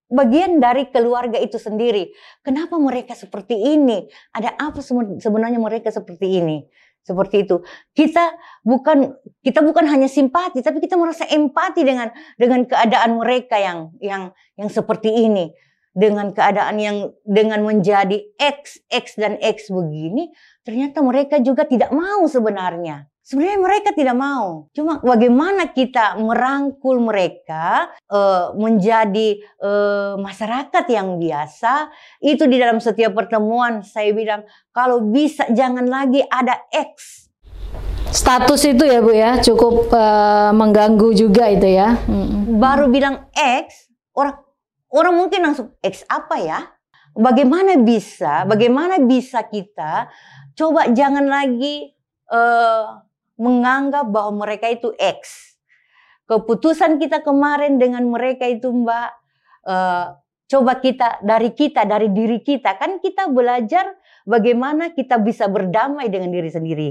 bagian 0.09 0.61
dari 0.61 0.89
keluarga 0.93 1.41
itu 1.41 1.57
sendiri. 1.57 2.13
Kenapa 2.45 2.77
mereka 2.77 3.17
seperti 3.17 3.57
ini? 3.57 4.05
Ada 4.33 4.53
apa 4.57 4.79
sebenarnya 5.19 5.57
mereka 5.57 5.89
seperti 5.89 6.41
ini? 6.41 6.65
Seperti 7.05 7.45
itu. 7.45 7.61
Kita 7.93 8.33
bukan 8.65 9.13
kita 9.45 9.61
bukan 9.61 9.85
hanya 9.85 10.09
simpati, 10.09 10.65
tapi 10.65 10.81
kita 10.81 10.97
merasa 10.97 11.29
empati 11.29 11.85
dengan 11.85 12.09
dengan 12.37 12.65
keadaan 12.65 13.21
mereka 13.21 13.61
yang 13.61 13.93
yang 14.01 14.33
yang 14.57 14.69
seperti 14.73 15.13
ini 15.13 15.53
dengan 15.95 16.35
keadaan 16.35 16.75
yang 16.75 16.97
dengan 17.23 17.63
menjadi 17.63 18.19
X, 18.35 18.83
X 18.91 19.15
dan 19.15 19.39
X 19.39 19.71
begini, 19.71 20.27
ternyata 20.67 20.99
mereka 20.99 21.39
juga 21.39 21.63
tidak 21.63 21.95
mau 21.95 22.27
sebenarnya. 22.27 23.07
Sebenarnya 23.25 23.57
mereka 23.57 23.89
tidak 23.97 24.13
mau. 24.13 24.69
Cuma 24.69 25.01
bagaimana 25.01 25.73
kita 25.73 26.13
merangkul 26.21 27.01
mereka 27.01 27.89
uh, 28.05 28.53
menjadi 28.53 29.41
uh, 29.65 30.13
masyarakat 30.21 30.85
yang 30.93 31.17
biasa. 31.17 31.89
Itu 32.21 32.45
di 32.45 32.61
dalam 32.61 32.77
setiap 32.77 33.17
pertemuan 33.17 33.81
saya 33.81 34.13
bilang 34.13 34.45
kalau 34.69 35.01
bisa 35.09 35.49
jangan 35.49 35.89
lagi 35.89 36.21
ada 36.21 36.69
X. 36.69 37.25
Status 38.13 38.61
itu 38.69 38.85
ya 38.85 39.01
Bu 39.01 39.11
ya 39.11 39.41
cukup 39.41 39.89
uh, 39.89 40.53
mengganggu 40.53 41.17
juga 41.17 41.49
itu 41.49 41.65
ya. 41.65 41.97
Baru 42.61 42.93
bilang 42.93 43.27
X, 43.33 43.89
orang 44.13 44.45
Orang 44.95 45.19
mungkin 45.19 45.43
langsung, 45.43 45.75
X 45.83 46.07
apa 46.07 46.39
ya? 46.39 46.59
Bagaimana 47.11 47.75
bisa, 47.83 48.47
bagaimana 48.47 49.03
bisa 49.03 49.43
kita 49.43 50.07
coba 50.55 50.87
jangan 50.95 51.27
lagi 51.27 51.91
uh, 52.31 53.03
menganggap 53.35 54.07
bahwa 54.07 54.47
mereka 54.47 54.71
itu 54.71 54.91
X. 54.95 55.53
Keputusan 56.25 56.97
kita 56.97 57.21
kemarin 57.21 57.77
dengan 57.77 58.01
mereka 58.09 58.49
itu 58.49 58.73
Mbak, 58.73 59.09
uh, 59.69 60.17
coba 60.49 60.73
kita 60.81 61.21
dari 61.21 61.53
kita, 61.53 61.85
dari 61.85 62.09
diri 62.09 62.41
kita. 62.41 62.81
Kan 62.81 62.97
kita 62.97 63.29
belajar 63.29 63.93
bagaimana 64.25 64.95
kita 64.97 65.21
bisa 65.21 65.45
berdamai 65.45 66.09
dengan 66.09 66.33
diri 66.33 66.49
sendiri. 66.49 66.89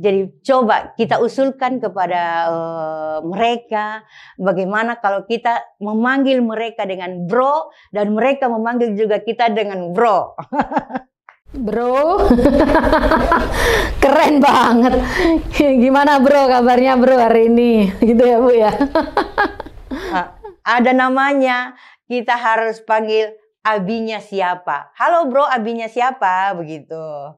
Jadi 0.00 0.40
coba 0.40 0.96
kita 0.96 1.20
usulkan 1.20 1.76
kepada 1.76 2.48
uh, 2.48 3.18
mereka 3.20 4.00
bagaimana 4.40 4.96
kalau 4.96 5.28
kita 5.28 5.60
memanggil 5.76 6.40
mereka 6.40 6.88
dengan 6.88 7.28
bro 7.28 7.68
dan 7.92 8.16
mereka 8.16 8.48
memanggil 8.48 8.96
juga 8.96 9.20
kita 9.20 9.52
dengan 9.52 9.92
bro. 9.92 10.32
Bro, 11.50 12.30
keren 14.02 14.38
banget. 14.38 15.02
Gimana 15.82 16.22
bro 16.22 16.46
kabarnya 16.46 16.94
bro 16.94 17.18
hari 17.18 17.50
ini? 17.50 17.90
Gitu 18.06 18.22
ya 18.22 18.38
bu 18.38 18.54
ya. 18.54 18.70
Ada 20.62 20.94
namanya, 20.94 21.74
kita 22.06 22.38
harus 22.38 22.78
panggil 22.86 23.34
abinya 23.66 24.22
siapa. 24.22 24.94
Halo 24.94 25.26
bro, 25.26 25.42
abinya 25.42 25.90
siapa? 25.90 26.54
Begitu. 26.54 27.34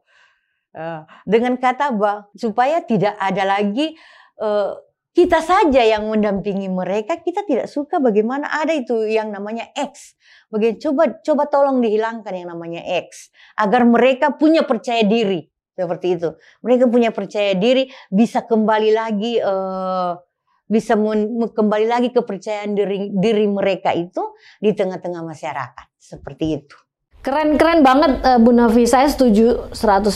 Eh, 0.72 1.00
dengan 1.28 1.56
kata 1.56 1.92
bah 1.96 2.28
supaya 2.32 2.80
tidak 2.80 3.12
ada 3.20 3.44
lagi 3.44 3.92
uh, 4.40 4.72
kita 5.12 5.44
saja 5.44 5.84
yang 5.84 6.08
mendampingi 6.08 6.72
mereka 6.72 7.20
kita 7.20 7.44
tidak 7.44 7.68
suka 7.68 8.00
bagaimana 8.00 8.48
ada 8.48 8.72
itu 8.72 9.04
yang 9.04 9.28
namanya 9.28 9.68
X 9.76 10.16
bagaimana 10.48 10.80
coba 10.80 11.02
coba 11.20 11.44
tolong 11.52 11.84
dihilangkan 11.84 12.32
yang 12.32 12.48
namanya 12.56 12.80
X 13.04 13.28
agar 13.57 13.82
mereka 13.84 14.34
punya 14.34 14.62
percaya 14.64 15.03
diri. 15.05 15.48
Seperti 15.72 16.20
itu. 16.20 16.36
Mereka 16.61 16.84
punya 16.92 17.11
percaya 17.11 17.57
diri 17.57 17.88
bisa 18.12 18.44
kembali 18.44 18.90
lagi 18.92 19.40
uh, 19.40 20.20
bisa 20.68 20.96
kembali 21.53 21.86
lagi 21.88 22.09
kepercayaan 22.12 22.72
diri 22.72 23.12
diri 23.12 23.44
mereka 23.48 23.92
itu 23.92 24.36
di 24.61 24.72
tengah-tengah 24.72 25.24
masyarakat. 25.24 25.86
Seperti 25.96 26.46
itu. 26.61 26.76
Keren-keren 27.22 27.86
banget 27.86 28.18
uh, 28.26 28.38
Bu 28.42 28.50
Novi, 28.50 28.82
saya 28.82 29.07
setuju 29.07 29.70
100% 29.70 30.11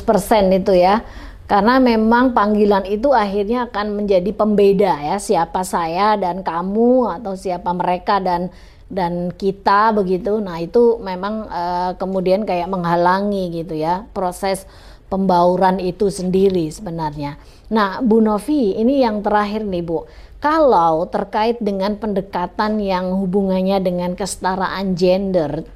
itu 0.59 0.75
ya. 0.75 1.07
Karena 1.47 1.79
memang 1.79 2.35
panggilan 2.35 2.83
itu 2.91 3.15
akhirnya 3.15 3.71
akan 3.71 4.03
menjadi 4.03 4.35
pembeda 4.35 4.99
ya, 4.99 5.17
siapa 5.23 5.63
saya 5.63 6.19
dan 6.19 6.43
kamu 6.43 7.23
atau 7.23 7.39
siapa 7.39 7.71
mereka 7.71 8.19
dan 8.19 8.51
dan 8.87 9.35
kita 9.35 9.91
begitu. 9.95 10.39
Nah, 10.39 10.63
itu 10.63 10.99
memang 11.03 11.51
uh, 11.51 11.93
kemudian 11.99 12.47
kayak 12.47 12.71
menghalangi 12.71 13.63
gitu 13.63 13.75
ya 13.75 14.07
proses 14.15 14.67
pembauran 15.07 15.79
itu 15.79 16.11
sendiri 16.11 16.71
sebenarnya. 16.71 17.39
Nah, 17.71 18.03
Bu 18.03 18.23
Novi, 18.23 18.75
ini 18.79 19.03
yang 19.03 19.23
terakhir 19.23 19.67
nih, 19.67 19.83
Bu. 19.83 20.07
Kalau 20.39 21.09
terkait 21.11 21.59
dengan 21.59 21.99
pendekatan 21.99 22.79
yang 22.79 23.11
hubungannya 23.19 23.83
dengan 23.83 24.15
kesetaraan 24.15 24.95
gender 24.95 25.67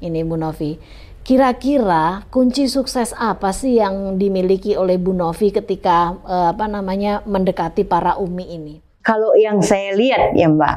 ini 0.00 0.20
Bu 0.22 0.36
Novi. 0.36 0.78
Kira-kira 1.20 2.24
kunci 2.32 2.66
sukses 2.66 3.12
apa 3.14 3.52
sih 3.52 3.78
yang 3.78 4.16
dimiliki 4.16 4.74
oleh 4.74 4.96
Bu 4.96 5.12
Novi 5.12 5.52
ketika 5.52 6.16
uh, 6.24 6.50
apa 6.56 6.66
namanya 6.66 7.22
mendekati 7.28 7.84
para 7.84 8.16
umi 8.16 8.56
ini? 8.56 8.74
Kalau 9.04 9.32
yang 9.36 9.60
saya 9.64 9.96
lihat 9.96 10.36
ya 10.36 10.48
Mbak, 10.48 10.76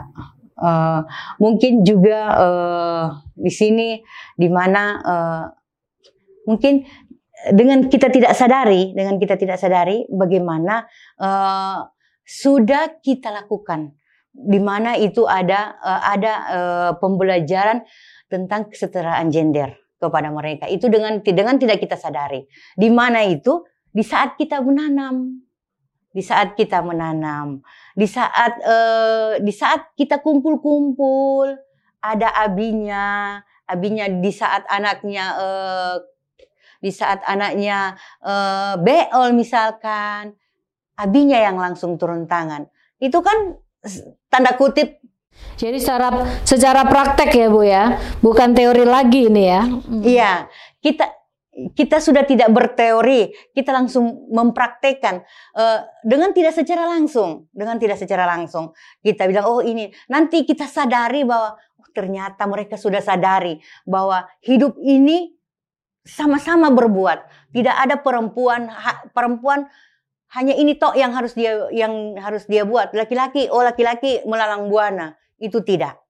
uh, 0.64 1.04
mungkin 1.44 1.84
juga 1.84 2.20
uh, 2.40 3.06
di 3.36 3.52
sini 3.52 4.00
di 4.40 4.48
mana 4.48 4.84
uh, 5.04 5.44
mungkin 6.48 6.88
dengan 7.52 7.92
kita 7.92 8.08
tidak 8.08 8.32
sadari, 8.40 8.96
dengan 8.96 9.20
kita 9.20 9.36
tidak 9.36 9.60
sadari 9.60 10.08
bagaimana 10.08 10.88
uh, 11.20 11.84
sudah 12.24 13.04
kita 13.04 13.36
lakukan, 13.36 13.92
di 14.32 14.64
mana 14.64 14.96
itu 14.96 15.28
ada 15.28 15.76
uh, 15.84 16.02
ada 16.08 16.34
uh, 16.48 16.92
pembelajaran 17.04 17.84
tentang 18.32 18.72
kesetaraan 18.72 19.28
gender 19.28 19.76
kepada 20.00 20.32
mereka. 20.32 20.72
Itu 20.72 20.88
dengan 20.88 21.20
dengan 21.20 21.60
tidak 21.60 21.84
kita 21.84 22.00
sadari. 22.00 22.48
Di 22.80 22.88
mana 22.88 23.28
itu? 23.28 23.68
Di 23.92 24.02
saat 24.02 24.40
kita 24.40 24.64
menanam. 24.64 25.44
Di 26.14 26.22
saat 26.22 26.54
kita 26.54 26.86
menanam, 26.86 27.66
di 27.98 28.06
saat 28.06 28.62
uh, 28.62 29.42
di 29.42 29.50
saat 29.50 29.98
kita 29.98 30.22
kumpul-kumpul, 30.22 31.58
ada 31.98 32.30
abinya, 32.38 33.42
abinya 33.66 34.06
di 34.06 34.30
saat 34.30 34.62
anaknya 34.70 35.26
uh, 35.34 35.98
di 36.78 36.94
saat 36.94 37.26
anaknya 37.26 37.98
uh, 38.22 38.78
beol 38.78 39.34
misalkan, 39.34 40.38
abinya 40.94 41.42
yang 41.42 41.58
langsung 41.58 41.98
turun 41.98 42.30
tangan. 42.30 42.70
Itu 43.02 43.26
kan 43.26 43.58
tanda 44.30 44.54
kutip 44.54 45.02
jadi 45.58 45.78
secara 45.78 46.10
secara 46.46 46.82
praktek 46.86 47.30
ya 47.34 47.48
Bu 47.50 47.62
ya, 47.66 47.98
bukan 48.22 48.54
teori 48.58 48.86
lagi 48.86 49.30
ini 49.30 49.44
ya. 49.50 49.62
Iya, 49.90 50.34
kita 50.82 51.10
kita 51.54 52.02
sudah 52.02 52.26
tidak 52.26 52.50
berteori, 52.50 53.30
kita 53.54 53.70
langsung 53.70 54.26
mempraktekkan 54.34 55.22
uh, 55.54 55.86
dengan 56.02 56.34
tidak 56.34 56.58
secara 56.58 56.90
langsung, 56.90 57.46
dengan 57.54 57.78
tidak 57.78 58.02
secara 58.02 58.26
langsung. 58.26 58.74
Kita 59.06 59.30
bilang 59.30 59.46
oh 59.46 59.62
ini. 59.62 59.94
Nanti 60.10 60.42
kita 60.44 60.66
sadari 60.66 61.22
bahwa 61.22 61.54
oh, 61.54 61.90
ternyata 61.94 62.50
mereka 62.50 62.74
sudah 62.74 63.06
sadari 63.06 63.62
bahwa 63.86 64.26
hidup 64.42 64.82
ini 64.82 65.38
sama-sama 66.04 66.74
berbuat, 66.74 67.54
tidak 67.54 67.76
ada 67.80 67.96
perempuan 68.02 68.68
ha, 68.68 69.08
perempuan 69.14 69.70
hanya 70.34 70.58
ini 70.58 70.74
toh 70.76 70.98
yang 70.98 71.14
harus 71.14 71.38
dia 71.38 71.70
yang 71.70 72.18
harus 72.18 72.50
dia 72.50 72.66
buat. 72.66 72.98
Laki-laki 72.98 73.46
oh 73.54 73.62
laki-laki 73.62 74.26
melalang 74.26 74.74
buana. 74.74 75.14
Itu 75.38 75.62
tidak. 75.62 76.02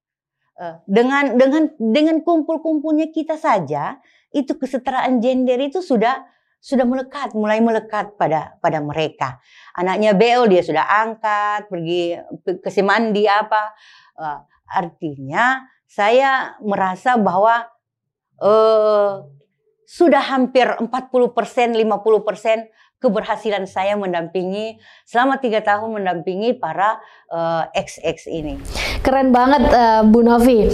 Eh, 0.54 0.76
dengan 0.86 1.34
dengan 1.34 1.74
dengan 1.76 2.22
kumpul-kumpulnya 2.22 3.10
kita 3.10 3.36
saja 3.36 3.98
itu 4.34 4.58
kesetaraan 4.58 5.22
gender 5.22 5.62
itu 5.62 5.80
sudah 5.80 6.26
sudah 6.64 6.88
melekat, 6.88 7.36
mulai 7.36 7.60
melekat 7.60 8.16
pada 8.16 8.56
pada 8.64 8.80
mereka. 8.80 9.38
Anaknya 9.76 10.16
Bel 10.16 10.48
dia 10.48 10.64
sudah 10.64 10.84
angkat, 10.88 11.68
pergi 11.68 12.18
ke 12.42 12.70
semandi 12.72 13.28
apa. 13.28 13.76
Uh, 14.16 14.40
artinya 14.72 15.68
saya 15.84 16.56
merasa 16.64 17.20
bahwa 17.20 17.68
uh, 18.40 19.28
sudah 19.84 20.24
hampir 20.34 20.66
40 20.66 20.90
persen, 21.38 21.76
50 21.76 22.28
persen 22.28 22.66
keberhasilan 23.04 23.68
saya 23.68 24.00
mendampingi 24.00 24.80
selama 25.04 25.36
tiga 25.44 25.60
tahun 25.60 26.00
mendampingi 26.00 26.56
para 26.56 27.04
uh, 27.28 27.68
eh, 27.76 27.84
XX 27.84 28.18
ini. 28.32 28.54
Keren 29.04 29.36
banget 29.36 29.68
uh, 29.68 30.08
Bu 30.08 30.24
Novi. 30.24 30.72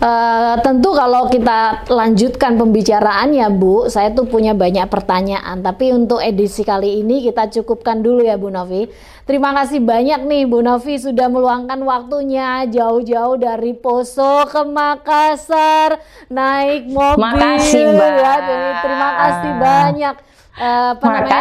Uh, 0.00 0.56
tentu 0.64 0.96
kalau 0.96 1.28
kita 1.28 1.84
lanjutkan 1.92 2.56
pembicaraannya 2.56 3.52
Bu, 3.52 3.92
saya 3.92 4.08
tuh 4.12 4.24
punya 4.28 4.56
banyak 4.56 4.88
pertanyaan. 4.88 5.60
Tapi 5.60 5.92
untuk 5.92 6.24
edisi 6.24 6.64
kali 6.64 7.04
ini 7.04 7.20
kita 7.24 7.52
cukupkan 7.52 8.00
dulu 8.00 8.24
ya 8.24 8.40
Bu 8.40 8.48
Novi. 8.48 8.88
Terima 9.28 9.52
kasih 9.52 9.84
banyak 9.84 10.24
nih 10.24 10.42
Bu 10.48 10.64
Novi 10.64 10.96
sudah 10.96 11.28
meluangkan 11.28 11.80
waktunya 11.84 12.64
jauh-jauh 12.66 13.36
dari 13.36 13.76
Poso 13.76 14.48
ke 14.48 14.64
Makassar 14.64 16.00
naik 16.32 16.88
mobil. 16.88 17.20
Makasih 17.20 17.84
Mbak. 17.92 18.10
Ya, 18.20 18.34
terima 18.80 19.10
kasih 19.20 19.52
banyak 19.60 20.14
uh, 20.60 20.92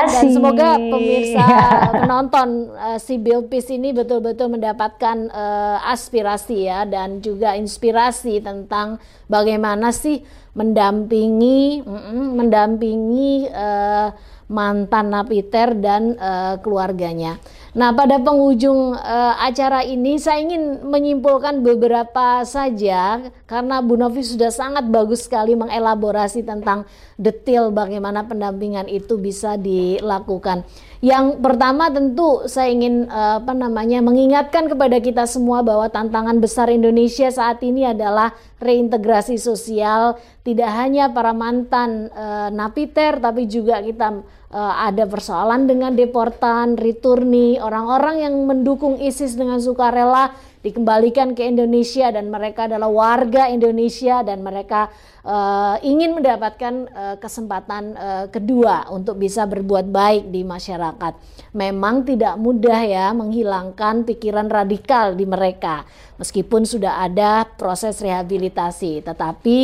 dan 0.07 0.25
semoga 0.31 0.79
pemirsa 0.79 1.45
penonton 2.01 2.71
uh, 2.71 2.97
si 2.97 3.19
Bilpis 3.19 3.67
ini 3.67 3.91
betul-betul 3.91 4.55
mendapatkan 4.55 5.27
uh, 5.29 5.77
aspirasi 5.91 6.71
ya 6.71 6.87
dan 6.87 7.19
juga 7.19 7.59
inspirasi 7.59 8.39
tentang 8.39 8.97
bagaimana 9.27 9.91
sih 9.91 10.23
mendampingi 10.55 11.83
mm, 11.83 12.27
mendampingi 12.39 13.51
uh, 13.51 14.09
mantan 14.49 15.13
napiter 15.13 15.77
dan 15.77 16.17
uh, 16.17 16.57
keluarganya. 16.59 17.37
Nah, 17.77 17.93
pada 17.93 18.17
penghujung 18.17 18.97
uh, 18.97 19.33
acara 19.37 19.85
ini 19.85 20.17
saya 20.17 20.41
ingin 20.41 20.89
menyimpulkan 20.89 21.61
beberapa 21.61 22.41
saja 22.41 23.29
karena 23.45 23.77
Bu 23.85 23.93
Novi 23.93 24.25
sudah 24.25 24.49
sangat 24.49 24.89
bagus 24.89 25.29
sekali 25.29 25.53
mengelaborasi 25.53 26.41
tentang 26.41 26.89
detail 27.13 27.69
bagaimana 27.69 28.25
pendampingan 28.25 28.89
itu 28.89 29.21
bisa 29.21 29.53
dilakukan. 29.53 30.65
Yang 30.99 31.39
pertama 31.39 31.87
tentu 31.93 32.43
saya 32.49 32.73
ingin 32.73 33.07
uh, 33.07 33.39
apa 33.39 33.53
namanya 33.53 34.01
mengingatkan 34.01 34.67
kepada 34.67 34.97
kita 34.97 35.29
semua 35.29 35.61
bahwa 35.61 35.87
tantangan 35.93 36.41
besar 36.41 36.73
Indonesia 36.73 37.29
saat 37.29 37.61
ini 37.61 37.85
adalah 37.85 38.33
reintegrasi 38.59 39.39
sosial 39.39 40.19
tidak 40.43 40.67
hanya 40.75 41.07
para 41.13 41.31
mantan 41.31 42.11
uh, 42.11 42.51
napiter 42.51 43.21
tapi 43.21 43.47
juga 43.47 43.79
kita 43.79 44.25
uh, 44.53 44.73
ada 44.85 45.05
persoalan 45.05 45.69
dengan 45.69 45.93
deportan, 45.93 46.77
returni, 46.77 47.57
orang-orang 47.61 48.25
yang 48.25 48.35
mendukung 48.45 48.97
ISIS 49.01 49.37
dengan 49.37 49.61
sukarela 49.61 50.33
dikembalikan 50.59 51.39
ke 51.39 51.47
Indonesia 51.47 52.11
dan 52.11 52.27
mereka 52.27 52.67
adalah 52.67 52.91
warga 52.91 53.47
Indonesia 53.47 54.19
dan 54.27 54.43
mereka 54.43 54.91
uh, 55.23 55.79
ingin 55.79 56.19
mendapatkan 56.19 56.73
uh, 56.91 57.15
kesempatan 57.15 57.95
uh, 57.95 58.25
kedua 58.27 58.91
untuk 58.91 59.23
bisa 59.23 59.47
berbuat 59.47 59.87
baik 59.87 60.27
di 60.27 60.43
masyarakat. 60.43 61.15
Memang 61.55 62.03
tidak 62.03 62.35
mudah 62.35 62.81
ya 62.83 63.15
menghilangkan 63.15 64.03
pikiran 64.03 64.51
radikal 64.51 65.15
di 65.15 65.23
mereka 65.23 65.87
meskipun 66.19 66.67
sudah 66.67 67.07
ada 67.07 67.47
proses 67.55 68.03
rehabilitasi, 68.03 69.07
tetapi 69.07 69.59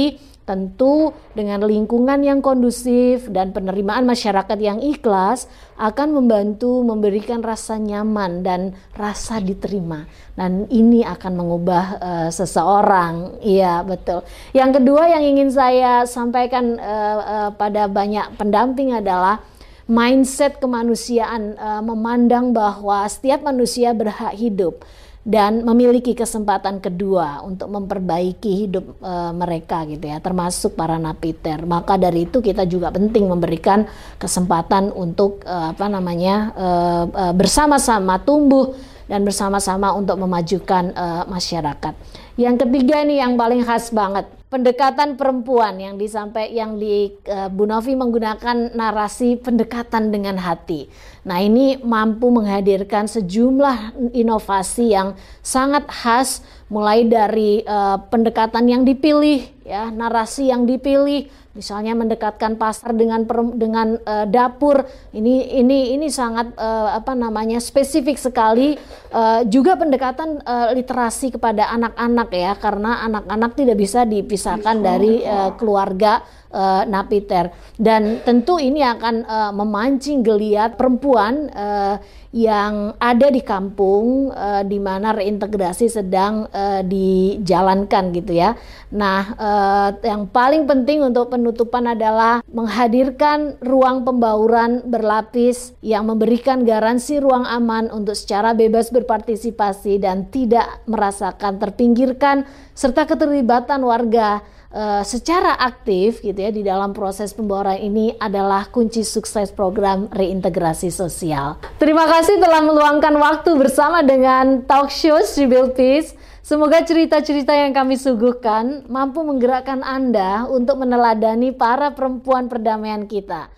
Tentu 0.45 1.09
dengan 1.33 1.65
lingkungan 1.65 2.21
yang 2.21 2.37
kondusif 2.37 3.25
dan 3.33 3.49
penerimaan 3.49 4.05
masyarakat 4.05 4.53
yang 4.61 4.77
ikhlas 4.77 5.49
akan 5.73 6.13
membantu 6.13 6.85
memberikan 6.85 7.41
rasa 7.41 7.81
nyaman 7.81 8.45
dan 8.45 8.77
rasa 8.93 9.41
diterima. 9.41 10.05
Dan 10.37 10.69
ini 10.69 11.01
akan 11.01 11.33
mengubah 11.33 11.85
uh, 11.97 12.29
seseorang. 12.29 13.41
Iya, 13.41 13.81
betul. 13.89 14.21
Yang 14.53 14.81
kedua 14.81 15.17
yang 15.17 15.25
ingin 15.25 15.49
saya 15.49 16.05
sampaikan 16.05 16.77
uh, 16.77 17.17
uh, 17.25 17.49
pada 17.57 17.89
banyak 17.89 18.37
pendamping 18.37 18.93
adalah 18.93 19.41
mindset 19.89 20.61
kemanusiaan 20.61 21.57
uh, 21.57 21.81
memandang 21.81 22.53
bahwa 22.53 23.05
setiap 23.09 23.41
manusia 23.45 23.93
berhak 23.93 24.33
hidup 24.37 24.85
dan 25.25 25.65
memiliki 25.65 26.13
kesempatan 26.13 26.77
kedua 26.77 27.41
untuk 27.41 27.73
memperbaiki 27.73 28.69
hidup 28.69 29.01
e, 29.01 29.13
mereka 29.33 29.81
gitu 29.89 30.05
ya 30.05 30.21
termasuk 30.21 30.77
para 30.77 31.01
napiter. 31.01 31.65
Maka 31.65 31.97
dari 31.97 32.29
itu 32.29 32.45
kita 32.45 32.69
juga 32.69 32.93
penting 32.93 33.25
memberikan 33.25 33.89
kesempatan 34.21 34.93
untuk 34.93 35.41
e, 35.41 35.55
apa 35.73 35.89
namanya 35.89 36.53
e, 36.53 36.67
e, 37.09 37.23
bersama-sama 37.33 38.21
tumbuh 38.21 38.77
dan 39.09 39.25
bersama-sama 39.25 39.97
untuk 39.97 40.13
memajukan 40.21 40.93
e, 40.93 41.05
masyarakat. 41.25 41.93
Yang 42.37 42.55
ketiga 42.69 43.01
nih 43.01 43.25
yang 43.25 43.33
paling 43.33 43.65
khas 43.65 43.89
banget 43.89 44.29
pendekatan 44.55 45.19
perempuan 45.19 45.75
yang 45.75 45.99
disampai 45.99 46.55
yang 46.55 46.79
di 46.79 47.11
uh, 47.27 47.51
Bu 47.51 47.67
Novi 47.67 47.91
menggunakan 47.91 48.71
narasi 48.71 49.35
pendekatan 49.35 50.15
dengan 50.15 50.39
hati. 50.39 50.87
Nah, 51.27 51.43
ini 51.43 51.75
mampu 51.83 52.31
menghadirkan 52.31 53.03
sejumlah 53.03 53.99
inovasi 54.15 54.95
yang 54.95 55.19
sangat 55.43 55.83
khas 55.91 56.39
mulai 56.65 57.05
dari 57.05 57.61
uh, 57.61 58.01
pendekatan 58.09 58.65
yang 58.65 58.81
dipilih 58.81 59.45
ya, 59.65 59.93
narasi 59.93 60.49
yang 60.49 60.65
dipilih. 60.65 61.29
Misalnya 61.55 61.95
mendekatkan 61.95 62.59
pasar 62.59 62.91
dengan 62.91 63.23
dengan 63.55 63.95
uh, 64.03 64.27
dapur. 64.27 64.83
Ini 65.15 65.55
ini 65.55 65.95
ini 65.95 66.11
sangat 66.11 66.51
uh, 66.59 66.99
apa 66.99 67.15
namanya 67.15 67.63
spesifik 67.63 68.19
sekali. 68.19 68.75
Uh, 69.07 69.47
juga 69.47 69.79
pendekatan 69.79 70.43
uh, 70.43 70.75
literasi 70.75 71.31
kepada 71.31 71.71
anak-anak 71.71 72.27
ya 72.35 72.59
karena 72.59 73.07
anak-anak 73.07 73.55
tidak 73.55 73.79
bisa 73.79 74.03
dipisahkan 74.03 74.83
dari 74.83 75.23
uh, 75.23 75.55
keluarga 75.55 76.27
uh, 76.55 76.87
napiter 76.87 77.51
dan 77.75 78.23
tentu 78.23 78.55
ini 78.55 78.79
akan 78.79 79.27
uh, 79.27 79.51
memancing 79.51 80.23
geliat 80.23 80.79
perempuan 80.79 81.51
uh, 81.51 81.99
yang 82.35 82.91
ada 82.99 83.31
di 83.31 83.39
kampung 83.39 84.27
uh, 84.27 84.59
di 84.67 84.75
mana 84.75 85.15
reintegrasi 85.15 85.87
sedang 85.87 86.51
uh, 86.51 86.83
dijalankan 86.83 88.11
gitu 88.11 88.35
ya. 88.35 88.59
Nah, 88.91 89.21
uh, 89.39 89.89
yang 90.03 90.27
paling 90.27 90.67
penting 90.67 90.99
untuk 90.99 91.31
penutupan 91.31 91.95
adalah 91.95 92.43
menghadirkan 92.51 93.55
ruang 93.63 94.03
pembauran 94.03 94.83
berlapis 94.83 95.79
yang 95.79 96.11
memberikan 96.11 96.67
garansi 96.67 97.23
ruang 97.23 97.47
aman 97.47 97.87
untuk 97.87 98.19
secara 98.19 98.51
bebas 98.51 98.91
berpartisipasi 98.91 100.03
dan 100.03 100.27
tidak 100.27 100.83
merasakan 100.91 101.55
terpinggirkan 101.55 102.43
serta 102.75 103.07
keterlibatan 103.07 103.79
warga 103.79 104.43
uh, 104.75 105.03
secara 105.07 105.55
aktif 105.55 106.19
gitu 106.19 106.35
ya 106.35 106.51
di 106.51 106.61
dalam 106.61 106.91
proses 106.91 107.31
pembawaan 107.31 107.79
ini 107.79 108.11
adalah 108.19 108.67
kunci 108.67 109.07
sukses 109.07 109.55
program 109.55 110.11
reintegrasi 110.11 110.91
sosial. 110.91 111.55
Terima 111.79 112.03
kasih 112.03 112.37
telah 112.43 112.59
meluangkan 112.59 113.15
waktu 113.15 113.55
bersama 113.55 114.03
dengan 114.03 114.67
talk 114.67 114.91
show 114.91 115.17
Civil 115.23 115.71
Peace. 115.71 116.13
Semoga 116.45 116.85
cerita-cerita 116.85 117.57
yang 117.57 117.73
kami 117.73 117.97
suguhkan 117.97 118.85
mampu 118.85 119.25
menggerakkan 119.25 119.81
Anda 119.81 120.45
untuk 120.45 120.77
meneladani 120.77 121.49
para 121.49 121.97
perempuan 121.97 122.45
perdamaian 122.45 123.09
kita. 123.09 123.49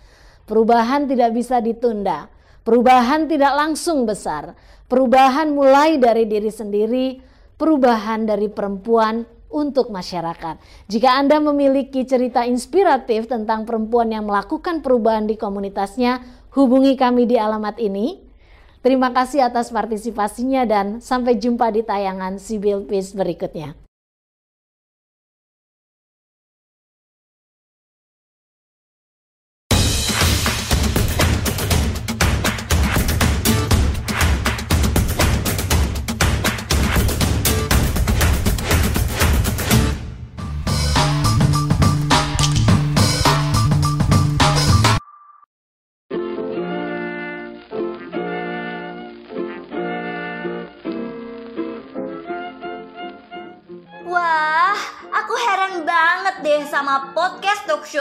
Perubahan 0.48 1.04
tidak 1.04 1.36
bisa 1.36 1.60
ditunda. 1.60 2.32
Perubahan 2.64 3.28
tidak 3.28 3.52
langsung 3.52 4.08
besar. 4.08 4.56
Perubahan 4.88 5.52
mulai 5.52 6.00
dari 6.00 6.24
diri 6.24 6.48
sendiri, 6.48 7.20
perubahan 7.60 8.24
dari 8.24 8.48
perempuan 8.48 9.28
untuk 9.48 9.88
masyarakat. 9.88 10.60
Jika 10.92 11.16
Anda 11.16 11.40
memiliki 11.40 12.04
cerita 12.04 12.44
inspiratif 12.44 13.26
tentang 13.26 13.64
perempuan 13.64 14.12
yang 14.12 14.28
melakukan 14.28 14.84
perubahan 14.84 15.24
di 15.24 15.40
komunitasnya, 15.40 16.20
hubungi 16.52 16.94
kami 16.94 17.24
di 17.24 17.40
alamat 17.40 17.80
ini. 17.80 18.20
Terima 18.78 19.10
kasih 19.10 19.42
atas 19.42 19.74
partisipasinya 19.74 20.62
dan 20.62 20.86
sampai 21.02 21.34
jumpa 21.34 21.74
di 21.74 21.82
tayangan 21.82 22.38
Sibyl 22.38 22.86
Peace 22.86 23.10
berikutnya. 23.10 23.87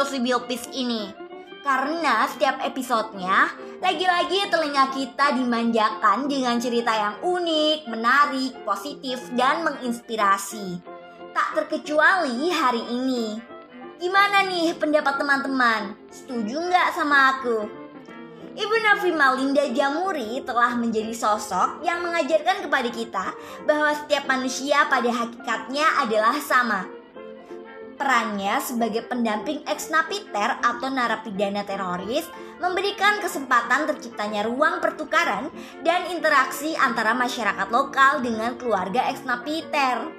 Si 0.07 0.23
Biopis 0.23 0.71
ini. 0.71 1.11
Karena 1.67 2.23
setiap 2.31 2.63
episodenya, 2.63 3.51
lagi-lagi 3.83 4.47
telinga 4.47 4.87
kita 4.95 5.35
dimanjakan 5.35 6.31
dengan 6.31 6.55
cerita 6.63 6.95
yang 6.95 7.19
unik, 7.19 7.91
menarik, 7.91 8.55
positif, 8.63 9.19
dan 9.35 9.67
menginspirasi. 9.67 10.79
Tak 11.35 11.59
terkecuali 11.59 12.47
hari 12.55 12.87
ini. 12.87 13.35
Gimana 13.99 14.47
nih 14.47 14.79
pendapat 14.79 15.19
teman-teman? 15.19 15.91
Setuju 16.07 16.55
nggak 16.55 16.95
sama 16.95 17.35
aku? 17.35 17.67
Ibu 18.57 18.75
Nafi 18.81 19.11
Malinda 19.11 19.67
Jamuri 19.69 20.41
telah 20.41 20.73
menjadi 20.73 21.13
sosok 21.13 21.83
yang 21.83 22.01
mengajarkan 22.01 22.63
kepada 22.63 22.89
kita 22.89 23.25
bahwa 23.67 23.91
setiap 23.93 24.25
manusia 24.25 24.87
pada 24.89 25.11
hakikatnya 25.13 25.85
adalah 26.01 26.33
sama 26.41 26.96
Perannya 27.97 28.61
sebagai 28.61 29.09
pendamping 29.09 29.65
ex-napiter 29.65 30.61
atau 30.61 30.85
narapidana 30.85 31.65
teroris 31.65 32.29
memberikan 32.61 33.17
kesempatan 33.17 33.89
terciptanya 33.89 34.45
ruang 34.45 34.77
pertukaran 34.77 35.49
dan 35.81 36.05
interaksi 36.13 36.77
antara 36.77 37.17
masyarakat 37.17 37.67
lokal 37.73 38.21
dengan 38.21 38.53
keluarga 38.53 39.09
ex-napiter. 39.09 40.13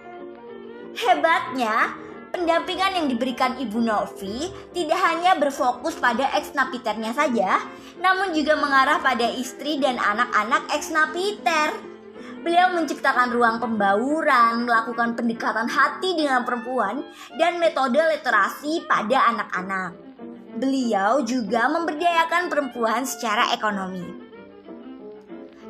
Hebatnya, 0.99 1.95
pendampingan 2.35 2.99
yang 2.99 3.07
diberikan 3.07 3.55
Ibu 3.55 3.79
Novi 3.79 4.51
tidak 4.75 4.99
hanya 4.99 5.39
berfokus 5.39 5.95
pada 6.03 6.35
ex-napiternya 6.35 7.15
saja, 7.15 7.63
namun 8.03 8.35
juga 8.35 8.59
mengarah 8.59 8.99
pada 8.99 9.31
istri 9.31 9.79
dan 9.79 10.03
anak-anak 10.03 10.67
ex-napiter. 10.75 11.88
Beliau 12.49 12.73
menciptakan 12.73 13.29
ruang 13.29 13.61
pembauran, 13.61 14.65
melakukan 14.65 15.13
pendekatan 15.13 15.69
hati 15.69 16.17
dengan 16.17 16.49
perempuan, 16.49 17.05
dan 17.37 17.61
metode 17.61 18.01
literasi 18.01 18.89
pada 18.89 19.29
anak-anak. 19.37 19.93
Beliau 20.57 21.21
juga 21.29 21.69
memberdayakan 21.69 22.49
perempuan 22.49 23.05
secara 23.05 23.53
ekonomi. 23.53 24.01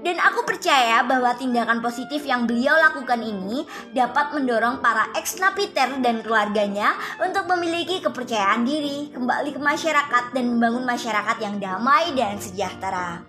Dan 0.06 0.22
aku 0.22 0.46
percaya 0.46 1.02
bahwa 1.02 1.34
tindakan 1.34 1.82
positif 1.82 2.22
yang 2.22 2.46
beliau 2.46 2.78
lakukan 2.78 3.26
ini 3.26 3.66
dapat 3.90 4.38
mendorong 4.38 4.78
para 4.78 5.10
ex-napiter 5.18 5.98
dan 5.98 6.22
keluarganya 6.22 6.94
untuk 7.18 7.50
memiliki 7.58 7.98
kepercayaan 7.98 8.62
diri, 8.62 9.10
kembali 9.10 9.50
ke 9.50 9.58
masyarakat 9.58 10.30
dan 10.30 10.44
membangun 10.46 10.86
masyarakat 10.86 11.36
yang 11.42 11.58
damai 11.58 12.14
dan 12.14 12.38
sejahtera. 12.38 13.27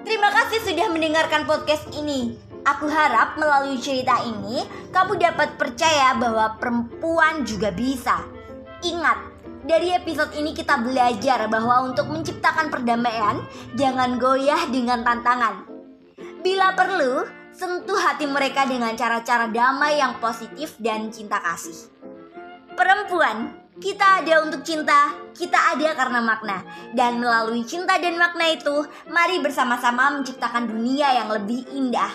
Terima 0.00 0.32
kasih 0.32 0.64
sudah 0.64 0.88
mendengarkan 0.88 1.44
podcast 1.44 1.84
ini. 1.92 2.32
Aku 2.64 2.88
harap 2.88 3.36
melalui 3.36 3.76
cerita 3.80 4.20
ini 4.24 4.64
kamu 4.92 5.20
dapat 5.20 5.60
percaya 5.60 6.16
bahwa 6.16 6.56
perempuan 6.56 7.44
juga 7.44 7.68
bisa. 7.68 8.24
Ingat, 8.80 9.16
dari 9.64 9.92
episode 9.92 10.32
ini 10.40 10.56
kita 10.56 10.80
belajar 10.80 11.44
bahwa 11.52 11.84
untuk 11.84 12.08
menciptakan 12.08 12.72
perdamaian, 12.72 13.44
jangan 13.76 14.16
goyah 14.16 14.64
dengan 14.72 15.04
tantangan. 15.04 15.68
Bila 16.40 16.72
perlu, 16.72 17.28
sentuh 17.52 18.00
hati 18.00 18.24
mereka 18.24 18.64
dengan 18.64 18.96
cara-cara 18.96 19.52
damai 19.52 20.00
yang 20.00 20.16
positif 20.16 20.80
dan 20.80 21.12
cinta 21.12 21.44
kasih. 21.44 21.76
Perempuan, 22.72 23.59
kita 23.80 24.20
ada 24.22 24.44
untuk 24.44 24.60
cinta, 24.60 25.16
kita 25.32 25.74
ada 25.74 25.96
karena 25.96 26.20
makna. 26.20 26.60
Dan 26.92 27.18
melalui 27.18 27.64
cinta 27.64 27.96
dan 27.96 28.20
makna 28.20 28.52
itu, 28.52 28.84
mari 29.08 29.40
bersama-sama 29.40 30.12
menciptakan 30.20 30.68
dunia 30.68 31.16
yang 31.16 31.32
lebih 31.32 31.64
indah. 31.72 32.12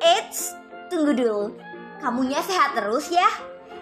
Eits, 0.00 0.56
tunggu 0.88 1.12
dulu. 1.12 1.52
Kamunya 2.00 2.40
sehat 2.40 2.72
terus 2.74 3.12
ya. 3.12 3.28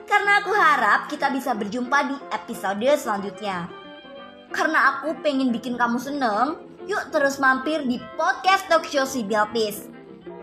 Karena 0.07 0.43
aku 0.43 0.51
harap 0.51 1.07
kita 1.07 1.31
bisa 1.31 1.55
berjumpa 1.55 1.99
di 2.11 2.17
episode 2.35 2.91
selanjutnya. 2.99 3.71
Karena 4.51 4.99
aku 4.99 5.15
pengen 5.23 5.51
bikin 5.55 5.79
kamu 5.79 5.99
seneng, 5.99 6.59
yuk 6.87 7.11
terus 7.11 7.39
mampir 7.39 7.87
di 7.87 8.03
podcast 8.19 8.67
talk 8.71 8.87
show. 8.87 9.07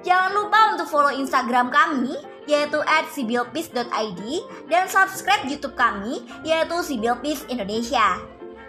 Jangan 0.03 0.31
lupa 0.35 0.75
untuk 0.75 0.87
follow 0.91 1.15
Instagram 1.15 1.71
kami 1.71 2.32
yaitu 2.49 2.79
at 2.83 3.07
sibilpis.id 3.11 4.21
dan 4.67 4.83
subscribe 4.89 5.43
YouTube 5.47 5.75
kami 5.75 6.23
yaitu 6.43 6.75
Sibilpis 6.83 7.47
Indonesia. 7.47 8.19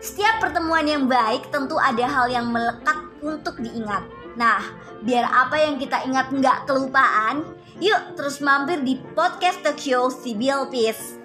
Setiap 0.05 0.37
pertemuan 0.45 0.85
yang 0.85 1.09
baik 1.09 1.49
tentu 1.49 1.81
ada 1.81 2.05
hal 2.05 2.29
yang 2.29 2.53
melekat 2.53 2.99
untuk 3.25 3.57
diingat. 3.57 4.05
Nah, 4.37 4.61
biar 5.01 5.25
apa 5.25 5.57
yang 5.57 5.81
kita 5.81 6.05
ingat 6.05 6.29
nggak 6.29 6.69
kelupaan, 6.69 7.47
yuk 7.81 8.19
terus 8.19 8.43
mampir 8.45 8.85
di 8.85 9.01
podcast 9.17 9.65
talk 9.65 9.81
show 9.81 10.13
Sibil 10.13 10.69
Peace. 10.69 11.24